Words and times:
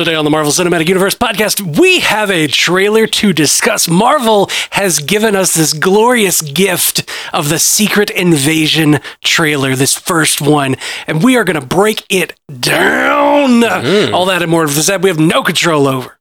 Today 0.00 0.14
on 0.14 0.24
the 0.24 0.30
Marvel 0.30 0.50
Cinematic 0.50 0.88
Universe 0.88 1.14
podcast, 1.14 1.78
we 1.78 2.00
have 2.00 2.30
a 2.30 2.46
trailer 2.46 3.06
to 3.06 3.34
discuss. 3.34 3.86
Marvel 3.86 4.48
has 4.70 4.98
given 4.98 5.36
us 5.36 5.52
this 5.52 5.74
glorious 5.74 6.40
gift 6.40 7.06
of 7.34 7.50
the 7.50 7.58
Secret 7.58 8.08
Invasion 8.08 9.00
trailer, 9.22 9.76
this 9.76 9.94
first 9.94 10.40
one, 10.40 10.76
and 11.06 11.22
we 11.22 11.36
are 11.36 11.44
going 11.44 11.60
to 11.60 11.66
break 11.66 12.06
it 12.08 12.32
down. 12.60 13.60
Mm-hmm. 13.60 14.14
All 14.14 14.24
that 14.24 14.40
and 14.40 14.50
more 14.50 14.64
of 14.64 14.74
this 14.74 14.86
that 14.86 15.02
we 15.02 15.10
have 15.10 15.20
no 15.20 15.42
control 15.42 15.86
over. 15.86 16.18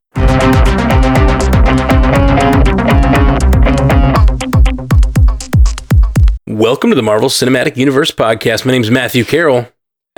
Welcome 6.45 6.89
to 6.89 6.97
the 6.97 7.01
Marvel 7.01 7.29
Cinematic 7.29 7.77
Universe 7.77 8.11
podcast. 8.11 8.65
My 8.65 8.73
name 8.73 8.81
is 8.81 8.91
Matthew 8.91 9.23
Carroll. 9.23 9.69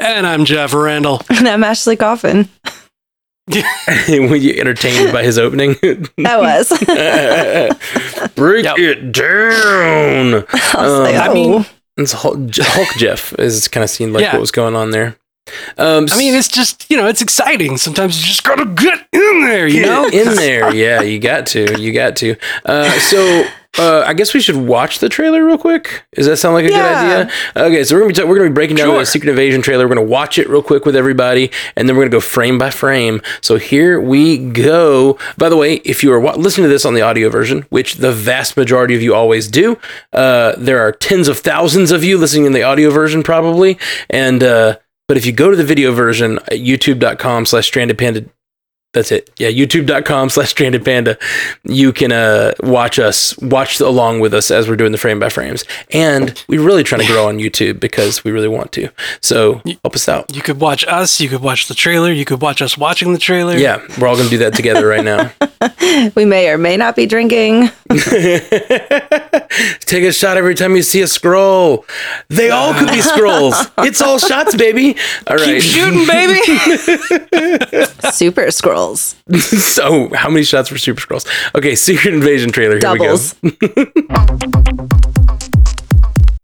And 0.01 0.25
I'm 0.25 0.45
Jeff 0.45 0.73
Randall. 0.73 1.21
And 1.29 1.47
I'm 1.47 1.63
Ashley 1.63 1.95
Coffin. 1.95 2.49
Were 4.09 4.35
you 4.35 4.59
entertained 4.59 5.11
by 5.11 5.23
his 5.23 5.37
opening? 5.37 5.75
I 6.25 6.37
was. 6.37 6.69
Break 8.35 8.65
Yep. 8.65 8.77
it 8.77 9.11
down. 9.11 10.45
I 10.73 10.81
was 10.83 10.91
Um, 10.93 11.03
like, 11.03 11.15
I 11.15 11.27
oh. 11.29 11.33
mean- 11.33 11.65
It's 11.97 12.13
Hulk, 12.13 12.37
Hulk 12.55 12.89
Jeff 12.97 13.33
is 13.39 13.67
kind 13.67 13.83
of 13.83 13.89
seemed 13.89 14.13
like 14.13 14.23
Yeah. 14.23 14.33
what 14.33 14.41
was 14.41 14.51
going 14.51 14.75
on 14.75 14.91
there. 14.91 15.17
Um, 15.77 16.05
I 16.11 16.17
mean, 16.17 16.33
it's 16.35 16.47
just, 16.47 16.89
you 16.89 16.95
know, 16.97 17.07
it's 17.07 17.21
exciting. 17.21 17.77
Sometimes 17.77 18.19
you 18.21 18.27
just 18.27 18.43
got 18.43 18.55
to 18.55 18.65
get 18.65 19.05
in 19.11 19.41
there, 19.41 19.67
you 19.67 19.85
know? 19.85 20.07
in 20.07 20.35
there, 20.35 20.73
yeah, 20.73 21.01
you 21.01 21.19
got 21.19 21.47
to, 21.47 21.79
you 21.81 21.91
got 21.91 22.15
to. 22.17 22.35
Uh, 22.65 22.89
so. 22.99 23.43
Uh, 23.79 24.03
I 24.05 24.13
guess 24.13 24.33
we 24.33 24.41
should 24.41 24.57
watch 24.57 24.99
the 24.99 25.07
trailer 25.07 25.45
real 25.45 25.57
quick. 25.57 26.03
Does 26.13 26.25
that 26.25 26.35
sound 26.37 26.55
like 26.55 26.65
a 26.65 26.69
Yeah. 26.71 26.77
good 26.77 27.31
idea? 27.57 27.67
Okay, 27.67 27.83
so 27.85 27.95
we're 27.95 28.01
gonna 28.01 28.13
be 28.13 28.23
we're 28.23 28.35
gonna 28.35 28.49
be 28.49 28.53
breaking 28.53 28.75
down 28.75 28.87
Sure. 28.87 28.99
the 28.99 29.05
Secret 29.05 29.29
Invasion 29.29 29.61
trailer. 29.61 29.85
We're 29.87 29.95
gonna 29.95 30.07
watch 30.07 30.37
it 30.37 30.49
real 30.49 30.61
quick 30.61 30.85
with 30.85 30.95
everybody, 30.95 31.51
and 31.77 31.87
then 31.87 31.95
we're 31.95 32.03
gonna 32.03 32.11
go 32.11 32.19
frame 32.19 32.57
by 32.57 32.69
frame. 32.69 33.21
So 33.41 33.55
here 33.57 33.99
we 33.99 34.37
go. 34.37 35.17
By 35.37 35.47
the 35.47 35.55
way, 35.55 35.75
if 35.85 36.03
you 36.03 36.11
are 36.11 36.19
wa- 36.19 36.35
listening 36.35 36.65
to 36.65 36.69
this 36.69 36.83
on 36.85 36.95
the 36.95 37.01
audio 37.01 37.29
version, 37.29 37.65
which 37.69 37.95
the 37.95 38.11
vast 38.11 38.57
majority 38.57 38.93
of 38.93 39.01
you 39.01 39.15
always 39.15 39.47
do, 39.47 39.77
uh, 40.11 40.51
there 40.57 40.79
are 40.79 40.91
tens 40.91 41.29
of 41.29 41.39
thousands 41.39 41.91
of 41.91 42.03
you 42.03 42.17
listening 42.17 42.45
in 42.45 42.51
the 42.51 42.63
audio 42.63 42.89
version 42.89 43.23
probably, 43.23 43.77
and 44.09 44.43
uh, 44.43 44.75
but 45.07 45.15
if 45.15 45.25
you 45.25 45.31
go 45.31 45.49
to 45.49 45.55
the 45.55 45.63
video 45.63 45.91
version, 45.93 46.39
at 46.47 46.59
youtube.com 46.59 47.45
slash 47.45 47.67
stranded 47.67 47.97
panda 47.97 48.25
that's 48.93 49.11
it. 49.11 49.29
Yeah, 49.37 49.49
youtube.com 49.49 50.29
slash 50.29 50.49
stranded 50.49 50.83
panda. 50.83 51.17
You 51.63 51.93
can 51.93 52.11
uh, 52.11 52.53
watch 52.61 52.99
us, 52.99 53.37
watch 53.39 53.79
along 53.79 54.19
with 54.19 54.33
us 54.33 54.51
as 54.51 54.67
we're 54.67 54.75
doing 54.75 54.91
the 54.91 54.97
frame 54.97 55.19
by 55.19 55.29
frames. 55.29 55.63
And 55.91 56.43
we're 56.47 56.63
really 56.63 56.83
trying 56.83 57.01
to 57.01 57.07
grow 57.07 57.27
on 57.27 57.37
YouTube 57.37 57.79
because 57.79 58.23
we 58.23 58.31
really 58.31 58.47
want 58.49 58.71
to. 58.73 58.89
So 59.21 59.61
help 59.83 59.95
us 59.95 60.09
out. 60.09 60.35
You 60.35 60.41
could 60.41 60.59
watch 60.59 60.85
us, 60.85 61.21
you 61.21 61.29
could 61.29 61.41
watch 61.41 61.67
the 61.67 61.73
trailer, 61.73 62.11
you 62.11 62.25
could 62.25 62.41
watch 62.41 62.61
us 62.61 62.77
watching 62.77 63.13
the 63.13 63.19
trailer. 63.19 63.55
Yeah, 63.55 63.85
we're 63.99 64.07
all 64.07 64.15
going 64.15 64.27
to 64.27 64.31
do 64.31 64.39
that 64.39 64.53
together 64.53 64.85
right 64.87 65.03
now. 65.03 65.31
we 66.15 66.25
may 66.25 66.49
or 66.49 66.57
may 66.57 66.75
not 66.75 66.95
be 66.95 67.05
drinking. 67.05 67.69
Take 69.81 70.03
a 70.03 70.11
shot 70.11 70.37
every 70.37 70.55
time 70.55 70.75
you 70.75 70.81
see 70.81 71.01
a 71.01 71.05
Skrull. 71.05 71.85
They 72.29 72.49
all 72.49 72.73
could 72.73 72.87
be 72.87 72.99
Skrulls. 72.99 73.69
It's 73.91 74.01
all 74.01 74.19
shots, 74.19 74.55
baby. 74.55 74.95
All 75.27 75.35
right. 75.35 75.59
Keep 75.59 75.63
shooting, 75.63 76.07
baby. 76.07 76.39
Super 78.11 78.51
Skrulls. 78.81 79.15
so, 79.75 80.13
how 80.13 80.29
many 80.29 80.43
shots 80.43 80.69
for 80.69 80.77
Super 80.77 81.01
Skrulls? 81.01 81.27
Okay, 81.55 81.75
Secret 81.81 82.13
Invasion 82.13 82.51
trailer. 82.51 82.73
Here 82.73 82.81
Doubles. 82.81 83.35
we 83.41 83.51
go. 83.51 83.85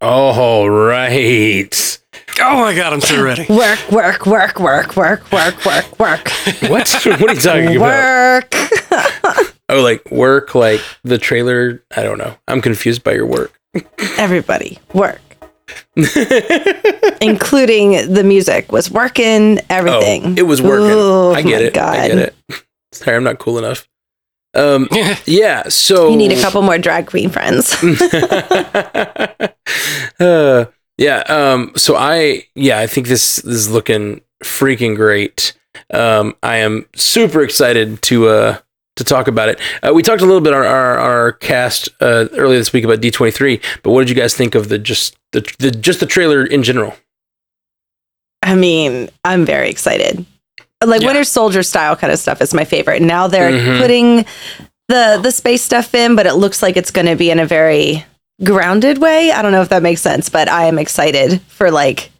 All 0.00 0.70
right. 0.70 1.98
oh 2.40 2.60
my 2.60 2.72
God, 2.74 2.92
I'm 2.92 3.00
so 3.00 3.20
ready. 3.22 3.46
Work, 3.48 3.90
work, 3.90 4.26
work, 4.26 4.60
work, 4.60 4.96
work, 4.96 5.32
work, 5.32 5.64
work, 5.64 5.98
work. 5.98 6.28
What? 6.70 6.88
what 6.88 7.22
are 7.22 7.34
you 7.34 7.40
talking 7.40 7.76
about? 7.76 8.54
work. 8.54 8.54
Oh, 9.70 9.82
like 9.82 10.08
work, 10.10 10.54
like 10.54 10.80
the 11.02 11.18
trailer. 11.18 11.82
I 11.96 12.02
don't 12.04 12.16
know. 12.16 12.36
I'm 12.46 12.62
confused 12.62 13.02
by 13.02 13.12
your 13.12 13.26
work. 13.26 13.58
Everybody, 14.16 14.78
work. 14.94 15.20
Including 17.20 18.12
the 18.12 18.22
music 18.24 18.70
was 18.72 18.90
working, 18.90 19.58
Oh, 19.58 19.62
everything. 19.70 20.38
it 20.38 20.42
was 20.42 20.62
working. 20.62 20.86
Oh, 20.90 21.32
I 21.34 21.42
get 21.42 21.60
my 21.60 21.66
it. 21.66 21.74
God. 21.74 21.96
I 21.98 22.08
get 22.08 22.18
it. 22.18 22.34
Sorry, 22.92 23.16
I'm 23.16 23.24
not 23.24 23.38
cool 23.38 23.58
enough. 23.58 23.88
Um, 24.54 24.88
yeah. 25.26 25.68
So 25.68 26.10
You 26.10 26.16
need 26.16 26.32
a 26.32 26.40
couple 26.40 26.62
more 26.62 26.78
drag 26.78 27.06
queen 27.06 27.30
friends. 27.30 27.74
uh, 30.20 30.66
yeah. 30.96 31.18
Um, 31.28 31.72
so 31.76 31.96
I, 31.96 32.44
yeah, 32.54 32.78
I 32.78 32.86
think 32.86 33.08
this, 33.08 33.36
this 33.36 33.54
is 33.54 33.70
looking 33.70 34.20
freaking 34.42 34.96
great. 34.96 35.54
Um, 35.92 36.34
I 36.42 36.56
am 36.56 36.86
super 36.96 37.42
excited 37.42 38.00
to, 38.02 38.28
uh, 38.28 38.58
to 38.96 39.04
talk 39.04 39.28
about 39.28 39.48
it. 39.48 39.60
Uh, 39.82 39.92
we 39.94 40.02
talked 40.02 40.22
a 40.22 40.26
little 40.26 40.40
bit 40.40 40.52
on 40.52 40.64
our, 40.64 40.98
our 40.98 41.32
cast 41.32 41.88
uh, 42.00 42.26
earlier 42.32 42.58
this 42.58 42.72
week 42.72 42.84
about 42.84 43.00
D23, 43.00 43.62
but 43.82 43.92
what 43.92 44.00
did 44.00 44.10
you 44.10 44.16
guys 44.16 44.34
think 44.34 44.54
of 44.56 44.68
the 44.70 44.78
just 44.78 45.16
the, 45.32 45.40
the 45.58 45.70
just 45.70 46.00
the 46.00 46.06
trailer 46.06 46.44
in 46.44 46.62
general? 46.62 46.94
I 48.42 48.54
mean, 48.54 49.10
I'm 49.24 49.44
very 49.44 49.68
excited. 49.70 50.24
Like 50.84 51.00
Yeah. 51.02 51.08
Winter 51.08 51.24
Soldier 51.24 51.62
style 51.62 51.96
kind 51.96 52.12
of 52.12 52.18
stuff 52.18 52.40
is 52.40 52.54
my 52.54 52.64
favorite. 52.64 53.02
Now 53.02 53.26
they're 53.26 53.50
Mhm. 53.50 53.80
putting 53.80 54.16
the 54.88 55.18
the 55.22 55.32
space 55.32 55.62
stuff 55.62 55.94
in, 55.94 56.14
but 56.16 56.26
it 56.26 56.34
looks 56.34 56.62
like 56.62 56.76
it's 56.76 56.90
going 56.92 57.06
to 57.06 57.16
be 57.16 57.30
in 57.30 57.38
a 57.40 57.46
very 57.46 58.04
grounded 58.44 58.98
way. 58.98 59.32
I 59.32 59.42
don't 59.42 59.50
know 59.52 59.60
if 59.62 59.68
that 59.70 59.82
makes 59.82 60.00
sense, 60.00 60.28
but 60.28 60.48
I 60.48 60.66
am 60.66 60.78
excited 60.78 61.42
for 61.48 61.70
like 61.70 62.10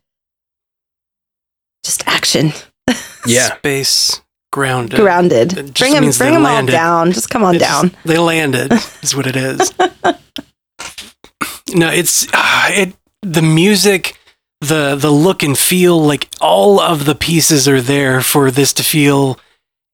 just 1.84 2.06
action. 2.06 2.52
Yeah. 3.26 3.56
Space 3.58 4.22
grounded. 4.52 4.98
Grounded. 4.98 5.50
Just 5.50 5.74
Bring 5.74 5.92
them 5.92 6.04
bring 6.04 6.30
they 6.30 6.30
them 6.30 6.46
all 6.46 6.64
down. 6.64 7.12
Just 7.12 7.28
come 7.28 7.44
on 7.44 7.56
It's 7.56 7.64
just- 7.64 7.82
down. 7.82 7.96
they 8.06 8.16
landed, 8.16 8.72
is 9.02 9.14
what 9.14 9.26
it 9.26 9.36
is. 9.36 9.72
no, 11.74 11.90
it's 11.90 12.26
ah, 12.32 12.68
it. 12.70 12.94
The 13.22 13.42
music, 13.42 14.16
the 14.60 14.94
the 14.96 15.10
look 15.10 15.42
and 15.42 15.56
feel, 15.58 16.00
like 16.00 16.28
all 16.40 16.80
of 16.80 17.04
the 17.04 17.14
pieces 17.14 17.68
are 17.68 17.80
there 17.80 18.20
for 18.20 18.50
this 18.50 18.72
to 18.74 18.82
feel 18.82 19.38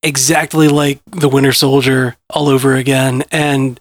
exactly 0.02 0.68
like 0.68 1.00
the 1.06 1.28
Winter 1.28 1.52
Soldier 1.52 2.16
all 2.30 2.48
over 2.48 2.74
again. 2.76 3.24
And 3.32 3.80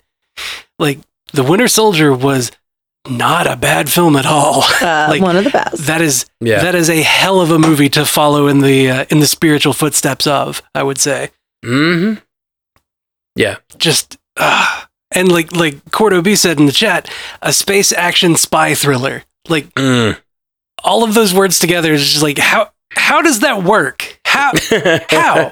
like 0.79 0.99
the 1.33 1.43
Winter 1.43 1.67
Soldier 1.67 2.13
was 2.13 2.51
not 3.09 3.45
a 3.47 3.57
bad 3.57 3.89
film 3.89 4.15
at 4.15 4.25
all. 4.25 4.63
Uh, 4.81 5.07
Like, 5.09 5.21
one 5.21 5.35
of 5.35 5.43
the 5.43 5.49
best. 5.49 5.87
That 5.87 5.99
is 6.01 6.25
Yeah. 6.39 6.61
that 6.61 6.73
is 6.75 6.89
a 6.89 7.01
hell 7.01 7.41
of 7.41 7.51
a 7.51 7.59
movie 7.59 7.89
to 7.89 8.05
follow 8.05 8.47
in 8.47 8.59
the 8.59 8.89
uh, 8.89 9.05
in 9.09 9.19
the 9.19 9.27
spiritual 9.27 9.73
footsteps 9.73 10.25
of. 10.25 10.61
I 10.73 10.83
would 10.83 10.97
say 10.97 11.29
Mm-hmm. 11.65 12.21
Yeah. 13.35 13.57
just 13.77 14.17
uh, 14.37 14.81
and 15.11 15.29
like 15.31 15.51
like 15.51 15.83
Cordo 15.91 16.23
B 16.23 16.35
said 16.35 16.59
in 16.59 16.65
the 16.65 16.71
chat, 16.71 17.09
a 17.41 17.51
space 17.51 17.91
action 17.91 18.35
spy 18.37 18.73
thriller. 18.73 19.23
Like 19.49 19.73
Mm. 19.75 20.17
all 20.83 21.03
of 21.03 21.13
those 21.13 21.33
words 21.33 21.59
together 21.59 21.93
is 21.93 22.03
just 22.09 22.23
like 22.23 22.37
how 22.37 22.71
how 22.95 23.21
does 23.21 23.39
that 23.39 23.63
work? 23.63 24.19
How 24.25 24.51
how? 25.09 25.51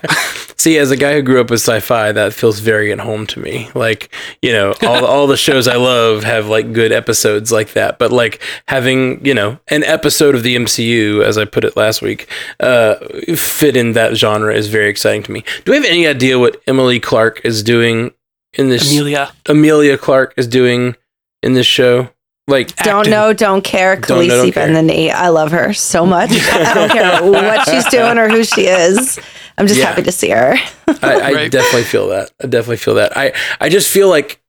See, 0.57 0.77
as 0.77 0.91
a 0.91 0.95
guy 0.97 1.13
who 1.15 1.23
grew 1.23 1.41
up 1.41 1.49
with 1.49 1.59
sci-fi, 1.59 2.11
that 2.11 2.33
feels 2.33 2.59
very 2.59 2.91
at 2.91 2.99
home 2.99 3.25
to 3.27 3.39
me. 3.39 3.71
Like, 3.73 4.13
you 4.43 4.51
know, 4.51 4.75
all 4.83 5.05
all 5.05 5.25
the 5.25 5.35
shows 5.37 5.67
I 5.67 5.75
love 5.75 6.23
have 6.23 6.47
like 6.49 6.71
good 6.71 6.91
episodes 6.91 7.51
like 7.51 7.73
that. 7.73 7.97
But 7.97 8.11
like 8.11 8.43
having, 8.67 9.25
you 9.25 9.33
know, 9.33 9.57
an 9.69 9.83
episode 9.83 10.35
of 10.35 10.43
the 10.43 10.55
MCU, 10.55 11.23
as 11.23 11.39
I 11.39 11.45
put 11.45 11.63
it 11.65 11.75
last 11.75 12.03
week, 12.03 12.27
uh, 12.59 12.95
fit 13.35 13.75
in 13.75 13.93
that 13.93 14.15
genre 14.17 14.53
is 14.53 14.67
very 14.67 14.89
exciting 14.89 15.23
to 15.23 15.31
me. 15.31 15.43
Do 15.65 15.71
we 15.71 15.77
have 15.77 15.85
any 15.85 16.05
idea 16.05 16.37
what 16.37 16.61
Emily 16.67 16.99
Clark 16.99 17.41
is 17.43 17.63
doing 17.63 18.11
in 18.53 18.69
this? 18.69 18.91
Emilia. 18.91 19.31
Emilia 19.47 19.97
Clarke 19.97 20.35
is 20.37 20.45
doing 20.45 20.95
in 21.41 21.53
this 21.53 21.65
show. 21.67 22.09
Like, 22.47 22.75
don't 22.77 22.99
acting. 22.99 23.11
know, 23.11 23.33
don't 23.33 23.63
care. 23.63 23.95
Don't 23.95 24.27
know, 24.27 24.35
don't 24.37 24.47
Khaleesi 24.49 24.53
care. 24.53 24.67
Bendany. 24.67 25.09
I 25.11 25.29
love 25.29 25.51
her 25.51 25.73
so 25.73 26.05
much. 26.05 26.31
I 26.33 26.73
don't 26.73 26.89
care 26.91 27.21
what 27.23 27.69
she's 27.69 27.85
doing 27.91 28.17
or 28.17 28.29
who 28.29 28.43
she 28.43 28.67
is. 28.67 29.19
I'm 29.57 29.67
just 29.67 29.79
Yeah. 29.79 29.85
happy 29.87 30.01
to 30.03 30.11
see 30.11 30.29
her. 30.31 30.55
I, 30.87 30.95
I 31.01 31.33
Right. 31.33 31.51
definitely 31.51 31.83
feel 31.83 32.07
that. 32.09 32.31
I 32.43 32.47
definitely 32.47 32.77
feel 32.77 32.95
that. 32.95 33.15
I, 33.15 33.33
I 33.59 33.69
just 33.69 33.89
feel 33.91 34.09
like 34.09 34.41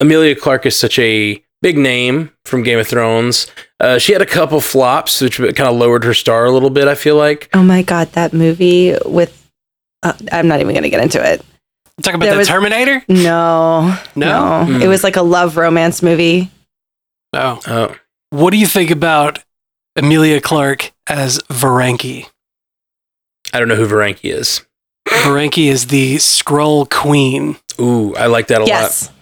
Emilia 0.00 0.36
Clarke 0.36 0.66
is 0.66 0.76
such 0.76 0.98
a 0.98 1.42
big 1.60 1.76
name 1.76 2.30
from 2.44 2.62
Game 2.62 2.78
of 2.78 2.86
Thrones. 2.86 3.50
Uh, 3.80 3.98
she 3.98 4.12
had 4.12 4.22
a 4.22 4.26
couple 4.26 4.60
flops, 4.60 5.20
which 5.20 5.38
kind 5.38 5.60
of 5.60 5.76
lowered 5.76 6.04
her 6.04 6.14
star 6.14 6.44
a 6.46 6.52
little 6.52 6.70
bit. 6.70 6.86
I 6.88 6.94
feel 6.94 7.16
like. 7.16 7.48
Oh 7.52 7.62
my 7.64 7.82
god, 7.82 8.12
that 8.12 8.32
movie 8.32 8.94
with 9.04 9.34
uh, 10.04 10.12
I'm 10.30 10.46
not 10.46 10.60
even 10.60 10.72
going 10.72 10.84
to 10.84 10.88
get 10.90 11.02
into 11.02 11.20
it. 11.20 11.44
Talk 12.02 12.14
about 12.14 12.26
There 12.26 12.34
the 12.34 12.38
was- 12.38 12.48
Terminator? 12.48 13.02
No. 13.08 13.98
No? 14.14 14.64
Hmm. 14.66 14.80
It 14.82 14.86
was 14.86 15.02
like 15.02 15.16
a 15.16 15.22
love 15.22 15.56
romance 15.56 16.00
movie. 16.00 16.48
Oh. 17.32 17.60
Oh, 17.66 17.96
What 18.30 18.50
do 18.50 18.56
you 18.56 18.66
think 18.66 18.90
about 18.90 19.40
Emilia 19.96 20.40
Clarke 20.40 20.92
as 21.06 21.38
Veranke? 21.50 22.26
I 23.52 23.58
don't 23.58 23.68
know 23.68 23.76
who 23.76 23.86
Veranke 23.86 24.20
is. 24.32 24.64
Veranke 25.08 25.66
is 25.70 25.86
the 25.86 26.16
Skrull 26.16 26.88
Queen. 26.90 27.56
Ooh, 27.80 28.14
I 28.16 28.26
like 28.26 28.48
that 28.48 28.60
a 28.62 28.66
yes. 28.66 29.06
lot. 29.06 29.14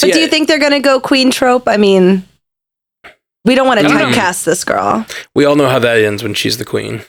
But 0.00 0.12
do 0.12 0.20
you 0.20 0.28
think 0.28 0.48
they're 0.48 0.58
going 0.58 0.72
to 0.72 0.80
go 0.80 1.00
queen 1.00 1.30
trope? 1.30 1.66
I 1.66 1.76
mean, 1.78 2.24
we 3.44 3.54
don't 3.54 3.66
want 3.66 3.80
to 3.80 3.86
I 3.86 3.88
don't 3.88 4.10
know. 4.10 4.16
typecast 4.16 4.44
this 4.44 4.64
girl. 4.64 5.06
we 5.34 5.44
all 5.46 5.56
know 5.56 5.68
how 5.68 5.78
that 5.78 5.96
ends 5.98 6.22
when 6.22 6.34
she's 6.34 6.58
the 6.58 6.64
queen? 6.66 7.02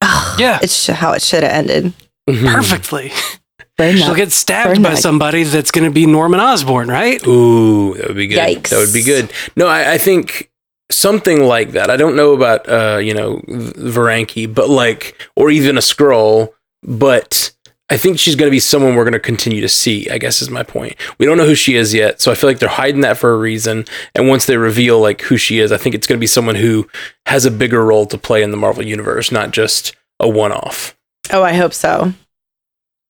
Ugh, 0.00 0.40
Yeah. 0.40 0.58
It's 0.62 0.86
how 0.88 1.12
it 1.12 1.22
should 1.22 1.44
have 1.44 1.52
ended. 1.52 1.92
Mm-hmm. 2.28 2.46
perfectly. 2.46 3.12
Burn 3.90 3.96
She'll 3.96 4.08
that. 4.08 4.16
get 4.16 4.32
stabbed 4.32 4.74
Burn 4.74 4.82
by 4.82 4.90
that. 4.90 4.98
somebody 4.98 5.42
that's 5.44 5.70
going 5.70 5.84
to 5.84 5.90
be 5.90 6.06
Norman 6.06 6.40
Osborn, 6.40 6.88
right? 6.88 7.24
Ooh, 7.26 7.94
that 7.94 8.08
would 8.08 8.16
be 8.16 8.26
good. 8.26 8.38
Yikes. 8.38 8.68
That 8.70 8.78
would 8.78 8.92
be 8.94 9.02
good. 9.02 9.32
No, 9.56 9.66
I, 9.66 9.92
I 9.94 9.98
think 9.98 10.50
something 10.90 11.44
like 11.44 11.72
that. 11.72 11.90
I 11.90 11.96
don't 11.96 12.16
know 12.16 12.32
about 12.32 12.68
uh, 12.68 12.98
you 12.98 13.14
know, 13.14 13.38
Veranke, 13.48 14.52
but 14.52 14.68
like 14.68 15.16
or 15.36 15.50
even 15.50 15.76
a 15.76 15.80
Skrull, 15.80 16.50
but 16.82 17.52
I 17.90 17.98
think 17.98 18.18
she's 18.18 18.36
going 18.36 18.46
to 18.48 18.54
be 18.54 18.60
someone 18.60 18.94
we're 18.94 19.04
going 19.04 19.12
to 19.12 19.20
continue 19.20 19.60
to 19.60 19.68
see, 19.68 20.08
I 20.08 20.16
guess 20.16 20.40
is 20.40 20.48
my 20.48 20.62
point. 20.62 20.96
We 21.18 21.26
don't 21.26 21.36
know 21.36 21.44
who 21.44 21.54
she 21.54 21.74
is 21.76 21.92
yet, 21.92 22.22
so 22.22 22.32
I 22.32 22.34
feel 22.34 22.48
like 22.48 22.58
they're 22.58 22.68
hiding 22.68 23.02
that 23.02 23.18
for 23.18 23.34
a 23.34 23.38
reason. 23.38 23.84
And 24.14 24.28
once 24.28 24.46
they 24.46 24.56
reveal 24.56 24.98
like 24.98 25.20
who 25.20 25.36
she 25.36 25.58
is, 25.58 25.72
I 25.72 25.76
think 25.76 25.94
it's 25.94 26.06
going 26.06 26.18
to 26.18 26.20
be 26.20 26.26
someone 26.26 26.54
who 26.54 26.88
has 27.26 27.44
a 27.44 27.50
bigger 27.50 27.84
role 27.84 28.06
to 28.06 28.16
play 28.16 28.42
in 28.42 28.50
the 28.50 28.56
Marvel 28.56 28.84
universe, 28.84 29.30
not 29.30 29.50
just 29.50 29.94
a 30.20 30.28
one-off. 30.28 30.96
Oh, 31.30 31.42
I 31.42 31.52
hope 31.52 31.74
so. 31.74 32.14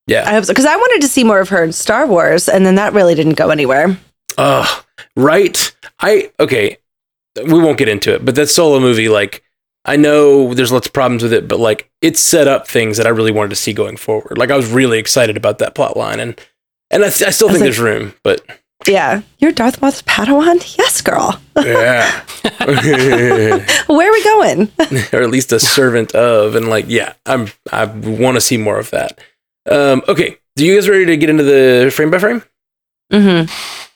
Yeah. 0.07 0.25
I 0.29 0.33
hope 0.33 0.45
so. 0.45 0.53
Because 0.53 0.67
I 0.67 0.77
wanted 0.77 1.01
to 1.03 1.09
see 1.09 1.25
more 1.25 1.41
of 1.41 1.49
her 1.51 1.63
in 1.63 1.73
Star 1.73 2.07
Wars, 2.07 2.49
and 2.49 2.67
then 2.67 2.75
that 2.77 2.93
really 2.93 3.15
didn't 3.15 3.35
go 3.35 3.51
anywhere. 3.51 3.97
Ugh, 4.39 4.85
right? 5.17 5.75
I 6.01 6.31
okay. 6.41 6.79
We 7.37 7.61
won't 7.61 7.79
get 7.79 7.89
into 7.89 8.15
it, 8.15 8.25
but 8.25 8.35
that 8.35 8.49
solo 8.49 8.79
movie, 8.81 9.09
like, 9.09 9.43
I 9.85 9.97
know 9.97 10.53
there's 10.55 10.71
lots 10.73 10.87
of 10.87 10.93
problems 10.93 11.23
with 11.23 11.33
it, 11.33 11.49
but 11.49 11.59
like, 11.61 11.91
it 12.03 12.17
set 12.19 12.47
up 12.49 12.69
things 12.69 12.97
that 12.99 13.07
I 13.07 13.11
really 13.11 13.33
wanted 13.33 13.51
to 13.51 13.57
see 13.57 13.73
going 13.73 13.97
forward. 13.97 14.37
Like, 14.39 14.51
I 14.51 14.57
was 14.57 14.71
really 14.71 14.99
excited 14.99 15.37
about 15.37 15.59
that 15.59 15.75
plot 15.75 15.97
line, 15.97 16.21
and 16.21 16.39
and 16.91 17.03
I, 17.03 17.07
I 17.07 17.11
still 17.11 17.49
I 17.49 17.53
think 17.53 17.53
like- 17.53 17.61
there's 17.61 17.79
room, 17.81 18.15
but 18.23 18.43
Yeah. 18.87 19.23
You're 19.39 19.53
Darth 19.53 19.81
Maul's 19.81 20.03
Padawan? 20.03 20.77
Yes, 20.77 21.01
girl. 21.01 21.41
yeah, 21.57 22.21
Where 23.87 24.09
are 24.09 24.13
we 24.13 24.25
going? 24.25 24.71
or 25.13 25.23
at 25.23 25.31
least 25.31 25.53
a 25.53 25.61
servant 25.61 26.15
of, 26.15 26.55
and 26.55 26.69
like, 26.69 26.87
yeah, 26.89 27.15
I'm 27.27 27.49
I 27.71 27.85
want 27.87 28.37
to 28.37 28.41
see 28.41 28.57
more 28.57 28.79
of 28.79 28.91
that. 28.91 29.21
Um, 29.71 30.03
okay, 30.09 30.37
do 30.57 30.65
you 30.67 30.75
guys 30.75 30.89
ready 30.89 31.07
to 31.07 31.17
get 31.17 31.31
into 31.31 31.43
the 31.45 31.91
frame 31.95 32.11
by 32.11 32.19
frame? 32.19 32.43
Mm-hmm. 33.13 33.51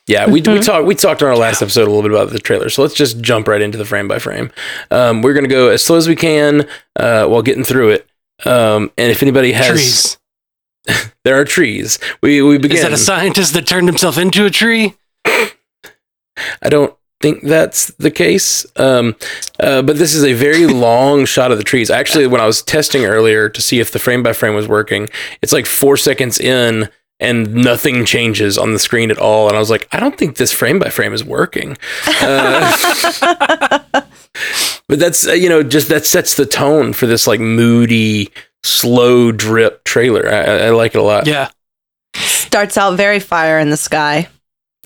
Yeah, 0.07 0.27
we, 0.27 0.35
we 0.35 0.41
Mhm. 0.43 0.65
talked 0.65 0.87
we 0.87 0.95
talked 0.95 1.23
on 1.23 1.29
our 1.29 1.37
last 1.37 1.63
episode 1.63 1.83
a 1.89 1.91
little 1.91 2.03
bit 2.03 2.13
about 2.13 2.31
the 2.31 2.39
trailer, 2.39 2.69
so 2.69 2.83
let's 2.83 2.95
just 2.95 3.21
jump 3.21 3.49
right 3.49 3.61
into 3.61 3.77
the 3.77 3.85
frame 3.85 4.07
by 4.07 4.21
frame. 4.21 4.53
Um, 4.93 5.21
we're 5.23 5.35
gonna 5.35 5.49
go 5.49 5.69
as 5.69 5.83
slow 5.83 5.97
as 5.97 6.07
we 6.07 6.15
can 6.15 6.69
uh, 6.95 7.27
while 7.27 7.43
getting 7.43 7.65
through 7.65 7.91
it. 7.91 8.09
Um, 8.45 8.93
and 8.97 9.11
if 9.11 9.23
anybody 9.23 9.51
has, 9.53 9.67
Trees. 9.67 10.19
there 11.25 11.41
are 11.41 11.45
trees. 11.45 11.99
We 12.23 12.41
we 12.43 12.59
begin. 12.59 12.77
Is 12.77 12.83
that 12.85 12.93
a 12.93 12.97
scientist 12.99 13.55
that 13.55 13.67
turned 13.67 13.89
himself 13.89 14.17
into 14.19 14.45
a 14.47 14.51
tree? 14.51 14.95
I 15.25 16.69
don't 16.69 16.95
think 17.21 17.43
that's 17.43 17.87
the 17.95 18.11
case. 18.11 18.67
Um, 18.77 19.17
uh, 19.61 19.83
but 19.83 19.97
this 19.99 20.15
is 20.15 20.25
a 20.25 20.33
very 20.35 20.67
long 20.87 21.25
shot 21.25 21.51
of 21.53 21.59
the 21.59 21.65
trees. 21.65 21.91
Actually, 21.91 22.27
when 22.27 22.41
I 22.41 22.47
was 22.47 22.63
testing 22.63 23.05
earlier 23.05 23.49
to 23.49 23.63
see 23.63 23.81
if 23.81 23.91
the 23.91 23.99
frame 23.99 24.23
by 24.23 24.33
frame 24.33 24.55
was 24.55 24.69
working, 24.69 25.09
it's 25.43 25.53
like 25.53 25.67
four 25.67 25.97
seconds 25.97 26.39
in 26.39 26.89
and 27.19 27.55
nothing 27.55 28.05
changes 28.05 28.59
on 28.59 28.73
the 28.75 28.79
screen 28.79 29.11
at 29.11 29.19
all. 29.19 29.49
And 29.49 29.57
I 29.57 29.59
was 29.59 29.71
like, 29.71 29.89
I 29.93 29.99
don't 30.01 30.19
think 30.19 30.37
this 30.37 30.53
frame 30.53 30.79
by 30.79 30.91
frame 30.91 31.15
is 31.15 31.25
working. 31.25 31.79
Uh, 32.21 33.81
but 34.89 34.99
that's, 34.99 35.27
uh, 35.27 35.33
you 35.33 35.49
know, 35.49 35.63
just 35.63 35.89
that 35.89 36.05
sets 36.05 36.35
the 36.37 36.45
tone 36.47 36.93
for 36.93 37.07
this 37.07 37.27
like 37.27 37.41
moody, 37.41 38.31
slow 38.63 39.33
drip 39.33 39.83
trailer. 39.85 40.29
I, 40.29 40.39
I- 40.43 40.67
I 40.67 40.71
like 40.71 40.95
it 40.95 40.99
a 40.99 41.03
lot. 41.03 41.27
Yeah. 41.27 41.49
Starts 42.15 42.77
out 42.77 42.97
very 42.97 43.21
fire 43.21 43.59
in 43.59 43.71
the 43.71 43.77
sky. 43.77 44.29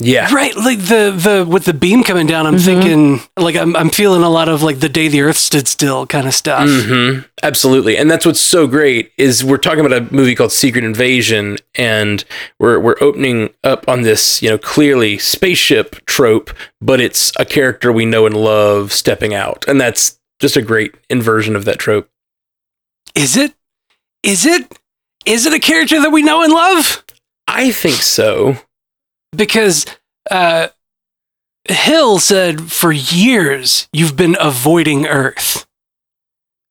Yeah. 0.03 0.33
Right, 0.35 0.57
like 0.57 0.79
the 0.79 1.13
the 1.15 1.47
with 1.49 1.67
the 1.67 1.75
beam 1.75 2.03
coming 2.03 2.27
down, 2.27 2.47
I'm 2.47 2.57
Mhm. 2.57 2.65
thinking 2.65 3.21
like 3.37 3.55
I'm 3.55 3.77
I'm 3.77 3.91
feeling 3.91 4.23
a 4.23 4.31
lot 4.31 4.49
of 4.49 4.63
like 4.63 4.81
the 4.81 4.89
day 4.89 5.09
the 5.09 5.21
earth 5.21 5.37
stood 5.37 5.69
still 5.69 6.07
kind 6.07 6.27
of 6.27 6.35
stuff. 6.35 6.67
hmm 6.69 7.19
Absolutely, 7.43 7.97
and 7.99 8.11
that's 8.11 8.25
what's 8.27 8.41
so 8.41 8.67
great 8.67 9.13
is 9.19 9.45
we're 9.45 9.57
talking 9.59 9.85
about 9.85 9.93
a 9.97 10.13
movie 10.15 10.35
called 10.35 10.53
Secret 10.53 10.85
Invasion, 10.85 11.59
and 11.75 12.25
we're 12.59 12.79
we're 12.81 12.97
opening 13.03 13.51
up 13.63 13.89
on 13.89 14.03
this, 14.03 14.41
you 14.43 14.49
know, 14.49 14.59
clearly 14.59 15.19
spaceship 15.19 16.05
trope, 16.07 16.51
but 16.81 16.99
it's 17.01 17.31
a 17.39 17.45
character 17.45 17.93
we 17.93 18.05
know 18.07 18.25
and 18.27 18.37
love 18.37 18.93
stepping 18.95 19.35
out, 19.35 19.65
and 19.69 19.79
that's 19.81 20.19
just 20.41 20.57
a 20.57 20.63
great 20.63 20.95
inversion 21.11 21.55
of 21.57 21.65
that 21.67 21.79
trope. 21.79 22.09
Is 23.15 23.37
it? 23.37 23.53
Is 24.23 24.47
it? 24.47 24.79
Is 25.27 25.45
it 25.47 25.53
a 25.53 25.59
character 25.59 26.01
that 26.01 26.11
we 26.13 26.23
know 26.23 26.43
and 26.43 26.53
love? 26.53 27.05
I 27.47 27.71
think 27.73 27.97
so. 27.97 28.57
Because 29.37 29.87
uh 30.31 30.69
Hill 31.69 32.19
said 32.19 32.71
for 32.73 32.91
years 32.93 33.89
you've 33.93 34.17
been 34.17 34.37
avoiding 34.41 35.07
Earth. 35.07 35.67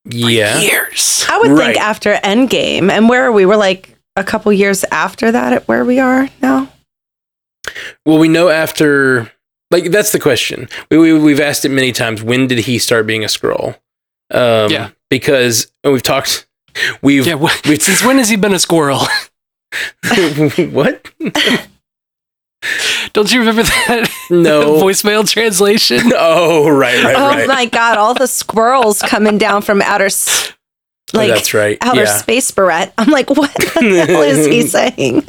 Yeah, 0.05 0.59
Years. 0.59 1.25
I 1.29 1.37
would 1.39 1.51
Right. 1.51 1.73
think 1.75 1.77
after 1.77 2.13
Endgame, 2.15 2.89
and 2.89 3.07
where 3.09 3.23
are 3.25 3.31
we? 3.31 3.45
We're 3.45 3.57
like 3.57 3.95
a 4.15 4.23
couple 4.23 4.51
years 4.51 4.83
after 4.91 5.31
that 5.31 5.53
at 5.53 5.67
where 5.67 5.85
we 5.85 5.99
are 5.99 6.29
now. 6.41 6.71
Well, 8.05 8.17
we 8.17 8.27
know 8.27 8.49
after, 8.49 9.31
like, 9.69 9.91
that's 9.91 10.11
the 10.11 10.19
question. 10.19 10.67
We, 10.89 10.97
we 10.97 11.13
we've 11.19 11.39
asked 11.41 11.63
it 11.65 11.69
many 11.69 11.91
times. 11.91 12.23
When 12.23 12.47
did 12.47 12.59
he 12.59 12.79
start 12.79 13.05
being 13.05 13.23
a 13.23 13.27
Skrull? 13.27 13.75
Um, 14.31 14.71
Yeah. 14.71 14.89
because 15.09 15.71
and 15.83 15.93
we've 15.93 16.01
talked. 16.03 16.47
We've 17.01 17.27
Yeah, 17.27 17.35
wh- 17.37 17.65
we've 17.67 17.81
since 17.81 18.03
when 18.03 18.17
has 18.17 18.29
he 18.29 18.35
been 18.35 18.53
a 18.53 18.59
squirrel? 18.59 19.01
what? 20.71 21.07
Don't 23.13 23.31
you 23.33 23.39
remember 23.39 23.63
that 23.63 24.09
No. 24.29 24.73
voicemail 24.81 25.27
translation? 25.27 26.11
Oh, 26.15 26.69
right, 26.69 27.03
right, 27.03 27.15
oh 27.17 27.47
my 27.47 27.65
god, 27.65 27.97
all 27.97 28.13
the 28.13 28.27
squirrels 28.27 29.01
coming 29.01 29.37
down 29.37 29.61
from 29.61 29.81
outer 29.81 30.05
s- 30.05 30.53
Oh, 31.11 31.17
like 31.17 31.29
that's 31.29 31.53
right. 31.55 31.77
outer 31.81 32.03
yeah. 32.03 32.17
space 32.17 32.51
barrette. 32.51 32.93
I'm 32.99 33.09
like, 33.09 33.31
what 33.31 33.51
the 33.55 34.05
hell 34.07 34.21
is 34.21 34.45
he 34.45 34.61
saying? 34.61 35.23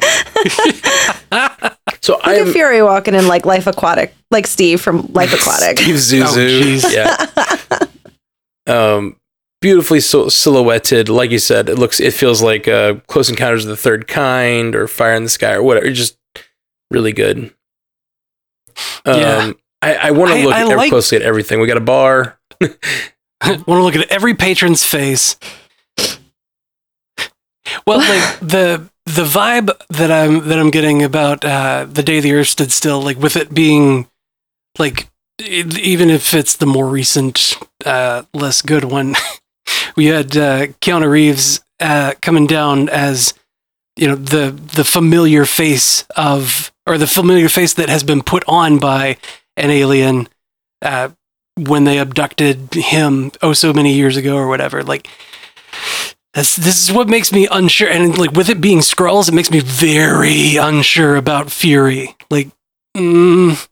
So 2.01 2.13
Look 2.17 2.27
at 2.27 2.41
I'm 2.47 2.51
Fury 2.53 2.83
walking 2.83 3.15
in 3.15 3.27
like 3.27 3.45
Life 3.47 3.65
Aquatic, 3.67 4.13
like 4.29 4.45
Steve 4.45 4.79
from 4.81 5.07
Life 5.13 5.33
Aquatic. 5.33 5.79
Steve 5.79 5.95
Zissou. 5.95 6.81
Oh, 6.85 7.87
yeah. 8.67 8.95
Um, 8.95 9.15
beautifully 9.59 9.99
sil- 10.05 10.29
silhouetted. 10.29 11.09
Like 11.09 11.31
you 11.31 11.39
said, 11.39 11.67
it 11.69 11.77
looks. 11.79 11.99
It 11.99 12.13
feels 12.13 12.41
like 12.43 12.67
uh, 12.67 12.95
Close 13.07 13.29
Encounters 13.29 13.65
of 13.65 13.69
the 13.69 13.77
Third 13.77 14.07
Kind 14.07 14.75
or 14.75 14.87
Fire 14.87 15.13
in 15.15 15.23
the 15.23 15.29
Sky 15.29 15.53
or 15.53 15.63
whatever. 15.63 15.89
Just 15.91 16.15
really 16.91 17.13
good. 17.13 17.53
Um, 19.05 19.19
Yeah. 19.19 19.51
I, 19.83 19.95
I 19.95 20.11
want 20.11 20.31
to 20.31 20.43
look 20.43 20.53
I 20.53 20.61
ever 20.61 20.77
like- 20.77 20.89
closely 20.91 21.15
at 21.17 21.23
everything. 21.23 21.59
We 21.59 21.65
got 21.67 21.77
a 21.77 21.81
bar. 21.81 22.37
want 22.61 23.65
to 23.65 23.81
look 23.81 23.95
at 23.95 24.11
every 24.11 24.35
patron's 24.35 24.85
face. 24.85 25.37
Well, 27.87 27.97
like 27.99 28.39
the 28.39 28.89
the 29.05 29.23
vibe 29.23 29.71
that 29.89 30.11
I'm 30.11 30.47
that 30.47 30.59
I'm 30.59 30.69
getting 30.69 31.01
about 31.03 31.43
uh, 31.43 31.85
the 31.89 32.03
day 32.03 32.19
the 32.19 32.33
Earth 32.33 32.47
stood 32.49 32.71
still, 32.71 33.01
like 33.01 33.17
with 33.17 33.35
it 33.35 33.53
being 33.53 34.07
like 34.77 35.09
it, 35.39 35.77
even 35.79 36.09
if 36.11 36.33
it's 36.33 36.55
the 36.57 36.65
more 36.67 36.87
recent, 36.87 37.57
uh, 37.85 38.23
less 38.33 38.61
good 38.61 38.83
one, 38.83 39.15
we 39.95 40.05
had 40.07 40.37
uh, 40.37 40.67
Keanu 40.81 41.09
Reeves 41.09 41.61
uh, 41.79 42.13
coming 42.21 42.45
down 42.45 42.87
as 42.89 43.33
you 43.95 44.07
know 44.07 44.15
the 44.15 44.51
the 44.75 44.83
familiar 44.83 45.45
face 45.45 46.03
of 46.15 46.71
or 46.87 46.97
the 46.97 47.07
familiar 47.07 47.49
face 47.49 47.73
that 47.75 47.89
has 47.89 48.03
been 48.03 48.21
put 48.21 48.43
on 48.47 48.79
by 48.79 49.17
an 49.57 49.69
alien 49.69 50.27
uh, 50.81 51.09
when 51.57 51.83
they 51.83 51.99
abducted 51.99 52.73
him 52.73 53.31
oh 53.41 53.53
so 53.53 53.73
many 53.73 53.93
years 53.93 54.17
ago 54.17 54.35
or 54.35 54.47
whatever. 54.47 54.83
Like 54.83 55.07
this, 56.33 56.55
this 56.55 56.81
is 56.81 56.95
what 56.95 57.09
makes 57.09 57.31
me 57.31 57.47
unsure, 57.51 57.89
and 57.89 58.17
like 58.17 58.31
with 58.31 58.49
it 58.49 58.61
being 58.61 58.79
Skrulls, 58.79 59.27
it 59.27 59.33
makes 59.33 59.51
me 59.51 59.59
very 59.59 60.55
unsure 60.55 61.17
about 61.17 61.51
Fury. 61.51 62.15
Like, 62.29 62.49
mm, 62.95 63.67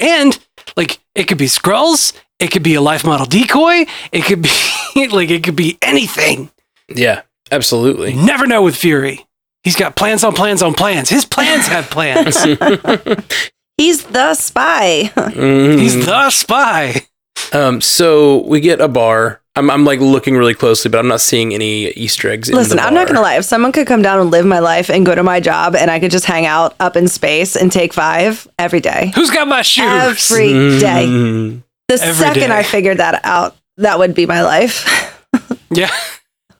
and 0.00 0.38
like 0.74 1.00
it 1.14 1.24
could 1.24 1.36
be 1.38 1.46
Skrulls, 1.46 2.14
it 2.38 2.50
could 2.50 2.62
be 2.62 2.74
a 2.74 2.80
life 2.80 3.04
model 3.04 3.26
decoy, 3.26 3.84
it 4.10 4.24
could 4.24 4.40
be 4.40 4.48
like 5.08 5.30
it 5.30 5.44
could 5.44 5.56
be 5.56 5.76
anything. 5.82 6.50
Yeah, 6.88 7.22
absolutely. 7.50 8.14
You 8.14 8.22
never 8.22 8.46
know 8.46 8.62
with 8.62 8.76
Fury. 8.76 9.26
He's 9.64 9.76
got 9.76 9.94
plans 9.96 10.24
on 10.24 10.34
plans 10.34 10.62
on 10.62 10.74
plans. 10.74 11.08
His 11.08 11.24
plans 11.24 11.66
have 11.68 11.88
plans. 11.90 12.36
He's 13.76 14.04
the 14.04 14.34
spy. 14.34 15.10
Mhm. 15.14 15.78
He's 15.78 16.04
the 16.04 16.30
spy. 16.30 17.06
Um, 17.52 17.80
so 17.80 18.38
we 18.46 18.60
get 18.60 18.80
a 18.80 18.88
bar. 18.88 19.40
I'm, 19.54 19.70
I'm 19.70 19.84
like 19.84 20.00
looking 20.00 20.36
really 20.36 20.54
closely, 20.54 20.90
but 20.90 20.98
I'm 20.98 21.08
not 21.08 21.20
seeing 21.20 21.52
any 21.52 21.88
Easter 21.90 22.30
eggs. 22.30 22.48
in 22.48 22.54
Listen, 22.56 22.78
the 22.78 22.82
I'm 22.84 22.94
not 22.94 23.06
gonna 23.06 23.20
lie. 23.20 23.36
If 23.36 23.44
someone 23.44 23.70
could 23.72 23.86
come 23.86 24.00
down 24.02 24.18
and 24.20 24.30
live 24.30 24.46
my 24.46 24.60
life 24.60 24.88
and 24.88 25.04
go 25.04 25.14
to 25.14 25.22
my 25.22 25.40
job, 25.40 25.74
and 25.76 25.90
I 25.90 26.00
could 26.00 26.10
just 26.10 26.24
hang 26.24 26.46
out 26.46 26.74
up 26.80 26.96
in 26.96 27.06
space 27.08 27.54
and 27.56 27.70
take 27.70 27.92
five 27.92 28.48
every 28.58 28.80
day, 28.80 29.12
Who's 29.14 29.30
got 29.30 29.46
my 29.48 29.60
shoes? 29.62 29.84
every 29.84 30.48
day. 30.80 31.04
Mhm. 31.06 31.62
The 31.88 31.94
Every 31.94 32.14
second 32.14 32.48
day. 32.50 32.56
I 32.56 32.62
figured 32.62 32.96
that 32.98 33.20
out, 33.24 33.56
that 33.76 33.98
would 33.98 34.14
be 34.14 34.26
my 34.26 34.42
life. 34.42 35.18
Yeah. 35.74 35.90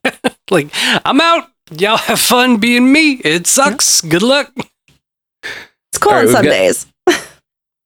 like, 0.50 0.68
I'm 1.04 1.20
out. 1.20 1.48
Y'all 1.78 1.96
have 1.96 2.20
fun 2.20 2.56
being 2.58 2.92
me. 2.92 3.12
It 3.24 3.46
sucks. 3.46 4.00
Good 4.00 4.22
luck. 4.22 4.52
It's 4.56 5.98
cool 5.98 6.12
All 6.12 6.18
right, 6.18 6.20
on 6.20 6.26
we've 6.26 6.32
some 6.34 6.44
got- 6.44 6.50
days. 6.50 6.86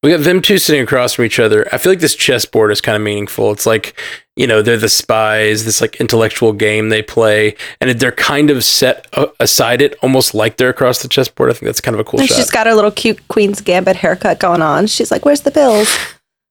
We 0.03 0.13
got 0.13 0.21
them 0.23 0.41
two 0.41 0.59
sitting 0.59 0.83
across 0.83 1.15
from 1.15 1.25
each 1.25 1.41
other. 1.41 1.67
I 1.73 1.79
feel 1.79 1.91
like 1.91 1.99
this 1.99 2.15
chessboard 2.15 2.71
is 2.71 2.81
kind 2.81 2.95
of 2.95 3.03
meaningful. 3.03 3.51
It's 3.51 3.67
like, 3.67 3.99
you 4.37 4.47
know, 4.47 4.63
they're 4.63 4.77
the 4.77 4.89
spies, 4.91 5.65
this 5.65 5.81
like 5.81 5.97
intellectual 5.97 6.53
game 6.53 6.91
they 6.91 7.03
play, 7.03 7.57
and 7.81 7.91
they're 7.99 8.13
kind 8.13 8.49
of 8.51 8.63
set 8.63 9.09
uh, 9.15 9.27
aside 9.41 9.83
it 9.83 9.97
almost 10.03 10.33
like 10.33 10.59
they're 10.59 10.69
across 10.69 11.03
the 11.03 11.09
chessboard. 11.09 11.51
I 11.51 11.55
think 11.55 11.65
that's 11.65 11.81
kind 11.81 11.95
of 11.95 12.01
a 12.01 12.05
cool 12.05 12.21
And 12.21 12.29
shot. 12.29 12.37
she's 12.37 12.51
got 12.53 12.69
her 12.69 12.75
little 12.75 12.93
cute 12.93 13.27
Queen's 13.27 13.61
Gambit 13.61 13.97
haircut 13.97 14.39
going 14.39 14.63
on. 14.63 14.87
She's 14.87 15.11
like, 15.11 15.25
"Where's 15.25 15.41
the 15.41 15.51
pills?" 15.51 15.89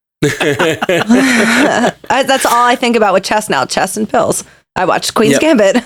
I, 0.26 2.24
that's 2.28 2.46
all 2.46 2.66
I 2.66 2.76
think 2.76 2.98
about 2.98 3.14
with 3.14 3.24
chess 3.24 3.50
now: 3.50 3.66
chess 3.66 3.96
and 3.96 4.10
pills. 4.10 4.44
I 4.76 4.84
watched 4.84 5.14
Queen's 5.14 5.40
Yep. 5.40 5.42
Gambit. 5.42 5.84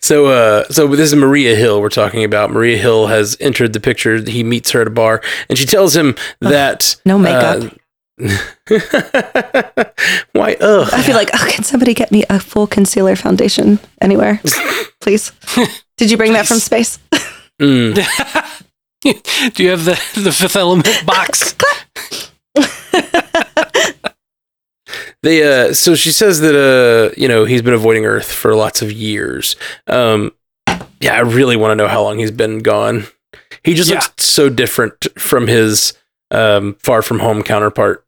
So, 0.00 0.26
uh, 0.26 0.64
so 0.64 0.88
this 0.88 1.12
is 1.12 1.14
Maria 1.14 1.54
Hill 1.54 1.80
we're 1.80 1.88
talking 1.90 2.24
about. 2.24 2.50
Maria 2.50 2.76
Hill 2.76 3.06
has 3.06 3.36
entered 3.40 3.72
the 3.72 3.80
picture. 3.80 4.18
He 4.22 4.42
meets 4.42 4.70
her 4.72 4.80
at 4.80 4.86
a 4.86 4.90
bar, 4.90 5.22
and 5.48 5.56
she 5.56 5.66
tells 5.66 5.94
him 5.94 6.16
that 6.40 6.96
no 7.04 7.18
makeup. 7.18 7.64
uh, 7.64 7.68
why? 10.32 10.56
Ugh. 10.60 10.88
I 10.92 11.02
feel 11.02 11.14
like, 11.14 11.30
oh, 11.32 11.46
can 11.50 11.64
somebody 11.64 11.94
get 11.94 12.10
me 12.10 12.24
a 12.28 12.38
full 12.40 12.66
concealer 12.66 13.16
foundation 13.16 13.78
anywhere, 14.00 14.40
please? 15.00 15.32
Did 15.96 16.10
you 16.10 16.16
bring 16.16 16.32
that 16.34 16.46
from 16.46 16.58
space? 16.58 16.98
Mm. 17.60 17.94
Do 19.54 19.62
you 19.62 19.70
have 19.70 19.84
the 19.84 19.98
the 20.20 20.32
fifth 20.32 20.56
element 20.56 21.06
box? 21.06 21.54
They 25.22 25.42
uh 25.42 25.74
so 25.74 25.94
she 25.94 26.10
says 26.12 26.40
that 26.40 26.54
uh 26.56 27.14
you 27.20 27.28
know 27.28 27.44
he's 27.44 27.62
been 27.62 27.74
avoiding 27.74 28.06
Earth 28.06 28.30
for 28.32 28.54
lots 28.54 28.80
of 28.82 28.90
years. 28.92 29.56
Um 29.86 30.32
yeah, 31.00 31.14
I 31.14 31.20
really 31.20 31.56
want 31.56 31.72
to 31.72 31.76
know 31.76 31.88
how 31.88 32.02
long 32.02 32.18
he's 32.18 32.30
been 32.30 32.60
gone. 32.60 33.06
He 33.62 33.74
just 33.74 33.90
Yeah. 33.90 33.96
looks 34.00 34.24
so 34.24 34.48
different 34.48 35.06
from 35.18 35.46
his 35.46 35.92
um 36.30 36.74
far 36.78 37.02
from 37.02 37.18
home 37.18 37.42
counterpart. 37.42 38.04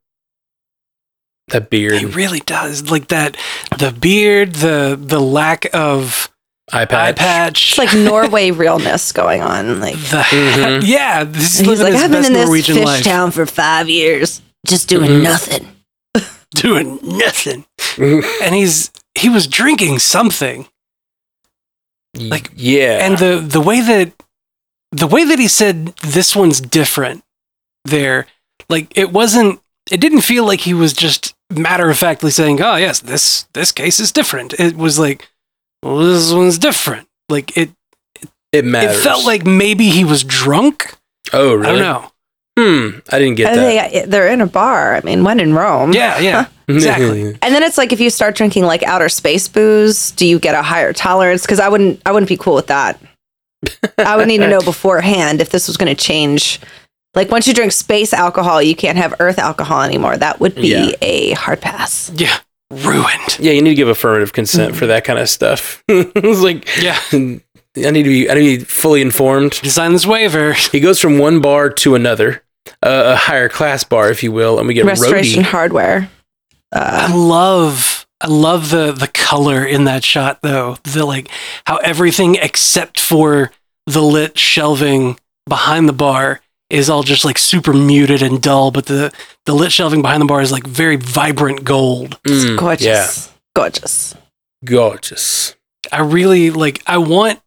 That 1.48 1.68
beard, 1.70 1.94
He 1.98 2.06
really 2.06 2.40
does. 2.40 2.90
Like 2.90 3.08
that 3.08 3.36
the 3.78 3.90
beard, 3.92 4.54
the 4.54 4.98
the 5.00 5.20
lack 5.20 5.66
of 5.74 6.30
eye 6.72 6.82
eye 6.82 6.84
patch. 6.86 7.16
patch. 7.16 7.68
It's 7.70 7.78
like 7.78 7.94
Norway 7.94 8.50
realness 8.52 9.12
going 9.12 9.42
on. 9.42 9.80
Like 9.80 9.96
the 9.96 10.22
Mhm. 10.30 10.82
yeah, 10.86 11.24
this 11.24 11.60
is 11.60 11.66
he's 11.66 11.82
like, 11.82 11.92
I've 11.94 12.10
been 12.10 12.24
in 12.24 12.32
this 12.32 12.46
Norwegian 12.46 12.76
fish 12.76 12.84
life, 12.86 13.04
town 13.04 13.32
for 13.32 13.44
five 13.44 13.90
years, 13.90 14.40
just 14.66 14.88
doing 14.88 15.10
Mhm. 15.10 15.22
nothing. 15.24 15.68
Doing 16.54 16.98
nothing. 17.02 17.64
And 17.98 18.54
he's 18.54 18.90
he 19.14 19.28
was 19.28 19.46
drinking 19.46 19.98
something. 19.98 20.66
Like, 22.14 22.50
yeah. 22.54 23.06
and 23.06 23.18
the 23.18 23.38
the 23.38 23.60
way 23.60 23.82
that 23.82 24.12
the 24.92 25.06
way 25.06 25.24
that 25.24 25.38
he 25.38 25.48
said 25.48 25.88
this 26.02 26.36
one's 26.36 26.60
different 26.60 27.24
there 27.84 28.26
like 28.68 28.96
it 28.96 29.10
wasn't 29.10 29.60
it 29.90 30.00
didn't 30.00 30.20
feel 30.20 30.46
like 30.46 30.60
he 30.60 30.74
was 30.74 30.92
just 30.92 31.34
matter 31.50 31.90
of 31.90 31.98
factly 31.98 32.30
saying 32.30 32.60
oh 32.62 32.76
yes 32.76 33.00
this 33.00 33.46
this 33.54 33.72
case 33.72 33.98
is 33.98 34.12
different 34.12 34.54
it 34.58 34.76
was 34.76 34.98
like 34.98 35.28
well, 35.82 35.98
this 35.98 36.32
one's 36.32 36.58
different 36.58 37.08
like 37.28 37.56
it 37.56 37.70
it 38.52 38.64
matters. 38.64 38.98
it 38.98 39.02
felt 39.02 39.24
like 39.26 39.44
maybe 39.44 39.88
he 39.88 40.04
was 40.04 40.22
drunk 40.22 40.94
oh 41.32 41.54
really? 41.54 41.66
i 41.66 41.72
don't 41.72 41.80
know 41.80 42.11
Hmm. 42.58 42.98
I 43.10 43.18
didn't 43.18 43.36
get 43.36 43.48
And 43.50 43.58
that. 43.60 43.92
they, 43.92 44.04
they're 44.06 44.28
in 44.28 44.40
a 44.42 44.46
bar. 44.46 44.94
I 44.94 45.00
mean, 45.00 45.24
when 45.24 45.40
in 45.40 45.54
Rome. 45.54 45.92
yeah 45.94 46.18
yeah 46.18 46.46
exactly. 46.68 47.28
And 47.42 47.54
then 47.54 47.62
it's 47.62 47.78
like 47.78 47.92
if 47.92 48.00
you 48.00 48.10
start 48.10 48.34
drinking 48.34 48.64
like 48.64 48.82
outer 48.82 49.08
space 49.08 49.48
booze, 49.48 50.10
do 50.12 50.26
you 50.26 50.38
get 50.38 50.54
a 50.54 50.62
higher 50.62 50.92
tolerance? 50.92 51.42
Because 51.42 51.60
I 51.60 51.68
wouldn't, 51.68 52.00
I 52.04 52.12
wouldn't 52.12 52.28
be 52.28 52.36
cool 52.36 52.54
with 52.54 52.66
that. 52.66 53.00
I 53.98 54.16
would 54.16 54.28
need 54.28 54.38
to 54.38 54.48
know 54.48 54.60
beforehand 54.60 55.40
if 55.40 55.50
this 55.50 55.66
was 55.66 55.76
going 55.76 55.94
to 55.94 56.00
change. 56.00 56.60
Like 57.14 57.30
once 57.30 57.46
you 57.46 57.54
drink 57.54 57.72
space 57.72 58.12
alcohol, 58.12 58.62
you 58.62 58.74
can't 58.74 58.98
have 58.98 59.14
Earth 59.20 59.38
alcohol 59.38 59.82
anymore. 59.82 60.16
That 60.16 60.40
would 60.40 60.54
be 60.54 60.68
Yeah. 60.68 60.92
a 61.02 61.32
hard 61.32 61.60
pass. 61.60 62.10
yeah 62.14 62.38
ruined 62.70 63.38
yeah, 63.38 63.52
you 63.52 63.60
need 63.60 63.68
to 63.70 63.74
give 63.76 63.88
affirmative 63.88 64.32
consent 64.32 64.74
for 64.74 64.86
that 64.86 65.04
kind 65.04 65.18
of 65.18 65.28
stuff. 65.28 65.84
it's 65.88 66.40
like 66.40 66.66
yeah 66.80 66.98
I 67.76 67.90
need 67.90 68.02
to 68.04 68.08
be 68.10 68.30
I 68.30 68.34
need 68.34 68.52
to 68.52 68.58
be 68.60 68.64
fully 68.64 69.00
informed. 69.02 69.60
you 69.62 69.70
sign 69.70 69.92
this 69.92 70.06
waiver 70.06 70.52
He 70.52 70.80
goes 70.80 71.00
from 71.00 71.18
one 71.18 71.40
bar 71.40 71.70
to 71.70 71.94
another, 71.94 72.42
uh, 72.82 73.12
a 73.14 73.16
higher 73.16 73.48
class 73.48 73.82
bar, 73.84 74.10
if 74.10 74.22
you 74.22 74.30
will, 74.32 74.58
and 74.58 74.68
we 74.68 74.74
get 74.74 74.84
Restoration 74.84 75.42
roadie. 75.42 75.46
hardware. 75.46 76.10
I 76.72 77.06
Uh, 77.12 77.16
love 77.16 78.06
I 78.20 78.28
love 78.28 78.70
the 78.70 78.92
the 78.92 79.08
color 79.08 79.64
in 79.64 79.84
that 79.84 80.04
shot 80.04 80.40
though. 80.42 80.76
The 80.84 81.04
like 81.06 81.28
how 81.66 81.76
everything 81.78 82.36
except 82.36 83.00
for 83.00 83.50
the 83.86 84.02
lit 84.02 84.38
shelving 84.38 85.18
behind 85.48 85.88
the 85.88 85.92
bar 85.92 86.40
is 86.70 86.88
all 86.88 87.02
just 87.02 87.24
like 87.24 87.36
super 87.36 87.72
muted 87.72 88.22
and 88.22 88.40
dull, 88.40 88.70
but 88.70 88.86
the 88.86 89.12
the 89.46 89.54
lit 89.54 89.72
shelving 89.72 90.02
behind 90.02 90.20
the 90.22 90.26
bar 90.26 90.40
is 90.40 90.52
like 90.52 90.66
very 90.66 90.96
vibrant 90.96 91.64
gold. 91.64 92.18
it's 92.24 92.44
Mm, 92.44 92.56
gorgeous. 92.58 92.86
Yeah, 93.26 93.32
Gorgeous. 93.56 94.14
gorgeous. 94.64 95.56
I 95.90 96.00
really 96.00 96.50
like 96.50 96.82
I 96.86 96.98
want 96.98 97.40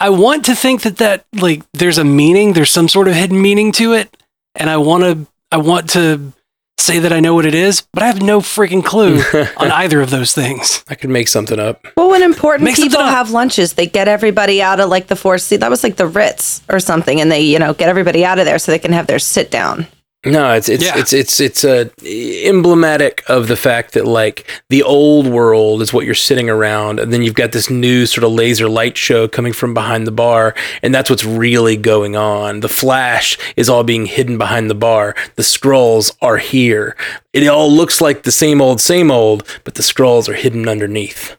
I 0.00 0.10
want 0.10 0.44
to 0.46 0.54
think 0.54 0.82
that 0.82 0.98
that 0.98 1.24
like 1.32 1.62
there's 1.72 1.98
a 1.98 2.04
meaning, 2.04 2.52
there's 2.52 2.70
some 2.70 2.88
sort 2.88 3.08
of 3.08 3.14
hidden 3.14 3.40
meaning 3.40 3.72
to 3.72 3.94
it, 3.94 4.16
and 4.54 4.70
I 4.70 4.76
want 4.76 5.04
to 5.04 5.26
I 5.50 5.58
want 5.58 5.90
to 5.90 6.32
say 6.78 7.00
that 7.00 7.12
I 7.12 7.20
know 7.20 7.34
what 7.34 7.44
it 7.44 7.54
is, 7.54 7.82
but 7.92 8.02
I 8.02 8.06
have 8.06 8.22
no 8.22 8.40
freaking 8.40 8.84
clue 8.84 9.20
on 9.56 9.70
either 9.70 10.00
of 10.00 10.10
those 10.10 10.32
things. 10.32 10.84
I 10.88 10.94
could 10.94 11.10
make 11.10 11.28
something 11.28 11.58
up. 11.58 11.86
Well, 11.96 12.10
when 12.10 12.22
important 12.22 12.64
Make 12.64 12.76
people 12.76 13.00
have 13.00 13.30
lunches, 13.30 13.74
they 13.74 13.86
get 13.86 14.08
everybody 14.08 14.62
out 14.62 14.80
of 14.80 14.88
like 14.88 15.08
the 15.08 15.16
four 15.16 15.38
seat. 15.38 15.58
That 15.58 15.70
was 15.70 15.82
like 15.82 15.96
the 15.96 16.06
Ritz 16.06 16.62
or 16.68 16.80
something, 16.80 17.20
and 17.20 17.30
they 17.30 17.40
you 17.40 17.58
know 17.58 17.74
get 17.74 17.88
everybody 17.88 18.24
out 18.24 18.38
of 18.38 18.46
there 18.46 18.58
so 18.58 18.72
they 18.72 18.78
can 18.78 18.92
have 18.92 19.06
their 19.06 19.18
sit 19.18 19.50
down. 19.50 19.86
No, 20.26 20.52
it's 20.52 20.68
it's 20.68 20.84
Yeah. 20.84 20.98
it's 20.98 21.12
it's 21.12 21.38
it's 21.38 21.64
uh, 21.64 21.88
emblematic 22.04 23.22
of 23.28 23.46
the 23.46 23.56
fact 23.56 23.94
that 23.94 24.04
like 24.04 24.50
the 24.68 24.82
old 24.82 25.28
world 25.28 25.80
is 25.80 25.92
what 25.92 26.04
you're 26.06 26.14
sitting 26.16 26.50
around, 26.50 26.98
and 26.98 27.12
then 27.12 27.22
you've 27.22 27.34
got 27.36 27.52
this 27.52 27.70
new 27.70 28.04
sort 28.04 28.24
of 28.24 28.32
laser 28.32 28.68
light 28.68 28.96
show 28.96 29.28
coming 29.28 29.52
from 29.52 29.74
behind 29.74 30.08
the 30.08 30.12
bar, 30.12 30.56
and 30.82 30.92
that's 30.92 31.08
what's 31.08 31.24
really 31.24 31.76
going 31.76 32.16
on. 32.16 32.60
The 32.60 32.68
flash 32.68 33.38
is 33.56 33.68
all 33.68 33.84
being 33.84 34.06
hidden 34.06 34.38
behind 34.38 34.68
the 34.68 34.74
bar. 34.74 35.14
The 35.36 35.44
Skrulls 35.44 36.10
are 36.20 36.38
here. 36.38 36.96
It 37.32 37.46
all 37.46 37.70
looks 37.70 38.00
like 38.00 38.24
the 38.24 38.32
same 38.32 38.60
old, 38.60 38.80
same 38.80 39.12
old, 39.12 39.44
but 39.62 39.76
the 39.76 39.82
Skrulls 39.84 40.28
are 40.28 40.34
hidden 40.34 40.68
underneath. 40.68 41.36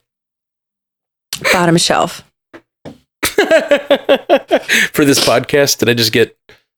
Bottom 1.51 1.75
shelf. 1.77 2.23
For 4.93 5.03
this 5.05 5.19
podcast, 5.19 5.79
did 5.79 5.89
I 5.89 5.93
just 5.93 6.13
get 6.13 6.37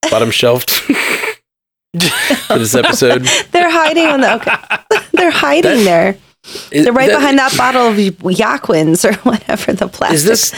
bottom 0.10 0.32
shelved 0.32 0.72
for 2.48 2.58
this 2.60 2.76
episode? 2.76 3.22
They're 3.52 3.70
hiding 3.70 4.06
on 4.06 4.22
the. 4.22 4.34
Okay. 4.36 5.08
They're 5.14 5.32
hiding 5.32 5.80
That- 5.80 5.84
there. 5.84 6.18
Is- 6.72 6.86
They're 6.86 6.94
right 6.94 7.12
behind 7.12 7.38
that 7.38 7.56
bottle 7.56 7.88
of 7.88 8.00
Yaquins 8.40 9.06
or 9.06 9.14
whatever 9.24 9.74
the 9.74 9.88
plastic. 9.88 10.16
Is 10.16 10.26
this? 10.26 10.54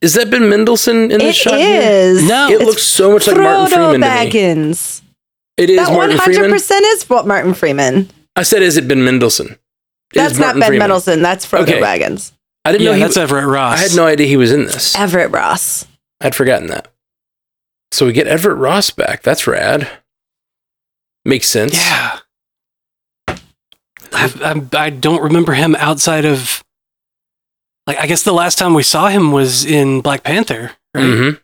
Is 0.00 0.14
that 0.14 0.30
Ben 0.30 0.48
Mendelsohn 0.48 0.96
in 1.04 1.08
the 1.08 1.18
this 1.18 1.36
shot? 1.36 1.54
here? 1.58 1.80
is. 1.82 2.28
No. 2.28 2.48
It 2.48 2.60
looks 2.60 2.84
so 2.84 3.12
much 3.12 3.26
like 3.26 3.36
Martin 3.36 3.66
Frodo 3.66 3.90
Freeman 3.90 3.92
to 3.92 3.98
me. 3.98 4.06
Baggins. 4.06 5.02
It 5.56 5.70
is 5.70 5.78
That 5.78 5.92
Martin 5.92 6.18
hundred 6.18 6.34
Freeman. 6.34 6.50
percent 6.52 6.84
is 6.84 7.08
what 7.10 7.26
Martin 7.26 7.54
Freeman. 7.54 8.08
I 8.36 8.42
said, 8.42 8.62
is 8.62 8.76
it 8.76 8.86
Ben 8.86 9.02
Mendelsohn? 9.02 9.46
It 9.52 9.58
That's 10.14 10.38
not 10.38 10.54
Ben 10.54 10.68
Freeman. 10.68 10.78
Mendelsohn. 10.80 11.22
That's 11.22 11.44
Frodo 11.46 11.62
Okay. 11.62 11.80
Baggins. 11.80 12.30
I 12.64 12.72
didn't 12.72 12.84
Yeah, 12.84 12.90
know 12.90 12.96
he. 12.96 13.02
that's 13.02 13.16
Everett 13.16 13.46
Ross. 13.48 13.78
I 13.78 13.82
had 13.82 13.96
no 13.96 14.06
idea 14.06 14.26
he 14.26 14.36
was 14.36 14.52
in 14.52 14.64
this. 14.66 14.94
Everett 14.94 15.30
Ross. 15.32 15.86
I'd 16.20 16.34
forgotten 16.34 16.68
that. 16.68 16.88
So 17.90 18.06
we 18.06 18.12
get 18.12 18.26
Everett 18.28 18.58
Ross 18.58 18.90
back. 18.90 19.22
That's 19.22 19.46
rad. 19.46 19.88
Makes 21.26 21.48
sense. 21.48 21.74
Yeah. 21.74 22.18
I, 23.28 23.34
I, 24.12 24.62
I 24.86 24.90
don't 24.90 25.22
remember 25.22 25.52
him 25.54 25.74
outside 25.74 26.24
of. 26.24 26.62
Like, 27.86 27.98
I 27.98 28.06
guess 28.06 28.22
the 28.22 28.32
last 28.32 28.58
time 28.58 28.74
we 28.74 28.82
saw 28.82 29.08
him 29.08 29.32
was 29.32 29.64
in 29.64 30.00
Black 30.00 30.22
Panther, 30.22 30.72
right? 30.94 31.04
Mm-hmm. 31.04 31.36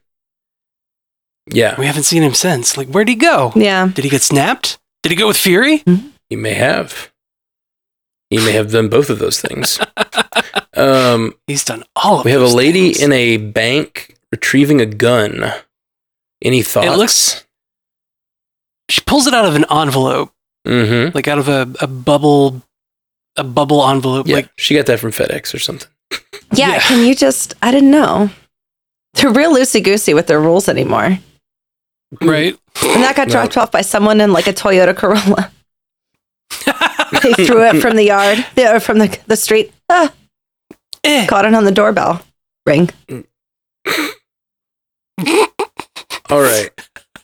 Yeah, 1.54 1.74
We 1.78 1.86
haven't 1.86 2.04
seen 2.04 2.22
him 2.22 2.34
since. 2.34 2.76
Like, 2.76 2.88
where'd 2.88 3.08
he 3.08 3.16
go? 3.16 3.52
Yeah. 3.56 3.88
Did 3.92 4.04
he 4.04 4.10
get 4.10 4.22
snapped? 4.22 4.78
Did 5.02 5.10
he 5.10 5.16
go 5.16 5.26
with 5.26 5.36
Fury? 5.36 5.82
he 6.28 6.36
may 6.36 6.54
have. 6.54 7.12
He 8.30 8.36
may 8.38 8.52
have 8.52 8.70
done 8.70 8.88
both 8.88 9.10
of 9.10 9.18
those 9.18 9.40
things. 9.40 9.80
um, 10.76 11.34
He's 11.48 11.64
done 11.64 11.82
all 11.96 12.20
of 12.20 12.24
we 12.24 12.30
have 12.30 12.40
a 12.42 12.46
lady 12.46 12.92
things. 12.92 13.02
in 13.02 13.12
a 13.12 13.36
bank 13.38 14.16
retrieving 14.30 14.80
a 14.80 14.86
gun. 14.86 15.44
Any 16.40 16.62
thoughts? 16.62 16.96
looks- 16.96 17.44
She 18.92 19.00
pulls 19.06 19.26
it 19.26 19.32
out 19.34 19.46
of 19.46 19.54
an 19.56 19.64
envelope, 19.70 20.32
Mm-hmm. 20.68 21.14
like 21.16 21.26
out 21.26 21.38
of 21.38 21.48
a, 21.48 21.66
a 21.80 21.86
bubble, 21.86 22.60
a 23.36 23.42
bubble 23.44 23.82
envelope. 23.88 24.26
Yeah, 24.28 24.36
Like, 24.36 24.50
she 24.56 24.74
got 24.74 24.84
that 24.86 25.00
from 25.00 25.10
FedEx 25.12 25.54
or 25.54 25.58
something. 25.58 25.88
yeah. 26.10 26.18
Yeah. 26.74 26.78
Can 26.80 27.06
you 27.06 27.14
just? 27.14 27.54
I 27.62 27.70
didn't 27.72 27.90
know. 27.90 28.28
They're 29.14 29.32
real 29.32 29.54
loosey 29.54 29.82
goosey 29.82 30.12
with 30.14 30.26
their 30.26 30.40
rules 30.40 30.68
anymore. 30.68 31.18
right? 32.20 32.54
And 32.82 33.02
that 33.02 33.16
got 33.16 33.28
No. 33.28 33.32
dropped 33.32 33.56
off 33.56 33.72
by 33.72 33.80
someone 33.80 34.20
in 34.20 34.32
like 34.34 34.46
a 34.46 34.52
Toyota 34.52 34.94
Corolla. 34.94 35.50
They 37.22 37.32
threw 37.46 37.62
it 37.68 37.80
from 37.80 37.96
the 37.96 38.04
yard, 38.04 38.44
the, 38.56 38.74
or 38.74 38.80
from 38.80 38.98
the 38.98 39.08
the 39.26 39.36
street. 39.36 39.72
Ah, 39.88 40.12
Eh. 41.04 41.26
caught 41.26 41.44
it 41.44 41.54
on 41.54 41.64
the 41.64 41.70
doorbell. 41.72 42.22
Ring. 42.66 42.88
All 46.30 46.40
right. 46.40 46.70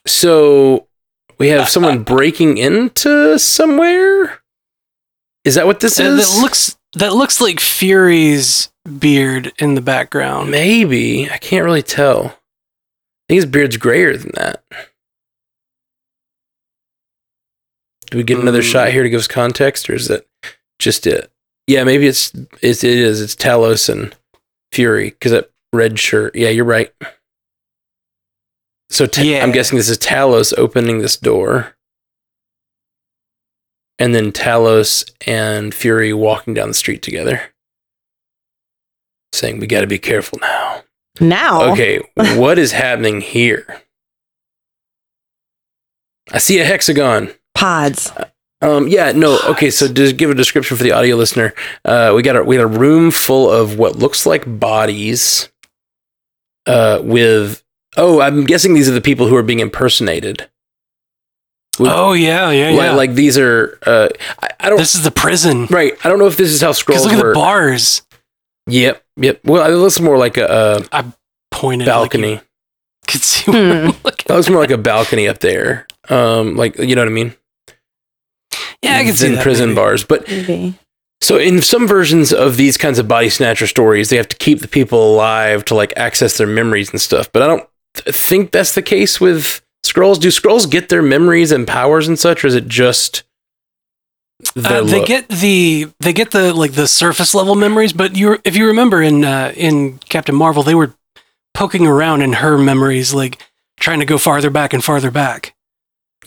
So 0.07 0.87
We 1.39 1.49
have 1.49 1.69
someone 1.69 2.03
breaking 2.03 2.59
into 2.59 3.39
somewhere. 3.39 4.41
Is 5.45 5.55
that 5.55 5.67
what 5.67 5.81
this 5.81 5.99
Uh, 6.01 6.05
is? 6.05 6.35
that 6.35 6.43
looks 6.43 6.77
that 6.95 7.15
looks 7.15 7.41
like 7.41 7.61
Fury's 7.61 8.71
beard 8.99 9.53
in 9.59 9.75
the 9.75 9.81
background. 9.81 10.51
Maybe. 10.51 11.31
I 11.31 11.37
can't 11.37 11.65
really 11.65 11.83
tell. 11.83 12.25
I 12.27 12.33
think 13.29 13.37
his 13.43 13.47
beard's 13.47 13.77
grayer 13.77 14.17
than 14.17 14.33
that. 14.35 14.63
Do 18.11 18.17
we 18.17 18.25
get 18.25 18.39
another 18.39 18.63
Hmm. 18.63 18.69
shot 18.69 18.91
here 18.93 19.03
to 19.03 19.11
give 19.11 19.21
us 19.21 19.29
context, 19.29 19.89
or 19.91 19.95
is 19.95 20.09
that 20.09 20.27
just 20.79 21.07
it? 21.07 21.31
Yeah, 21.67 21.85
maybe 21.85 22.07
it's, 22.07 22.33
it's 22.63 22.83
it 22.83 22.99
is. 22.99 23.21
It's 23.21 23.37
Talos 23.37 23.89
and 23.91 24.17
Fury 24.73 25.11
because 25.11 25.33
that 25.33 25.51
red 25.75 25.99
shirt. 25.99 26.35
Yeah, 26.35 26.49
you're 26.49 26.65
right. 26.65 26.91
So 28.91 29.07
Ta- 29.07 29.23
Yeah. 29.23 29.43
I'm 29.43 29.53
guessing 29.53 29.77
this 29.77 29.89
is 29.89 29.99
Talos 29.99 30.53
opening 30.57 30.99
this 31.01 31.17
door, 31.17 31.75
and 33.99 34.15
then 34.15 34.33
Talos 34.33 35.11
and 35.27 35.75
Fury 35.75 36.13
walking 36.13 36.55
down 36.55 36.69
the 36.69 36.75
street 36.75 37.03
together, 37.03 37.43
saying, 39.33 39.61
"We 39.61 39.67
got 39.67 39.83
to 39.83 39.87
be 39.87 39.99
careful 39.99 40.39
now." 40.41 40.85
Now, 41.21 41.73
Okay, 41.73 41.99
what 42.37 42.59
is 42.59 42.73
happening 42.73 43.21
here? 43.21 43.83
I 46.33 46.39
see 46.39 46.59
a 46.61 46.65
hexagon. 46.65 47.35
pods. 47.55 48.13
Um, 48.61 48.87
yeah, 48.89 49.13
no. 49.13 49.39
Okay, 49.49 49.71
so 49.71 49.93
to 49.93 50.13
give 50.13 50.31
a 50.31 50.35
description 50.35 50.77
for 50.77 50.83
the 50.83 50.93
audio 50.93 51.17
listener, 51.17 51.55
uh, 51.85 52.13
we 52.15 52.23
got 52.23 52.37
a 52.37 52.43
we 52.45 52.57
got 52.57 52.63
a 52.63 52.67
room 52.67 53.11
full 53.11 53.51
of 53.51 53.79
what 53.79 53.97
looks 53.97 54.27
like 54.27 54.45
bodies. 54.61 55.49
Uh, 56.67 57.01
with 57.03 57.63
oh, 57.99 58.21
I'm 58.23 58.45
guessing 58.45 58.73
these 58.75 58.89
are 58.89 58.93
the 58.93 59.01
people 59.03 59.27
who 59.27 59.37
are 59.37 59.43
being 59.43 59.61
impersonated. 59.61 60.49
With- 61.79 61.91
Oh 61.93 62.13
yeah, 62.13 62.51
yeah, 62.51 62.71
Like, 62.71 62.77
yeah. 62.87 62.93
like 62.93 63.15
these 63.15 63.37
are. 63.39 63.79
Uh, 63.87 64.09
I, 64.43 64.49
I 64.61 64.69
don't. 64.71 64.79
this 64.79 64.95
is 64.95 65.03
the 65.05 65.11
prison. 65.11 65.67
right. 65.67 65.93
I 66.05 66.09
don't 66.09 66.19
know 66.19 66.27
if 66.27 66.37
this 66.37 66.51
is 66.51 66.61
how 66.61 66.73
Because 66.73 66.83
Skrulls 66.83 67.05
look 67.05 67.13
at 67.13 67.19
work. 67.23 67.35
the 67.35 67.41
bars 67.41 68.03
Yep. 68.67 69.03
Yep. 69.17 69.41
Well, 69.45 69.65
it 69.71 69.77
looks 69.77 69.99
more 70.01 70.19
like 70.19 70.37
a, 70.37 70.83
a 70.93 71.05
pointed 71.51 71.87
balcony. 71.87 72.35
Like 72.35 72.43
you 72.43 72.47
could 73.09 73.21
see. 73.23 73.51
what 73.51 74.19
That 74.27 74.35
looks 74.35 74.49
more 74.51 74.61
like 74.61 74.71
a 74.71 74.79
balcony 74.79 75.27
up 75.29 75.39
there. 75.39 75.87
Um, 76.11 76.57
like 76.57 76.79
you 76.79 76.95
know 76.95 77.03
what 77.03 77.09
I 77.09 77.13
mean? 77.13 77.35
Yeah, 78.83 78.97
I 78.97 79.05
can 79.05 79.15
see 79.15 79.27
than 79.27 79.37
that. 79.37 79.43
prison 79.43 79.71
maybe. 79.71 79.77
bars. 79.77 80.05
But 80.05 80.29
Maybe. 80.29 80.75
so 81.21 81.37
in 81.37 81.63
some 81.63 81.87
versions 81.89 82.33
of 82.33 82.57
these 82.57 82.77
kinds 82.77 82.99
of 82.99 83.09
body 83.09 83.29
snatcher 83.29 83.67
stories, 83.67 84.11
they 84.11 84.17
have 84.17 84.29
to 84.29 84.37
keep 84.37 84.61
the 84.61 84.69
people 84.69 85.15
alive 85.15 85.65
to 85.67 85.75
like 85.75 85.93
access 85.97 86.37
their 86.39 86.47
memories 86.47 86.91
and 86.91 87.01
stuff. 87.01 87.31
But 87.33 87.43
I 87.43 87.47
don't 87.47 87.69
th- 88.05 88.15
think 88.17 88.51
that's 88.53 88.75
the 88.75 88.83
case 88.83 89.21
with 89.21 89.61
Skrulls. 89.85 90.21
Do 90.21 90.29
Skrulls 90.29 90.71
get 90.71 90.89
their 90.89 91.03
memories 91.03 91.53
and 91.53 91.67
powers 91.67 92.09
and 92.09 92.19
such, 92.19 92.45
or 92.45 92.49
is 92.49 92.55
it 92.55 92.69
just 92.69 93.23
their 94.55 94.83
Uh, 94.83 94.85
they 94.85 94.99
look? 95.01 95.07
get 95.09 95.29
the 95.29 95.89
they 96.01 96.13
get 96.13 96.31
the 96.31 96.53
like 96.55 96.73
the 96.73 96.87
surface 96.89 97.35
level 97.35 97.55
memories, 97.55 97.93
but 97.93 98.17
you 98.17 98.39
if 98.45 98.57
you 98.57 98.67
remember 98.67 99.03
in 99.03 99.25
uh, 99.25 99.53
in 99.57 99.99
Captain 100.09 100.35
Marvel, 100.35 100.63
they 100.63 100.75
were 100.75 100.95
poking 101.55 101.87
around 101.87 102.23
in 102.23 102.35
her 102.35 102.57
memories, 102.59 103.13
like 103.15 103.43
trying 103.81 104.01
to 104.01 104.07
go 104.07 104.19
farther 104.19 104.51
back 104.51 104.73
and 104.73 104.85
farther 104.85 105.11
back. 105.11 105.55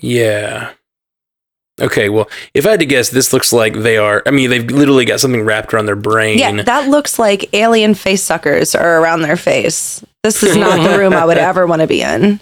yeah. 0.02 0.72
Okay, 1.80 2.10
well, 2.10 2.30
if 2.54 2.68
I 2.68 2.72
had 2.72 2.80
to 2.82 2.86
guess, 2.86 3.10
this 3.10 3.34
looks 3.34 3.52
like 3.52 3.74
they 3.74 3.98
are. 3.98 4.22
I 4.28 4.32
mean, 4.32 4.52
they've 4.52 4.70
literally 4.70 5.06
got 5.06 5.20
something 5.20 5.42
wrapped 5.44 5.74
around 5.74 5.88
their 5.88 5.96
brain. 5.96 6.38
Yeah, 6.38 6.62
that 6.62 6.90
looks 6.90 7.18
like 7.18 7.50
alien 7.56 7.96
face 7.96 8.22
suckers 8.22 8.76
are 8.76 9.02
around 9.02 9.22
their 9.24 9.38
face. 9.38 10.04
This 10.24 10.44
is 10.44 10.56
not 10.56 10.88
the 10.88 10.98
room 10.98 11.14
I 11.14 11.26
would 11.26 11.38
ever 11.50 11.66
want 11.66 11.82
to 11.82 11.88
be 11.88 12.02
in. 12.02 12.40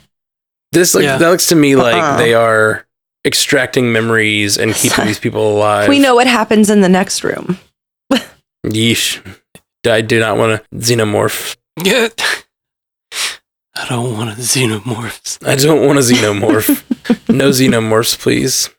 This 0.72 0.94
like 0.96 1.04
Yeah. 1.04 1.18
that 1.18 1.30
looks 1.30 1.48
to 1.48 1.56
me 1.56 1.76
like 1.76 1.96
Uh-uh. 1.96 2.18
they 2.18 2.34
are 2.34 2.86
extracting 3.26 3.92
memories 3.92 4.58
and 4.58 4.74
keeping 4.74 5.06
these 5.06 5.20
people 5.20 5.56
alive. 5.58 5.90
We 5.90 6.00
know 6.00 6.16
what 6.16 6.28
happens 6.28 6.70
in 6.70 6.82
the 6.82 6.90
next 6.90 7.24
room. 7.24 7.58
Yeesh. 8.66 9.22
I 9.88 10.02
do 10.02 10.20
not 10.20 10.38
want 10.38 10.62
to 10.62 10.78
xenomorph. 10.78 11.56
Yeah. 11.84 12.10
I 13.76 13.86
don't 13.88 14.14
want 14.18 14.36
to 14.36 14.42
xenomorphs. 14.42 15.46
I 15.48 15.56
don't 15.56 15.88
want 15.88 16.00
to 16.00 16.04
xenomorph. 16.14 17.30
no 17.30 17.50
xenomorphs, 17.50 18.20
please. 18.20 18.70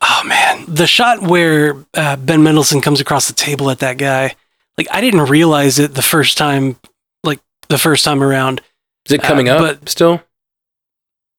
Oh 0.00 0.22
man, 0.24 0.64
the 0.68 0.86
shot 0.86 1.22
where 1.22 1.84
uh, 1.94 2.14
Ben 2.16 2.42
Mendelsohn 2.44 2.80
comes 2.80 3.00
across 3.00 3.26
the 3.26 3.34
table 3.34 3.70
at 3.70 3.80
that 3.80 3.98
guy, 3.98 4.36
like 4.78 4.86
I 4.92 5.00
didn't 5.00 5.22
realize 5.22 5.78
it 5.80 5.94
the 5.94 6.02
first 6.02 6.38
time, 6.38 6.66
like 6.68 6.76
the 7.68 7.78
first 7.78 8.04
time 8.04 8.22
around. 8.22 8.60
Is 9.06 9.12
it 9.12 9.22
coming 9.22 9.48
Uh, 9.48 9.54
up 9.56 9.60
but- 9.80 9.88
still? 9.88 10.22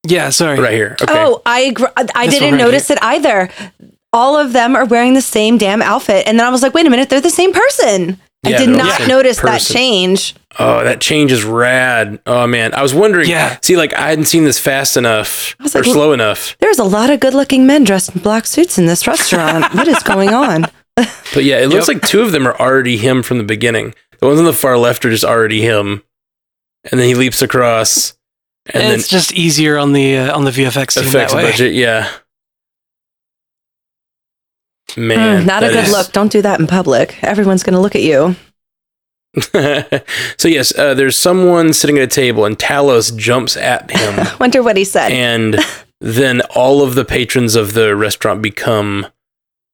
Yeah, 0.06 0.30
sorry. 0.30 0.58
Right 0.60 0.72
here. 0.72 0.96
Okay. 1.02 1.12
Oh, 1.12 1.42
I 1.44 1.62
agr- 1.72 1.92
I 2.14 2.26
This 2.26 2.38
didn't 2.38 2.52
right 2.54 2.58
notice 2.64 2.90
it 2.90 2.98
either. 3.02 3.48
All 4.12 4.38
of 4.38 4.52
them 4.52 4.76
are 4.76 4.84
wearing 4.84 5.14
the 5.14 5.20
same 5.20 5.58
damn 5.58 5.82
outfit, 5.82 6.24
and 6.28 6.38
then 6.38 6.46
I 6.46 6.50
was 6.50 6.62
like, 6.62 6.74
wait 6.74 6.86
a 6.86 6.90
minute, 6.90 7.08
they're 7.08 7.20
the 7.20 7.28
same 7.28 7.52
person. 7.52 8.20
Yeah, 8.44 8.54
I 8.54 8.58
did 8.58 8.68
not 8.68 8.98
same 8.98 9.08
notice 9.08 9.40
that 9.40 9.60
change. 9.60 10.36
Oh, 10.60 10.84
that 10.84 11.00
change 11.00 11.32
is 11.32 11.42
rad. 11.44 12.20
Oh 12.24 12.46
man, 12.46 12.72
I 12.72 12.82
was 12.82 12.94
wondering. 12.94 13.28
Yeah. 13.28 13.58
See, 13.62 13.76
like 13.76 13.92
I 13.94 14.08
hadn't 14.10 14.26
seen 14.26 14.44
this 14.44 14.60
fast 14.60 14.96
enough 14.96 15.56
I 15.58 15.64
was 15.64 15.74
or 15.74 15.80
like, 15.82 15.92
slow 15.92 16.12
enough. 16.12 16.56
There's 16.60 16.78
a 16.78 16.84
lot 16.84 17.10
of 17.10 17.18
good-looking 17.18 17.66
men 17.66 17.82
dressed 17.82 18.14
in 18.14 18.22
black 18.22 18.46
suits 18.46 18.78
in 18.78 18.86
this 18.86 19.06
restaurant. 19.08 19.64
what 19.74 19.88
is 19.88 20.02
going 20.04 20.32
on? 20.32 20.66
But 20.94 21.42
yeah, 21.44 21.58
it 21.58 21.68
looks 21.68 21.88
Yep. 21.88 21.96
like 22.02 22.08
two 22.08 22.20
of 22.22 22.30
them 22.30 22.46
are 22.46 22.58
already 22.60 22.96
him 22.96 23.22
from 23.24 23.38
the 23.38 23.44
beginning. 23.44 23.94
The 24.20 24.28
ones 24.28 24.38
on 24.38 24.44
the 24.46 24.52
far 24.52 24.78
left 24.78 25.04
are 25.04 25.10
just 25.10 25.24
already 25.24 25.60
him, 25.62 26.04
and 26.90 27.00
then 27.00 27.06
he 27.08 27.14
leaps 27.14 27.42
across, 27.42 28.16
and 28.72 28.82
then 28.82 28.98
it's 28.98 29.08
just 29.08 29.32
easier 29.32 29.78
on 29.78 29.92
the 29.92 30.16
uh, 30.18 30.36
on 30.36 30.44
the 30.44 30.50
VFX 30.50 30.94
team 30.94 31.04
effects 31.08 31.32
that 31.32 31.36
way. 31.36 31.50
budget. 31.50 31.74
Yeah. 31.74 32.10
Man, 34.96 35.42
Mm, 35.42 35.46
not 35.46 35.62
a 35.62 35.68
good 35.68 35.84
is- 35.84 35.92
look. 35.92 36.12
Don't 36.12 36.32
do 36.32 36.40
that 36.42 36.60
in 36.60 36.66
public. 36.66 37.22
Everyone's 37.22 37.62
going 37.62 37.74
to 37.74 37.80
look 37.80 37.94
at 37.96 38.02
you. 38.02 38.36
so 40.38 40.48
yes, 40.48 40.76
uh, 40.78 40.94
there's 40.94 41.16
someone 41.16 41.72
sitting 41.74 41.98
at 41.98 42.04
a 42.04 42.06
table, 42.06 42.44
and 42.46 42.58
Talos 42.58 43.14
jumps 43.16 43.56
at 43.56 43.90
him, 43.94 44.26
Wonder 44.40 44.62
what 44.62 44.76
he 44.78 44.84
said. 44.84 45.12
and 45.12 45.56
then 46.00 46.40
all 46.54 46.82
of 46.82 46.94
the 46.94 47.04
patrons 47.04 47.54
of 47.56 47.74
the 47.74 47.94
restaurant 47.94 48.40
become 48.40 49.06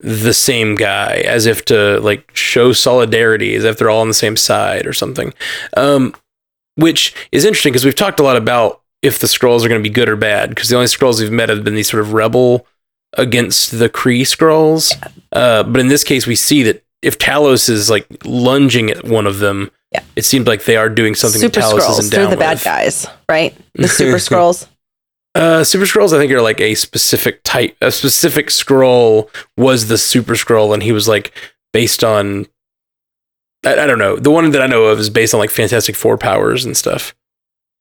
the 0.01 0.35
same 0.35 0.75
guy, 0.75 1.19
as 1.27 1.47
if 1.47 1.65
to 1.67 2.01
like 2.01 2.29
show 2.35 2.73
solidarity, 2.73 3.55
as 3.55 3.63
if 3.65 3.79
they're 3.79 3.91
all 3.91 4.01
on 4.01 4.09
the 4.09 4.15
same 4.15 4.37
side 4.37 4.85
or 4.87 4.93
something. 4.93 5.33
Um, 5.77 6.13
which 6.77 7.15
is 7.33 7.45
interesting 7.45 7.73
because 7.73 7.85
we've 7.85 7.95
talked 7.95 8.21
a 8.21 8.23
lot 8.23 8.37
about 8.37 8.81
if 9.03 9.19
the 9.19 9.27
Skrulls 9.27 9.65
are 9.65 9.69
going 9.69 9.83
to 9.83 9.89
be 9.89 9.93
good 9.93 10.09
or 10.09 10.17
bad. 10.17 10.51
Because 10.51 10.69
the 10.69 10.77
only 10.77 10.87
Skrulls 10.87 11.21
we've 11.21 11.33
met 11.33 11.49
have 11.49 11.65
been 11.65 11.75
these 11.75 11.91
sort 11.91 12.01
of 12.03 12.13
rebel 12.13 12.67
against 13.15 13.79
the 13.79 13.89
Kree 13.89 14.23
Skrulls. 14.23 14.93
Uh, 15.33 15.63
but 15.65 15.81
in 15.81 15.89
this 15.89 16.05
case, 16.05 16.27
we 16.27 16.35
see 16.37 16.63
that 16.63 16.85
if 17.03 17.19
Talos 17.19 17.69
is 17.69 17.91
like 17.91 18.07
lunging 18.25 18.91
at 18.91 19.05
one 19.05 19.27
of 19.27 19.39
them, 19.41 19.71
Yeah. 19.93 20.03
it 20.17 20.25
seems 20.25 20.47
like 20.47 20.65
they 20.65 20.77
are 20.77 20.89
doing 20.89 21.15
something 21.15 21.41
super 21.41 21.61
that 21.61 21.65
Talos 21.75 21.81
Skrulls. 21.81 21.99
isn't 21.99 22.11
They're 22.13 22.31
the 22.31 22.37
bad 22.37 22.55
with. 22.57 22.65
guys, 22.65 23.07
right? 23.29 23.55
The 23.75 23.89
super 23.89 24.19
Skrulls. 24.19 24.67
Uh, 25.35 25.65
super 25.65 25.85
Skrulls, 25.87 26.13
I 26.15 26.19
think, 26.19 26.31
are 26.33 26.43
like 26.43 26.61
a 26.61 26.75
specific 26.75 27.43
type. 27.43 27.77
A 27.81 27.91
specific 27.91 28.49
Skrull 28.49 29.29
was 29.57 29.89
the 29.89 29.97
super 29.99 30.35
Skrull, 30.35 30.75
and 30.75 30.83
he 30.83 30.93
was 30.93 31.09
like 31.09 31.33
based 31.73 32.05
on. 32.05 32.47
I, 33.65 33.75
I 33.85 33.87
don't 33.87 33.99
know. 33.99 34.17
The 34.17 34.31
one 34.31 34.51
that 34.51 34.63
I 34.63 34.67
know 34.67 34.85
of 34.85 34.99
is 34.99 35.11
based 35.11 35.35
on 35.35 35.41
like 35.41 35.51
Fantastic 35.51 35.97
Four 35.97 36.19
powers 36.19 36.65
and 36.65 36.77
stuff. 36.77 37.15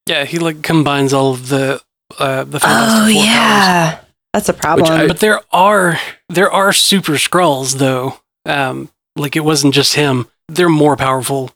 Yeah, 0.06 0.24
he 0.24 0.38
like 0.38 0.62
combines 0.62 1.12
all 1.12 1.32
of 1.32 1.48
the 1.48 1.80
uh, 2.18 2.44
the 2.44 2.56
Oh 2.56 2.60
Fantastic 2.60 2.98
Four 2.98 3.04
powers. 3.04 3.14
yeah, 3.14 3.98
that's 4.32 4.48
a 4.48 4.52
problem. 4.54 4.90
I- 4.90 5.06
But 5.06 5.20
there 5.20 5.40
are 5.52 5.98
there 6.28 6.50
are 6.50 6.72
super 6.72 7.12
Skrulls 7.12 7.78
though. 7.78 8.18
Um, 8.46 8.90
like 9.16 9.36
it 9.36 9.40
wasn't 9.44 9.74
just 9.74 9.94
him. 9.94 10.26
They're 10.48 10.68
more 10.68 10.96
powerful 10.96 11.50